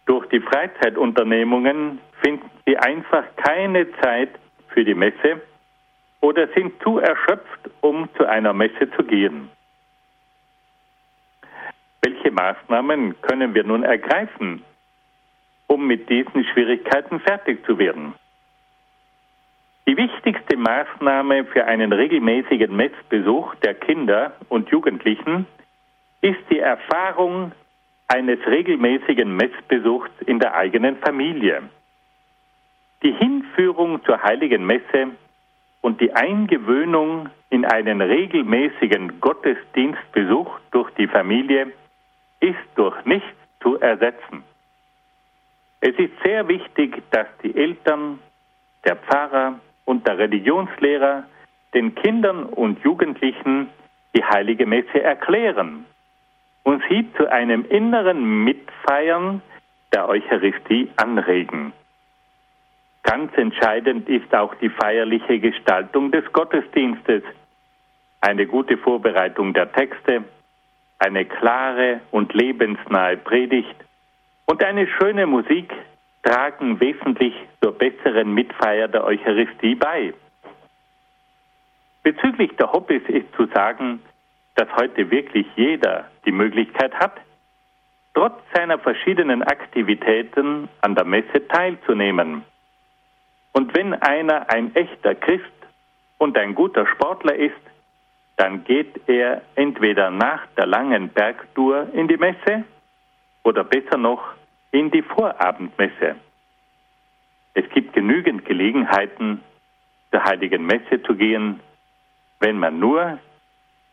Durch 0.06 0.28
die 0.28 0.42
Freizeitunternehmungen 0.42 2.00
finden 2.22 2.50
sie 2.66 2.78
einfach 2.78 3.24
keine 3.38 3.90
Zeit 4.02 4.30
für 4.68 4.84
die 4.84 4.94
Messe 4.94 5.42
oder 6.20 6.48
sind 6.50 6.74
zu 6.84 7.00
erschöpft, 7.00 7.70
um 7.82 8.10
zu 8.18 8.26
einer 8.26 8.54
Messe 8.54 8.92
zu 8.98 9.04
gehen. 9.04 9.50
Maßnahmen 12.34 13.22
können 13.22 13.54
wir 13.54 13.64
nun 13.64 13.84
ergreifen, 13.84 14.64
um 15.68 15.88
mit 15.88 16.10
diesen 16.10 16.44
Schwierigkeiten 16.46 17.20
fertig 17.20 17.66
zu 17.66 17.78
werden? 17.78 18.14
Die 19.88 19.98
wichtigste 19.98 20.56
Maßnahme 20.56 21.46
für 21.46 21.66
einen 21.66 21.92
regelmäßigen 21.92 22.76
Messbesuch 22.76 23.54
der 23.56 23.74
Kinder 23.74 24.34
und 24.50 24.70
Jugendlichen 24.70 25.46
ist 26.22 26.40
die 26.50 26.60
Erfahrung 26.60 27.52
eines 28.08 28.40
regelmäßigen 28.46 29.36
Messbesuchs 29.36 30.10
in 30.26 30.40
der 30.40 30.54
eigenen 30.54 30.98
Familie. 30.98 31.64
Die 33.04 33.12
Hinführung 33.12 34.04
zur 34.06 34.24
heiligen 34.24 34.66
Messe 34.66 35.10
und 35.82 36.00
die 36.00 36.14
Eingewöhnung 36.14 37.30
in 37.50 37.66
einen 37.66 38.02
regelmäßigen 38.02 39.20
Gottesdienstbesuch 39.20 40.60
durch 40.72 40.90
die 40.92 41.08
Familie 41.08 41.74
ist 42.44 42.68
durch 42.76 43.06
nichts 43.06 43.38
zu 43.62 43.80
ersetzen. 43.80 44.44
Es 45.80 45.96
ist 45.98 46.12
sehr 46.24 46.48
wichtig, 46.48 47.02
dass 47.12 47.28
die 47.42 47.56
Eltern, 47.56 48.20
der 48.84 48.98
Pfarrer 48.98 49.60
und 49.86 50.06
der 50.06 50.18
Religionslehrer 50.18 51.24
den 51.74 51.96
Kindern 51.96 52.44
und 52.44 52.84
Jugendlichen 52.84 53.70
die 54.16 54.24
heilige 54.24 54.66
Messe 54.66 55.02
erklären 55.02 55.86
und 56.64 56.84
sie 56.90 57.08
zu 57.18 57.32
einem 57.32 57.66
inneren 57.66 58.44
Mitfeiern 58.44 59.42
der 59.94 60.10
Eucharistie 60.10 60.92
anregen. 60.98 61.72
Ganz 63.04 63.36
entscheidend 63.38 64.08
ist 64.10 64.34
auch 64.36 64.54
die 64.56 64.70
feierliche 64.70 65.40
Gestaltung 65.40 66.12
des 66.12 66.26
Gottesdienstes, 66.34 67.24
eine 68.22 68.48
gute 68.48 68.78
Vorbereitung 68.78 69.54
der 69.54 69.72
Texte, 69.72 70.24
eine 71.04 71.26
klare 71.26 72.00
und 72.12 72.34
lebensnahe 72.34 73.18
Predigt 73.18 73.76
und 74.46 74.64
eine 74.64 74.88
schöne 74.88 75.28
Musik 75.28 75.74
tragen 76.24 76.80
wesentlich 76.80 77.34
zur 77.62 77.74
besseren 77.78 78.34
Mitfeier 78.34 78.88
der 78.88 79.04
Eucharistie 79.04 79.76
bei. 79.76 80.14
Bezüglich 82.04 82.56
der 82.58 82.72
Hobbys 82.72 83.04
ist 83.08 83.34
zu 83.36 83.48
sagen, 83.48 84.02
dass 84.56 84.68
heute 84.76 85.10
wirklich 85.12 85.48
jeder 85.56 86.06
die 86.26 86.32
Möglichkeit 86.32 86.94
hat, 86.94 87.14
trotz 88.14 88.40
seiner 88.54 88.80
verschiedenen 88.80 89.44
Aktivitäten 89.44 90.70
an 90.82 90.96
der 90.96 91.06
Messe 91.06 91.48
teilzunehmen. 91.50 92.44
Und 93.52 93.76
wenn 93.76 93.94
einer 93.94 94.50
ein 94.50 94.74
echter 94.76 95.16
Christ 95.16 95.44
und 96.18 96.38
ein 96.38 96.56
guter 96.56 96.86
Sportler 96.88 97.36
ist, 97.36 97.73
dann 98.36 98.64
geht 98.64 99.08
er 99.08 99.42
entweder 99.56 100.10
nach 100.10 100.46
der 100.58 100.66
langen 100.66 101.10
Bergtour 101.10 101.88
in 101.94 102.08
die 102.08 102.18
Messe 102.18 102.64
oder 103.44 103.64
besser 103.64 103.98
noch 103.98 104.34
in 104.72 104.90
die 104.92 105.04
Vorabendmesse. 105.04 106.16
Es 107.54 107.70
gibt 107.70 107.94
genügend 107.94 108.46
Gelegenheiten, 108.46 109.42
zur 110.12 110.24
heiligen 110.24 110.66
Messe 110.66 111.02
zu 111.04 111.16
gehen, 111.16 111.60
wenn 112.40 112.60
man 112.60 112.80
nur 112.80 113.20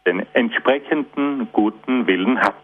den 0.06 0.26
entsprechenden 0.32 1.50
guten 1.52 2.06
Willen 2.06 2.40
hat. 2.40 2.56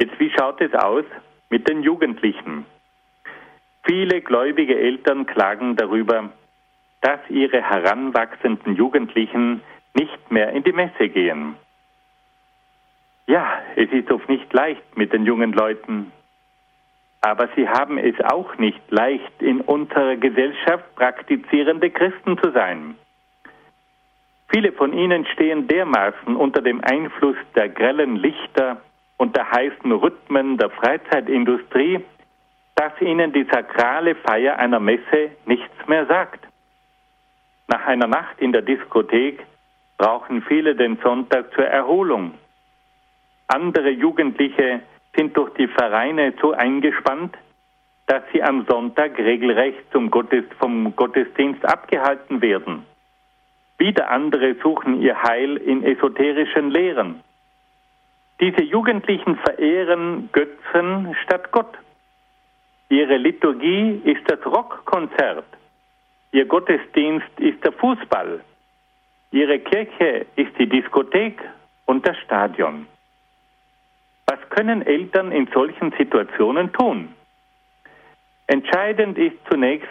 Jetzt, 0.00 0.18
wie 0.20 0.30
schaut 0.30 0.60
es 0.60 0.72
aus 0.74 1.04
mit 1.50 1.68
den 1.68 1.82
Jugendlichen? 1.82 2.64
Viele 3.84 4.20
gläubige 4.20 4.78
Eltern 4.78 5.26
klagen 5.26 5.76
darüber, 5.76 6.30
dass 7.00 7.20
ihre 7.28 7.62
heranwachsenden 7.62 8.76
Jugendlichen 8.76 9.62
nicht 9.98 10.30
mehr 10.30 10.50
in 10.52 10.62
die 10.62 10.72
Messe 10.72 11.08
gehen. 11.08 11.56
Ja, 13.26 13.60
es 13.76 13.90
ist 13.90 14.10
oft 14.10 14.28
nicht 14.28 14.52
leicht 14.52 14.96
mit 14.96 15.12
den 15.12 15.26
jungen 15.26 15.52
Leuten, 15.52 16.12
aber 17.20 17.48
sie 17.56 17.68
haben 17.68 17.98
es 17.98 18.14
auch 18.20 18.56
nicht 18.58 18.80
leicht, 18.90 19.42
in 19.42 19.60
unserer 19.60 20.16
Gesellschaft 20.16 20.94
praktizierende 20.94 21.90
Christen 21.90 22.38
zu 22.38 22.50
sein. 22.52 22.94
Viele 24.50 24.72
von 24.72 24.92
ihnen 24.92 25.26
stehen 25.26 25.68
dermaßen 25.68 26.36
unter 26.36 26.62
dem 26.62 26.82
Einfluss 26.82 27.36
der 27.54 27.68
grellen 27.68 28.16
Lichter 28.16 28.80
und 29.18 29.36
der 29.36 29.50
heißen 29.50 29.92
Rhythmen 29.92 30.56
der 30.56 30.70
Freizeitindustrie, 30.70 32.00
dass 32.76 32.92
ihnen 33.00 33.32
die 33.32 33.44
sakrale 33.44 34.14
Feier 34.14 34.58
einer 34.58 34.80
Messe 34.80 35.32
nichts 35.44 35.86
mehr 35.86 36.06
sagt. 36.06 36.46
Nach 37.66 37.84
einer 37.86 38.06
Nacht 38.06 38.38
in 38.38 38.52
der 38.52 38.62
Diskothek 38.62 39.44
brauchen 39.98 40.42
viele 40.42 40.74
den 40.74 40.96
Sonntag 41.02 41.52
zur 41.54 41.66
Erholung. 41.66 42.34
Andere 43.48 43.90
Jugendliche 43.90 44.80
sind 45.14 45.36
durch 45.36 45.52
die 45.54 45.66
Vereine 45.68 46.32
so 46.40 46.52
eingespannt, 46.52 47.36
dass 48.06 48.22
sie 48.32 48.42
am 48.42 48.64
Sonntag 48.66 49.18
regelrecht 49.18 49.84
Gottesdienst, 50.10 50.58
vom 50.58 50.96
Gottesdienst 50.96 51.64
abgehalten 51.64 52.40
werden. 52.40 52.86
Wieder 53.76 54.10
andere 54.10 54.54
suchen 54.62 55.02
ihr 55.02 55.22
Heil 55.22 55.56
in 55.56 55.84
esoterischen 55.84 56.70
Lehren. 56.70 57.22
Diese 58.40 58.62
Jugendlichen 58.62 59.36
verehren 59.36 60.30
Götzen 60.32 61.14
statt 61.24 61.50
Gott. 61.52 61.76
Ihre 62.88 63.16
Liturgie 63.16 64.00
ist 64.04 64.22
das 64.30 64.44
Rockkonzert. 64.46 65.44
Ihr 66.32 66.46
Gottesdienst 66.46 67.28
ist 67.38 67.62
der 67.64 67.72
Fußball. 67.72 68.40
Ihre 69.30 69.58
Kirche 69.58 70.26
ist 70.36 70.58
die 70.58 70.68
Diskothek 70.68 71.42
und 71.86 72.06
das 72.06 72.16
Stadion. 72.18 72.86
Was 74.26 74.38
können 74.50 74.82
Eltern 74.86 75.32
in 75.32 75.46
solchen 75.52 75.92
Situationen 75.98 76.72
tun? 76.72 77.14
Entscheidend 78.46 79.18
ist 79.18 79.36
zunächst, 79.50 79.88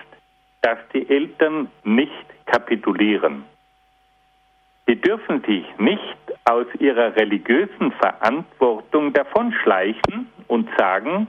dass 0.62 0.80
die 0.94 1.08
Eltern 1.10 1.70
nicht 1.84 2.26
kapitulieren. 2.48 3.46
Sie 4.88 4.96
dürfen 4.96 5.44
sich 5.44 5.66
nicht 5.78 6.18
aus 6.46 6.66
ihrer 6.80 7.16
religiösen 7.16 7.92
Verantwortung 7.94 9.14
davonschleichen 9.14 10.32
und 10.48 10.70
sagen, 10.78 11.28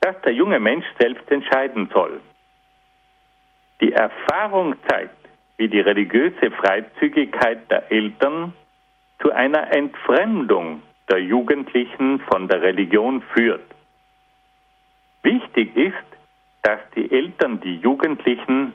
dass 0.00 0.20
der 0.22 0.32
junge 0.32 0.58
Mensch 0.58 0.86
selbst 0.98 1.30
entscheiden 1.30 1.88
soll. 1.92 2.20
Die 3.80 3.92
Erfahrung 3.92 4.74
zeigt, 4.88 5.19
wie 5.60 5.68
die 5.68 5.80
religiöse 5.80 6.50
Freizügigkeit 6.52 7.70
der 7.70 7.92
Eltern 7.92 8.54
zu 9.20 9.30
einer 9.30 9.70
Entfremdung 9.70 10.80
der 11.10 11.18
Jugendlichen 11.18 12.20
von 12.20 12.48
der 12.48 12.62
Religion 12.62 13.20
führt. 13.34 13.66
Wichtig 15.22 15.76
ist, 15.76 15.94
dass 16.62 16.80
die 16.96 17.12
Eltern 17.12 17.60
die 17.60 17.76
Jugendlichen 17.76 18.72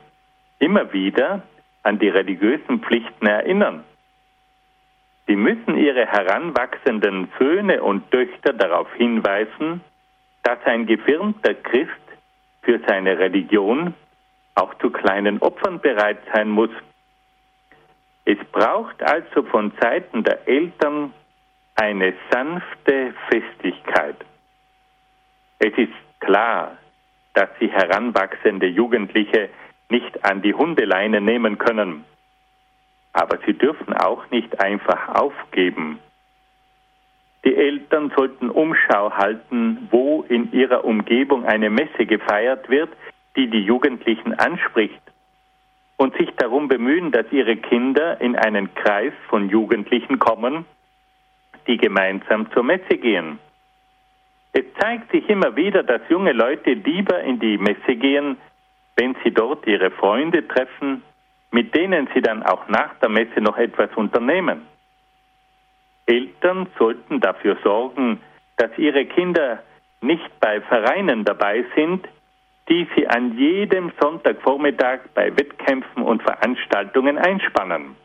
immer 0.60 0.94
wieder 0.94 1.42
an 1.82 1.98
die 1.98 2.10
religiösen 2.10 2.82
Pflichten 2.82 3.26
erinnern. 3.26 3.84
Sie 5.26 5.36
müssen 5.36 5.76
ihre 5.80 6.06
heranwachsenden 6.06 7.30
Söhne 7.40 7.82
und 7.82 8.12
Töchter 8.12 8.54
darauf 8.54 8.94
hinweisen, 8.94 9.82
dass 10.44 10.64
ein 10.66 10.86
gefirmter 10.86 11.56
Christ 11.56 11.90
für 12.62 12.80
seine 12.88 13.18
Religion 13.18 13.96
auch 14.56 14.74
zu 14.76 14.90
kleinen 14.90 15.40
Opfern 15.42 15.80
bereit 15.80 16.20
sein 16.34 16.50
muss. 16.50 16.70
Es 18.26 18.38
braucht 18.52 19.04
also 19.04 19.44
von 19.44 19.72
Seiten 19.80 20.24
der 20.24 20.48
Eltern 20.48 21.14
eine 21.76 22.14
sanfte 22.32 23.14
Festigkeit. 23.30 24.16
Es 25.60 25.78
ist 25.78 25.94
klar, 26.20 26.78
dass 27.34 27.50
sie 27.60 27.70
heranwachsende 27.70 28.68
Jugendliche 28.68 29.50
nicht 29.90 30.26
an 30.26 30.42
die 30.42 30.54
Hundeleine 30.54 31.22
nehmen 31.22 31.58
können. 31.58 32.06
Aber 33.14 33.38
sie 33.46 33.54
dürfen 33.54 33.94
auch 33.94 34.30
nicht 34.32 34.60
einfach 34.60 35.10
aufgeben. 35.10 36.00
Die 37.44 37.56
Eltern 37.56 38.12
sollten 38.16 38.50
Umschau 38.50 39.12
halten, 39.12 39.88
wo 39.92 40.26
in 40.28 40.52
ihrer 40.52 40.84
Umgebung 40.84 41.46
eine 41.46 41.70
Messe 41.70 42.06
gefeiert 42.06 42.70
wird, 42.70 42.90
die 43.36 43.48
die 43.50 43.62
Jugendlichen 43.62 44.34
anspricht 44.34 45.02
und 45.98 46.16
sich 46.18 46.30
darum 46.38 46.68
bemühen, 46.68 47.12
dass 47.12 47.26
ihre 47.32 47.58
Kinder 47.58 48.20
in 48.22 48.36
einen 48.36 48.74
Kreis 48.76 49.14
von 49.30 49.50
Jugendlichen 49.50 50.20
kommen, 50.20 50.66
die 51.68 51.78
gemeinsam 51.78 52.52
zur 52.52 52.64
Messe 52.64 52.98
gehen. 52.98 53.40
Es 54.54 54.66
zeigt 54.80 55.12
sich 55.12 55.28
immer 55.30 55.56
wieder, 55.56 55.84
dass 55.84 56.02
junge 56.10 56.32
Leute 56.32 56.74
lieber 56.74 57.22
in 57.22 57.40
die 57.40 57.58
Messe 57.58 57.96
gehen, 57.96 58.38
wenn 58.96 59.16
sie 59.24 59.32
dort 59.32 59.68
ihre 59.68 59.92
Freunde 59.92 60.48
treffen, 60.48 61.04
mit 61.52 61.76
denen 61.76 62.08
sie 62.14 62.22
dann 62.22 62.44
auch 62.44 62.68
nach 62.68 62.94
der 63.00 63.10
Messe 63.10 63.42
noch 63.42 63.58
etwas 63.58 63.90
unternehmen. 63.96 64.62
Eltern 66.06 66.68
sollten 66.78 67.20
dafür 67.20 67.58
sorgen, 67.64 68.22
dass 68.58 68.72
ihre 68.78 69.06
Kinder 69.06 69.64
nicht 70.02 70.40
bei 70.40 70.62
Vereinen 70.62 71.26
dabei 71.26 71.66
sind, 71.76 72.08
die 72.70 72.88
sie 72.96 73.08
an 73.08 73.38
jedem 73.38 73.92
Sonntagvormittag 74.00 75.02
bei 75.14 75.36
Wettkämpfen 75.38 76.04
und 76.04 76.24
Veranstaltungen 76.24 77.18
einspannen. 77.18 77.96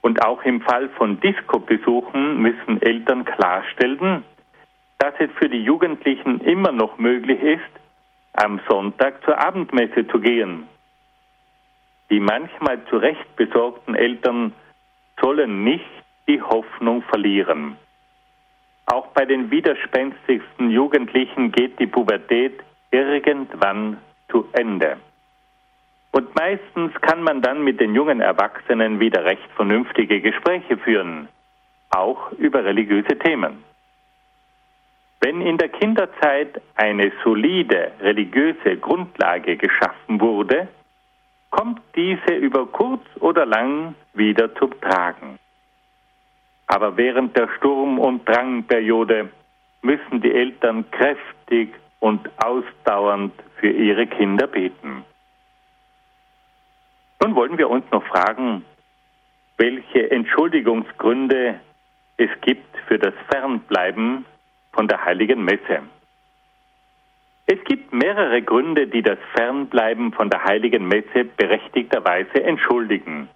Und 0.00 0.24
auch 0.24 0.42
im 0.44 0.62
Fall 0.62 0.88
von 0.90 1.20
Disco-Besuchen 1.20 2.40
müssen 2.40 2.80
Eltern 2.80 3.24
klarstellen, 3.24 4.24
dass 4.98 5.14
es 5.18 5.30
für 5.38 5.48
die 5.48 5.62
Jugendlichen 5.62 6.40
immer 6.40 6.72
noch 6.72 6.98
möglich 6.98 7.40
ist, 7.40 7.80
am 8.32 8.60
Sonntag 8.68 9.22
zur 9.24 9.38
Abendmesse 9.38 10.06
zu 10.08 10.20
gehen. 10.20 10.66
Die 12.10 12.20
manchmal 12.20 12.82
zu 12.86 12.96
Recht 12.96 13.36
besorgten 13.36 13.94
Eltern 13.94 14.54
sollen 15.20 15.64
nicht 15.64 15.84
die 16.26 16.40
Hoffnung 16.40 17.02
verlieren. 17.02 17.76
Auch 18.86 19.08
bei 19.08 19.26
den 19.26 19.50
widerspenstigsten 19.50 20.70
Jugendlichen 20.70 21.52
geht 21.52 21.78
die 21.78 21.86
Pubertät 21.86 22.60
irgendwann 22.90 23.98
zu 24.30 24.48
Ende. 24.52 24.96
Und 26.12 26.34
meistens 26.34 26.92
kann 27.00 27.22
man 27.22 27.42
dann 27.42 27.62
mit 27.62 27.80
den 27.80 27.94
jungen 27.94 28.20
Erwachsenen 28.20 28.98
wieder 28.98 29.24
recht 29.24 29.48
vernünftige 29.56 30.20
Gespräche 30.20 30.78
führen, 30.78 31.28
auch 31.90 32.32
über 32.32 32.64
religiöse 32.64 33.18
Themen. 33.18 33.62
Wenn 35.20 35.40
in 35.42 35.58
der 35.58 35.68
Kinderzeit 35.68 36.60
eine 36.76 37.12
solide 37.24 37.92
religiöse 38.00 38.76
Grundlage 38.76 39.56
geschaffen 39.56 40.20
wurde, 40.20 40.68
kommt 41.50 41.80
diese 41.96 42.34
über 42.34 42.66
kurz 42.66 43.04
oder 43.20 43.44
lang 43.44 43.94
wieder 44.14 44.54
zum 44.54 44.80
Tragen. 44.80 45.38
Aber 46.66 46.96
während 46.96 47.36
der 47.36 47.48
Sturm- 47.56 47.98
und 47.98 48.28
Drangperiode 48.28 49.30
müssen 49.82 50.20
die 50.20 50.32
Eltern 50.32 50.90
kräftig 50.90 51.74
und 52.00 52.28
ausdauernd 52.42 53.32
für 53.56 53.70
ihre 53.70 54.06
Kinder 54.06 54.46
beten. 54.46 55.04
Nun 57.20 57.34
wollen 57.34 57.58
wir 57.58 57.68
uns 57.68 57.84
noch 57.90 58.04
fragen, 58.06 58.64
welche 59.56 60.10
Entschuldigungsgründe 60.10 61.60
es 62.16 62.30
gibt 62.42 62.76
für 62.86 62.98
das 62.98 63.14
Fernbleiben 63.30 64.24
von 64.72 64.86
der 64.86 65.04
heiligen 65.04 65.44
Messe. 65.44 65.82
Es 67.46 67.62
gibt 67.64 67.92
mehrere 67.92 68.42
Gründe, 68.42 68.86
die 68.86 69.02
das 69.02 69.18
Fernbleiben 69.34 70.12
von 70.12 70.30
der 70.30 70.44
heiligen 70.44 70.86
Messe 70.86 71.24
berechtigterweise 71.24 72.44
entschuldigen. 72.44 73.28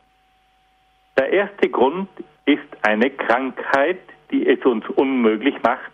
Der 1.18 1.30
erste 1.30 1.68
Grund 1.68 2.08
ist 2.44 2.60
eine 2.82 3.10
Krankheit, 3.10 4.00
die 4.30 4.46
es 4.46 4.64
uns 4.64 4.86
unmöglich 4.90 5.54
macht, 5.62 5.90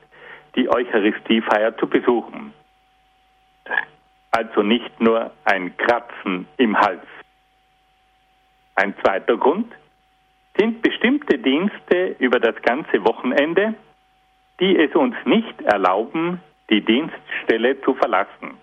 die 0.57 0.69
Eucharistiefeier 0.69 1.77
zu 1.77 1.87
besuchen. 1.87 2.53
Also 4.31 4.63
nicht 4.63 5.01
nur 5.01 5.33
ein 5.45 5.77
Kratzen 5.77 6.47
im 6.59 6.79
Hals. 6.79 7.07
Ein 8.75 8.95
zweiter 9.03 9.37
Grund 9.37 9.73
sind 10.57 10.83
bestimmte 10.83 11.39
Dienste 11.39 12.17
über 12.19 12.39
das 12.39 12.55
ganze 12.63 13.05
Wochenende, 13.05 13.75
die 14.61 14.77
es 14.77 14.95
uns 14.95 15.15
nicht 15.25 15.61
erlauben, 15.63 16.41
die 16.71 16.85
Dienststelle 16.85 17.81
zu 17.83 17.95
verlassen. 17.95 18.59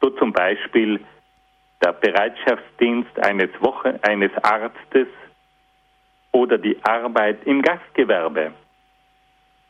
So 0.00 0.10
zum 0.10 0.32
Beispiel 0.32 1.00
der 1.82 1.92
Bereitschaftsdienst 1.92 3.18
eines, 3.24 3.50
Woche, 3.60 3.98
eines 4.02 4.32
Arztes 4.42 5.08
oder 6.32 6.58
die 6.58 6.82
Arbeit 6.84 7.44
im 7.44 7.60
Gastgewerbe. 7.62 8.52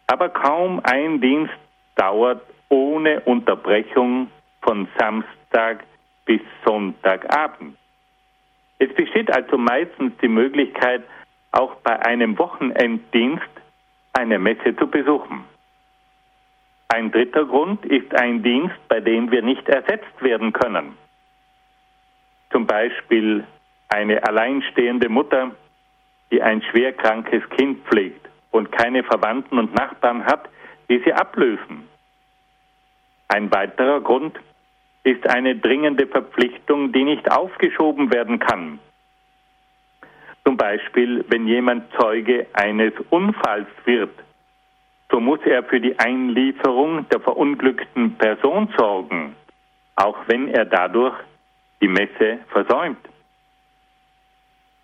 Aber 0.07 0.29
kaum 0.29 0.81
ein 0.85 1.21
Dienst 1.21 1.55
dauert 1.97 2.43
ohne 2.69 3.21
Unterbrechung 3.21 4.31
von 4.73 4.89
Samstag 4.99 5.85
bis 6.25 6.41
Sonntagabend. 6.65 7.77
Es 8.79 8.89
besteht 8.95 9.31
also 9.31 9.59
meistens 9.59 10.15
die 10.23 10.29
Möglichkeit, 10.29 11.03
auch 11.51 11.75
bei 11.83 12.01
einem 12.07 12.39
Wochenenddienst 12.39 13.51
eine 14.15 14.39
Messe 14.39 14.75
zu 14.75 14.87
besuchen. 14.87 15.45
Ein 16.89 17.13
dritter 17.13 17.45
Grund 17.45 17.85
ist 17.85 18.15
ein 18.15 18.43
Dienst, 18.43 18.77
bei 18.89 19.01
dem 19.01 19.31
wir 19.31 19.43
nicht 19.43 19.69
ersetzt 19.69 20.23
werden 20.23 20.55
können. 20.55 20.97
Zum 22.51 22.67
Beispiel 22.67 23.45
eine 23.91 24.27
alleinstehende 24.27 25.11
Mutter, 25.11 25.51
die 26.31 26.41
ein 26.41 26.63
schwerkrankes 26.63 27.43
Kind 27.51 27.87
pflegt 27.89 28.27
und 28.51 28.73
keine 28.73 29.05
Verwandten 29.05 29.59
und 29.59 29.75
Nachbarn 29.75 30.25
hat, 30.25 30.49
die 30.89 31.03
sie 31.05 31.13
ablösen. 31.13 31.87
Ein 33.29 33.51
weiterer 33.51 34.01
Grund 34.01 34.35
ist 34.37 34.52
eine 35.29 35.57
dringende 35.57 36.07
Verpflichtung, 36.07 36.93
die 36.93 37.05
nicht 37.05 37.31
aufgeschoben 37.31 38.13
werden 38.13 38.39
kann. 38.39 38.79
Zum 40.45 40.57
Beispiel, 40.57 41.25
wenn 41.29 41.47
jemand 41.47 41.93
Zeuge 41.99 42.47
eines 42.55 42.93
Unfalls 43.11 43.69
wird 43.85 44.11
so 45.13 45.21
muss 45.21 45.41
er 45.45 45.63
für 45.63 45.79
die 45.79 45.97
Einlieferung 45.99 47.07
der 47.11 47.21
verunglückten 47.21 48.17
Person 48.17 48.73
sorgen, 48.79 49.37
auch 49.95 50.17
wenn 50.27 50.49
er 50.49 50.65
dadurch 50.65 51.15
die 51.83 51.89
Messe 51.89 52.39
versäumt. 52.49 53.07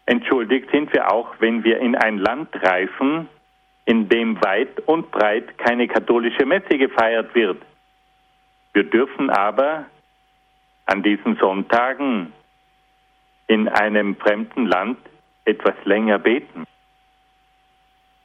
Entschuldigt 0.04 0.70
sind 0.70 0.92
wir 0.92 1.10
auch, 1.10 1.34
wenn 1.38 1.64
wir 1.64 1.80
in 1.80 1.96
ein 1.96 2.18
Land 2.18 2.48
reisen, 2.62 3.28
in 3.86 4.08
dem 4.10 4.38
weit 4.42 4.80
und 4.86 5.10
breit 5.10 5.56
keine 5.56 5.88
katholische 5.88 6.44
Messe 6.44 6.76
gefeiert 6.76 7.34
wird. 7.34 7.62
Wir 8.74 8.84
dürfen 8.84 9.30
aber 9.30 9.86
an 10.88 11.02
diesen 11.02 11.36
Sonntagen 11.36 12.32
in 13.46 13.68
einem 13.68 14.16
fremden 14.16 14.66
Land 14.66 14.98
etwas 15.44 15.74
länger 15.84 16.18
beten. 16.18 16.64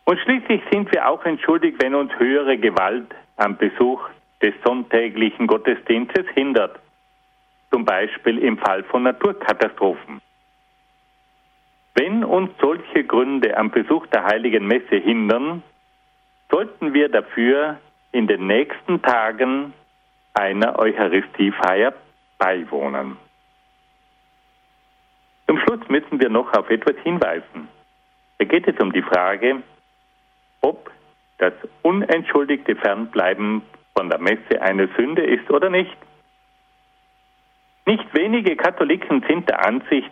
Und 0.05 0.19
schließlich 0.19 0.61
sind 0.71 0.91
wir 0.93 1.07
auch 1.07 1.23
entschuldigt, 1.25 1.81
wenn 1.81 1.93
uns 1.93 2.11
höhere 2.17 2.57
Gewalt 2.57 3.13
am 3.35 3.57
Besuch 3.57 4.01
des 4.41 4.53
sonntäglichen 4.65 5.47
Gottesdienstes 5.47 6.25
hindert, 6.33 6.79
zum 7.69 7.83
Beispiel 7.83 8.37
im 8.39 8.57
Fall 8.57 8.83
von 8.83 9.03
Naturkatastrophen. 9.03 10.21
Wenn 11.95 12.23
uns 12.23 12.49
solche 12.61 13.03
Gründe 13.03 13.57
am 13.57 13.71
Besuch 13.71 14.07
der 14.07 14.23
heiligen 14.23 14.67
Messe 14.67 14.95
hindern, 14.95 15.63
sollten 16.49 16.93
wir 16.93 17.09
dafür 17.09 17.77
in 18.11 18.27
den 18.27 18.47
nächsten 18.47 19.01
Tagen 19.01 19.73
einer 20.33 20.79
Eucharistiefeier 20.79 21.93
beiwohnen. 22.43 23.15
Zum 25.47 25.57
Schluss 25.59 25.87
müssen 25.87 26.19
wir 26.19 26.29
noch 26.29 26.51
auf 26.53 26.69
etwas 26.69 26.97
hinweisen. 27.03 27.69
Da 28.37 28.45
geht 28.45 28.67
es 28.67 28.77
um 28.81 28.91
die 28.91 29.01
Frage, 29.01 29.63
ob 30.61 30.91
das 31.37 31.53
unentschuldigte 31.83 32.75
Fernbleiben 32.75 33.61
von 33.95 34.09
der 34.09 34.19
Messe 34.19 34.61
eine 34.61 34.89
Sünde 34.97 35.23
ist 35.23 35.49
oder 35.49 35.69
nicht. 35.69 35.95
Nicht 37.85 38.13
wenige 38.13 38.57
Katholiken 38.57 39.23
sind 39.27 39.47
der 39.47 39.65
Ansicht, 39.65 40.11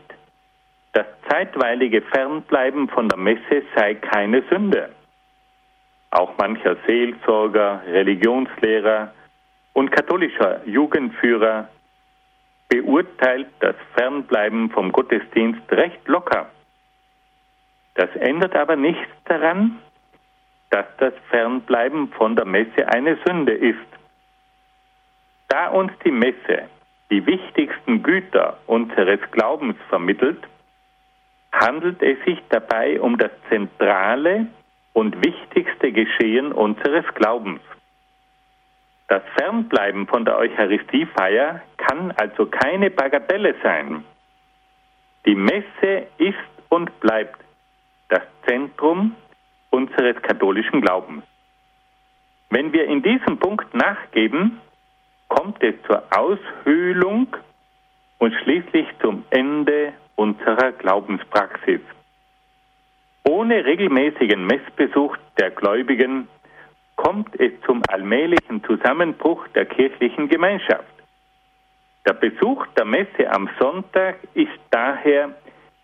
das 0.94 1.06
zeitweilige 1.30 2.02
Fernbleiben 2.02 2.88
von 2.88 3.10
der 3.10 3.18
Messe 3.18 3.64
sei 3.76 3.96
keine 3.96 4.44
Sünde. 4.50 4.90
Auch 6.12 6.38
mancher 6.38 6.78
Seelsorger, 6.88 7.82
Religionslehrer 7.88 9.14
und 9.74 9.92
katholischer 9.92 10.66
Jugendführer 10.66 11.70
beurteilt 12.72 13.50
das 13.60 13.76
Fernbleiben 13.96 14.70
vom 14.70 14.94
Gottesdienst 14.94 15.70
recht 15.72 16.08
locker. 16.08 16.50
Das 17.96 18.10
ändert 18.16 18.56
aber 18.56 18.78
nichts 18.78 19.12
daran, 19.26 19.80
dass 20.70 20.86
das 20.98 21.14
Fernbleiben 21.30 22.08
von 22.14 22.38
der 22.38 22.46
Messe 22.46 22.88
eine 22.88 23.18
Sünde 23.26 23.52
ist. 23.52 23.78
Da 25.50 25.68
uns 25.68 25.92
die 26.06 26.12
Messe 26.12 26.70
die 27.10 27.26
wichtigsten 27.26 28.04
Güter 28.04 28.58
unseres 28.68 29.20
Glaubens 29.32 29.76
vermittelt, 29.90 30.42
handelt 31.52 32.02
es 32.02 32.24
sich 32.24 32.42
dabei 32.48 33.02
um 33.02 33.18
das 33.18 33.32
zentrale 33.50 34.48
und 34.94 35.22
wichtigste 35.26 35.92
Geschehen 35.92 36.54
unseres 36.54 37.06
Glaubens. 37.16 37.60
Das 39.12 39.24
Fernbleiben 39.38 40.08
von 40.08 40.24
der 40.24 40.38
Eucharistiefeier 40.38 41.62
kann 41.76 42.12
also 42.12 42.46
keine 42.46 42.90
Bagatelle 42.90 43.56
sein. 43.62 44.06
Die 45.26 45.36
Messe 45.36 46.08
ist 46.18 46.38
und 46.70 46.98
bleibt 47.02 47.38
das 48.08 48.22
Zentrum 48.48 49.18
unseres 49.70 50.16
katholischen 50.22 50.80
Glaubens. 50.80 51.26
Wenn 52.52 52.72
wir 52.72 52.86
in 52.86 53.04
diesem 53.04 53.38
Punkt 53.38 53.74
nachgeben, 53.74 54.62
kommt 55.28 55.62
es 55.62 55.76
zur 55.88 56.04
Aushöhlung 56.18 57.36
und 58.20 58.34
schließlich 58.36 58.88
zum 59.02 59.26
Ende 59.30 59.92
unserer 60.16 60.72
Glaubenspraxis. 60.72 61.82
Ohne 63.28 63.66
regelmäßigen 63.66 64.48
Messbesuch 64.48 65.18
der 65.38 65.52
Gläubigen 65.52 66.30
kommt 67.02 67.40
es 67.40 67.52
zum 67.66 67.82
allmählichen 67.88 68.64
Zusammenbruch 68.64 69.48
der 69.56 69.66
kirchlichen 69.66 70.30
Gemeinschaft. 70.30 70.94
Der 72.06 72.14
Besuch 72.14 72.68
der 72.78 72.86
Messe 72.86 73.28
am 73.32 73.50
Sonntag 73.60 74.18
ist 74.36 74.60
daher 74.70 75.34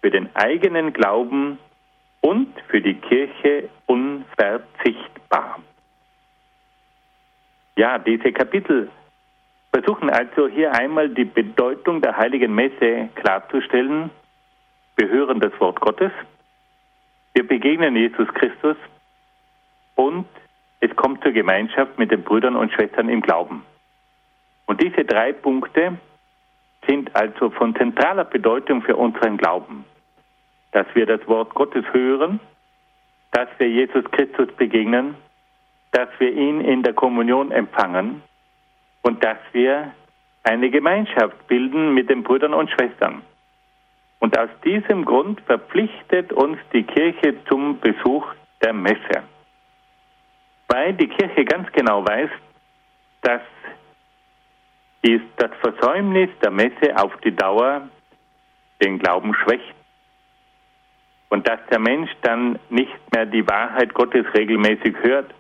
für 0.02 0.12
den 0.12 0.30
eigenen 0.36 0.94
Glauben 0.94 1.58
und 2.22 2.54
für 2.68 2.82
die 2.82 2.94
Kirche 2.94 3.70
unverzichtbar. 3.88 5.60
Ja, 7.78 7.98
diese 7.98 8.32
Kapitel 8.32 8.90
versuchen 9.74 10.12
also 10.12 10.48
hier 10.48 10.72
einmal 10.74 11.10
die 11.10 11.26
Bedeutung 11.26 12.02
der 12.02 12.16
heiligen 12.16 12.54
Messe 12.54 13.10
klarzustellen. 13.16 14.12
Wir 14.98 15.10
hören 15.10 15.40
das 15.40 15.60
Wort 15.60 15.80
Gottes, 15.80 16.12
wir 17.34 17.48
begegnen 17.48 17.96
Jesus 17.96 18.28
Christus 18.36 18.78
und 19.96 20.28
es 20.80 20.96
kommt 20.96 21.24
zur 21.24 21.32
Gemeinschaft 21.32 21.98
mit 21.98 22.12
den 22.12 22.24
Brüdern 22.24 22.56
und 22.56 22.72
Schwestern 22.72 23.10
im 23.10 23.22
Glauben. 23.22 23.64
Und 24.66 24.82
diese 24.82 25.06
drei 25.06 25.34
Punkte 25.34 25.98
sind 26.88 27.16
also 27.16 27.50
von 27.50 27.76
zentraler 27.76 28.26
Bedeutung 28.26 28.82
für 28.82 28.96
unseren 28.96 29.38
Glauben. 29.38 29.86
Dass 30.72 30.86
wir 30.94 31.06
das 31.06 31.26
Wort 31.28 31.54
Gottes 31.56 31.86
hören, 31.94 32.40
dass 33.32 33.50
wir 33.58 33.70
Jesus 33.70 34.04
Christus 34.12 34.52
begegnen, 34.56 35.16
dass 35.92 36.10
wir 36.20 36.32
ihn 36.32 36.62
in 36.62 36.84
der 36.84 36.94
Kommunion 36.94 37.52
empfangen 37.52 38.22
und 39.02 39.24
dass 39.24 39.38
wir 39.54 39.94
eine 40.44 40.70
Gemeinschaft 40.70 41.48
bilden 41.48 41.94
mit 41.94 42.10
den 42.10 42.24
Brüdern 42.24 42.54
und 42.54 42.70
Schwestern. 42.70 43.22
Und 44.20 44.38
aus 44.38 44.50
diesem 44.64 45.06
Grund 45.06 45.42
verpflichtet 45.42 46.34
uns 46.34 46.58
die 46.74 46.84
Kirche 46.84 47.36
zum 47.46 47.80
Besuch 47.80 48.26
der 48.64 48.74
Messe. 48.74 49.24
Weil 50.78 50.94
die 50.94 51.08
Kirche 51.08 51.44
ganz 51.44 51.72
genau 51.72 52.06
weiß, 52.06 52.30
dass 53.24 53.42
das 55.38 55.52
Versäumnis 55.60 56.30
der 56.44 56.52
Messe 56.52 56.96
auf 56.96 57.18
die 57.22 57.36
Dauer 57.36 57.90
den 58.84 59.00
Glauben 59.00 59.34
schwächt 59.34 59.74
und 61.30 61.48
dass 61.48 61.60
der 61.72 61.80
Mensch 61.80 62.12
dann 62.22 62.60
nicht 62.70 62.94
mehr 63.12 63.26
die 63.26 63.48
Wahrheit 63.48 63.92
Gottes 63.96 64.26
regelmäßig 64.36 64.96
hört 65.02 65.34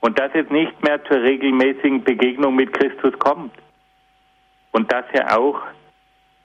und 0.00 0.20
dass 0.20 0.30
es 0.34 0.48
nicht 0.50 0.80
mehr 0.84 1.04
zur 1.06 1.20
regelmäßigen 1.20 2.04
Begegnung 2.04 2.54
mit 2.54 2.72
Christus 2.72 3.18
kommt 3.18 3.52
und 4.70 4.92
dass 4.92 5.06
er 5.14 5.36
auch 5.36 5.62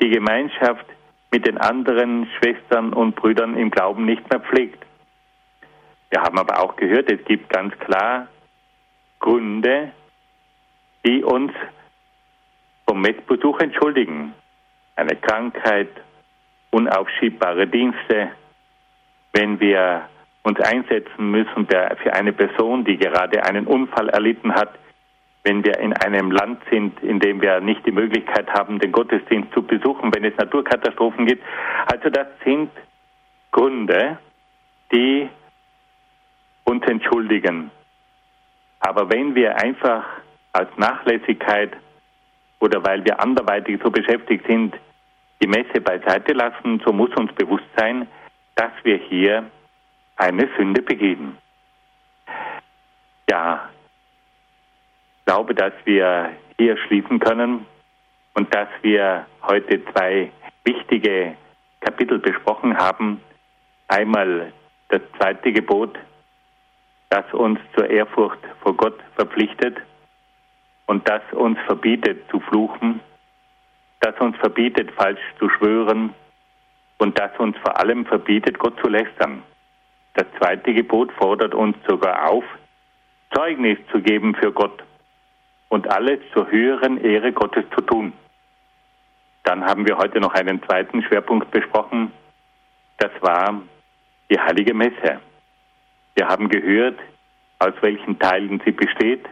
die 0.01 0.09
Gemeinschaft 0.09 0.85
mit 1.29 1.45
den 1.45 1.59
anderen 1.59 2.27
Schwestern 2.39 2.91
und 2.91 3.15
Brüdern 3.15 3.55
im 3.55 3.69
Glauben 3.69 4.05
nicht 4.05 4.27
mehr 4.31 4.39
pflegt. 4.39 4.83
Wir 6.09 6.21
haben 6.21 6.37
aber 6.39 6.59
auch 6.63 6.75
gehört, 6.75 7.11
es 7.11 7.23
gibt 7.25 7.49
ganz 7.49 7.77
klar 7.79 8.27
Gründe, 9.19 9.91
die 11.05 11.23
uns 11.23 11.51
vom 12.87 13.01
Messbesuch 13.01 13.59
entschuldigen. 13.59 14.33
Eine 14.95 15.15
Krankheit, 15.15 15.89
unaufschiebbare 16.71 17.67
Dienste, 17.67 18.31
wenn 19.33 19.59
wir 19.59 20.09
uns 20.43 20.59
einsetzen 20.61 21.31
müssen 21.31 21.67
für 21.67 22.13
eine 22.13 22.33
Person, 22.33 22.85
die 22.85 22.97
gerade 22.97 23.43
einen 23.45 23.67
Unfall 23.67 24.09
erlitten 24.09 24.53
hat, 24.53 24.73
wenn 25.43 25.63
wir 25.63 25.79
in 25.79 25.93
einem 25.93 26.31
Land 26.31 26.61
sind, 26.69 27.01
in 27.01 27.19
dem 27.19 27.41
wir 27.41 27.59
nicht 27.61 27.85
die 27.85 27.91
Möglichkeit 27.91 28.49
haben, 28.49 28.79
den 28.79 28.91
Gottesdienst 28.91 29.53
zu 29.53 29.61
besuchen, 29.61 30.13
wenn 30.13 30.25
es 30.25 30.35
Naturkatastrophen 30.37 31.25
gibt. 31.27 31.43
Also 31.91 32.09
das 32.09 32.27
sind 32.43 32.71
Gründe, 33.51 34.17
die 34.91 35.29
uns 36.69 36.85
entschuldigen. 36.85 37.71
Aber 38.79 39.09
wenn 39.09 39.35
wir 39.35 39.57
einfach 39.57 40.05
als 40.53 40.69
Nachlässigkeit 40.77 41.75
oder 42.59 42.83
weil 42.85 43.03
wir 43.03 43.19
anderweitig 43.19 43.79
so 43.83 43.89
beschäftigt 43.89 44.45
sind, 44.47 44.75
die 45.41 45.47
Messe 45.47 45.81
beiseite 45.81 46.33
lassen, 46.33 46.81
so 46.85 46.93
muss 46.93 47.13
uns 47.15 47.33
bewusst 47.33 47.67
sein, 47.77 48.07
dass 48.55 48.71
wir 48.83 48.97
hier 48.97 49.45
eine 50.17 50.49
Sünde 50.57 50.81
begehen. 50.81 51.37
Ja, 53.29 53.69
ich 55.19 55.25
glaube, 55.25 55.55
dass 55.55 55.73
wir 55.85 56.31
hier 56.57 56.77
schließen 56.77 57.19
können 57.19 57.65
und 58.33 58.53
dass 58.53 58.67
wir 58.81 59.25
heute 59.43 59.83
zwei 59.93 60.31
wichtige 60.65 61.35
Kapitel 61.79 62.19
besprochen 62.19 62.77
haben. 62.77 63.21
Einmal 63.87 64.51
das 64.89 65.01
zweite 65.17 65.53
Gebot, 65.53 65.97
das 67.09 67.25
uns 67.33 67.59
zur 67.75 67.89
Ehrfurcht 67.89 68.39
vor 68.61 68.75
Gott 68.75 68.99
verpflichtet 69.15 69.77
und 70.85 71.07
das 71.07 71.21
uns 71.33 71.57
verbietet 71.65 72.29
zu 72.29 72.39
fluchen, 72.39 72.99
das 74.01 74.17
uns 74.19 74.37
verbietet 74.37 74.91
falsch 74.91 75.21
zu 75.39 75.49
schwören 75.49 76.13
und 76.99 77.17
das 77.19 77.31
uns 77.39 77.57
vor 77.57 77.77
allem 77.79 78.05
verbietet 78.05 78.59
Gott 78.59 78.79
zu 78.81 78.89
lästern. 78.89 79.43
Das 80.13 80.25
zweite 80.37 80.73
Gebot 80.73 81.11
fordert 81.13 81.53
uns 81.55 81.75
sogar 81.87 82.29
auf, 82.29 82.43
Zeugnis 83.33 83.77
zu 83.91 84.01
geben 84.01 84.35
für 84.35 84.51
Gott 84.51 84.83
und 85.69 85.89
alles 85.89 86.19
zur 86.33 86.49
höheren 86.49 86.97
Ehre 87.03 87.31
Gottes 87.31 87.65
zu 87.75 87.81
tun. 87.81 88.13
Dann 89.43 89.63
haben 89.63 89.87
wir 89.87 89.97
heute 89.97 90.19
noch 90.19 90.33
einen 90.33 90.61
zweiten 90.63 91.01
Schwerpunkt 91.03 91.49
besprochen. 91.51 92.11
Das 92.97 93.11
war 93.21 93.61
die 94.29 94.39
heilige 94.39 94.73
Messe. 94.73 95.19
Wir 96.19 96.27
haben 96.27 96.49
gehört, 96.49 96.99
aus 97.59 97.73
welchen 97.79 98.19
Teilen 98.19 98.61
sie 98.65 98.73
besteht, 98.73 99.25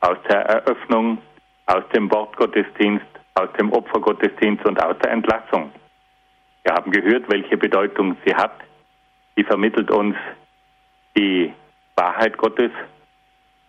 aus 0.00 0.16
der 0.30 0.40
Eröffnung, 0.46 1.18
aus 1.66 1.84
dem 1.94 2.10
Wortgottesdienst, 2.10 3.04
aus 3.34 3.52
dem 3.60 3.70
Opfergottesdienst 3.70 4.64
und 4.64 4.82
aus 4.82 4.96
der 5.02 5.10
Entlassung. 5.10 5.70
Wir 6.62 6.72
haben 6.74 6.90
gehört, 6.90 7.30
welche 7.30 7.58
Bedeutung 7.58 8.16
sie 8.24 8.34
hat 8.34 8.58
die 9.36 9.44
vermittelt 9.44 9.90
uns 9.90 10.16
die 11.16 11.52
Wahrheit 11.96 12.36
Gottes, 12.38 12.70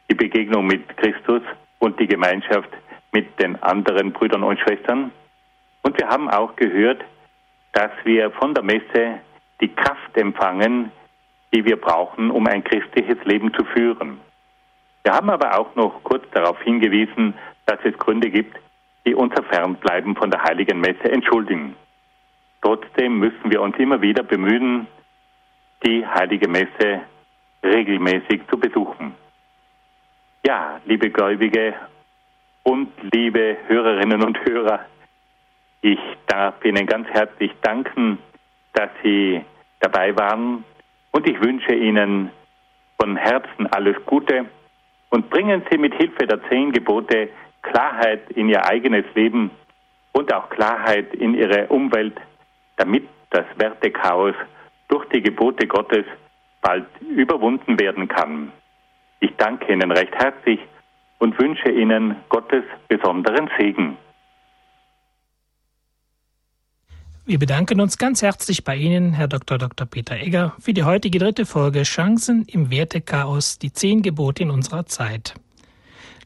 die 0.10 0.16
Begegnung 0.16 0.66
mit 0.66 0.98
Christus 0.98 1.42
und 1.80 2.00
die 2.00 2.08
Gemeinschaft 2.08 2.70
mit 3.12 3.40
den 3.40 3.62
anderen 3.62 4.12
Brüdern 4.14 4.44
und 4.44 4.60
Schwestern. 4.60 5.12
Und 5.82 6.00
wir 6.00 6.08
haben 6.08 6.30
auch 6.30 6.56
gehört, 6.56 7.04
dass 7.74 7.92
wir 8.04 8.32
von 8.32 8.54
der 8.54 8.64
Messe 8.64 9.20
die 9.62 9.70
Kraft 9.70 10.16
empfangen, 10.16 10.92
die 11.54 11.64
wir 11.64 11.80
brauchen, 11.80 12.32
um 12.32 12.48
ein 12.48 12.64
christliches 12.64 13.24
Leben 13.26 13.54
zu 13.54 13.64
führen. 13.66 14.20
Wir 15.04 15.14
haben 15.14 15.30
aber 15.30 15.60
auch 15.60 15.76
noch 15.76 16.04
kurz 16.04 16.24
darauf 16.32 16.60
hingewiesen, 16.62 17.36
dass 17.66 17.80
es 17.84 17.98
Gründe 17.98 18.30
gibt, 18.30 18.58
die 19.06 19.14
unser 19.14 19.44
Fernbleiben 19.44 20.16
von 20.16 20.32
der 20.32 20.44
heiligen 20.44 20.80
Messe 20.80 21.12
entschuldigen. 21.12 21.76
Trotzdem 22.62 23.20
müssen 23.20 23.52
wir 23.52 23.62
uns 23.62 23.78
immer 23.78 24.02
wieder 24.02 24.24
bemühen, 24.24 24.88
die 25.86 26.06
heilige 26.06 26.48
Messe 26.48 27.02
regelmäßig 27.64 28.42
zu 28.50 28.58
besuchen. 28.58 29.14
Ja, 30.46 30.80
liebe 30.86 31.10
Gläubige 31.10 31.74
und 32.64 32.90
liebe 33.14 33.58
Hörerinnen 33.68 34.24
und 34.24 34.40
Hörer, 34.46 34.86
ich 35.82 36.00
darf 36.28 36.64
Ihnen 36.64 36.86
ganz 36.86 37.08
herzlich 37.10 37.52
danken, 37.62 38.18
dass 38.74 38.90
Sie 39.04 39.44
dabei 39.82 40.16
waren 40.18 40.64
und 41.14 41.30
ich 41.30 41.40
wünsche 41.42 41.74
Ihnen 41.74 42.32
von 43.00 43.16
Herzen 43.16 43.68
alles 43.68 43.96
Gute 44.06 44.46
und 45.10 45.30
bringen 45.30 45.64
Sie 45.72 45.78
mit 45.78 45.94
Hilfe 45.94 46.28
der 46.28 46.44
zehn 46.50 46.72
Gebote 46.72 47.30
Klarheit 47.62 48.30
in 48.32 48.50
Ihr 48.50 48.66
eigenes 48.66 49.06
Leben 49.16 49.52
und 50.12 50.34
auch 50.34 50.50
Klarheit 50.50 51.14
in 51.14 51.34
Ihre 51.34 51.68
Umwelt, 51.68 52.20
damit 52.76 53.08
das 53.30 53.46
Wertechaos 53.56 54.36
durch 54.90 55.06
die 55.10 55.22
Gebote 55.22 55.68
Gottes 55.68 56.06
bald 56.62 56.86
überwunden 57.02 57.80
werden 57.80 58.08
kann. 58.08 58.52
Ich 59.20 59.36
danke 59.38 59.72
Ihnen 59.72 59.92
recht 59.92 60.14
herzlich 60.16 60.60
und 61.20 61.38
wünsche 61.40 61.70
Ihnen 61.70 62.16
Gottes 62.30 62.64
besonderen 62.88 63.50
Segen. 63.58 63.98
Wir 67.26 67.40
bedanken 67.40 67.80
uns 67.80 67.98
ganz 67.98 68.22
herzlich 68.22 68.66
bei 68.66 68.76
Ihnen, 68.76 69.14
Herr 69.14 69.30
Dr. 69.30 69.58
Dr. 69.58 69.88
Peter 69.88 70.18
Egger, 70.18 70.54
für 70.60 70.74
die 70.74 70.84
heutige 70.84 71.20
dritte 71.20 71.46
Folge 71.46 71.84
Chancen 71.84 72.44
im 72.48 72.70
Wertechaos, 72.70 73.60
die 73.60 73.72
zehn 73.72 74.02
Gebote 74.02 74.44
in 74.44 74.50
unserer 74.50 74.88
Zeit. 74.88 75.34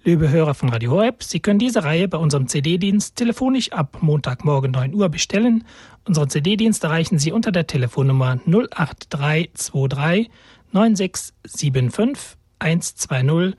Liebe 0.04 0.32
Hörer 0.32 0.56
von 0.56 0.70
Radio 0.70 0.94
Horeb, 0.94 1.22
Sie 1.22 1.40
können 1.40 1.60
diese 1.60 1.84
Reihe 1.84 2.08
bei 2.08 2.18
unserem 2.18 2.48
CD-Dienst 2.48 3.16
telefonisch 3.16 3.72
ab 3.74 4.00
Montagmorgen 4.02 4.72
9 4.72 4.96
Uhr 4.96 5.10
bestellen. 5.10 5.66
Unseren 6.06 6.32
CD-Dienst 6.32 6.84
erreichen 6.84 7.20
Sie 7.20 7.32
unter 7.32 7.52
der 7.52 7.68
Telefonnummer 7.68 8.40
08323 8.48 10.32
9675 10.72 12.38
120 12.58 13.56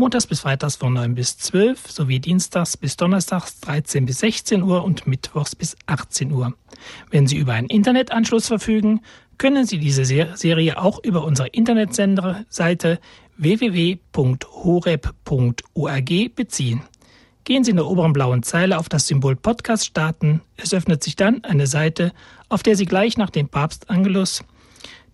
montags 0.00 0.26
bis 0.26 0.40
freitags 0.40 0.76
von 0.76 0.94
9 0.94 1.14
bis 1.14 1.36
12 1.36 1.90
sowie 1.90 2.18
dienstags 2.20 2.76
bis 2.78 2.96
donnerstags 2.96 3.60
13 3.60 4.06
bis 4.06 4.20
16 4.20 4.62
Uhr 4.62 4.82
und 4.82 5.06
mittwochs 5.06 5.54
bis 5.54 5.76
18 5.86 6.32
Uhr. 6.32 6.54
Wenn 7.10 7.26
Sie 7.26 7.36
über 7.36 7.52
einen 7.52 7.68
Internetanschluss 7.68 8.48
verfügen, 8.48 9.02
können 9.36 9.66
Sie 9.66 9.78
diese 9.78 10.04
Serie 10.04 10.80
auch 10.80 11.04
über 11.04 11.24
unsere 11.24 11.48
Internetsenderseite 11.48 12.98
www.horeb.org 13.36 14.00
beziehen. 16.34 16.82
Gehen 17.44 17.64
Sie 17.64 17.70
in 17.70 17.76
der 17.76 17.86
oberen 17.86 18.14
blauen 18.14 18.42
Zeile 18.42 18.78
auf 18.78 18.88
das 18.88 19.06
Symbol 19.06 19.36
Podcast 19.36 19.84
starten. 19.84 20.40
Es 20.56 20.72
öffnet 20.72 21.04
sich 21.04 21.16
dann 21.16 21.44
eine 21.44 21.66
Seite, 21.66 22.12
auf 22.48 22.62
der 22.62 22.74
Sie 22.74 22.86
gleich 22.86 23.18
nach 23.18 23.30
dem 23.30 23.48
Papst 23.48 23.90
Angelus 23.90 24.44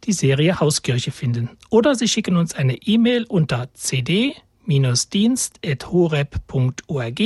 die 0.05 0.12
Serie 0.12 0.61
Hauskirche 0.61 1.11
finden. 1.11 1.51
Oder 1.70 1.97
Sie 1.97 2.07
schicken 2.07 2.37
uns 2.37 2.55
eine 2.55 2.76
E-Mail 2.76 3.24
unter 3.24 3.68
cd-dienst.horeb.org 4.67 7.23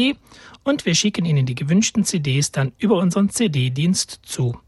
und 0.62 0.86
wir 0.86 0.95
schicken 0.95 1.24
Ihnen 1.24 1.47
die 1.47 1.55
gewünschten 1.55 2.05
CDs 2.05 2.53
dann 2.53 2.72
über 2.78 2.99
unseren 2.99 3.30
CD-Dienst 3.30 4.20
zu. 4.22 4.61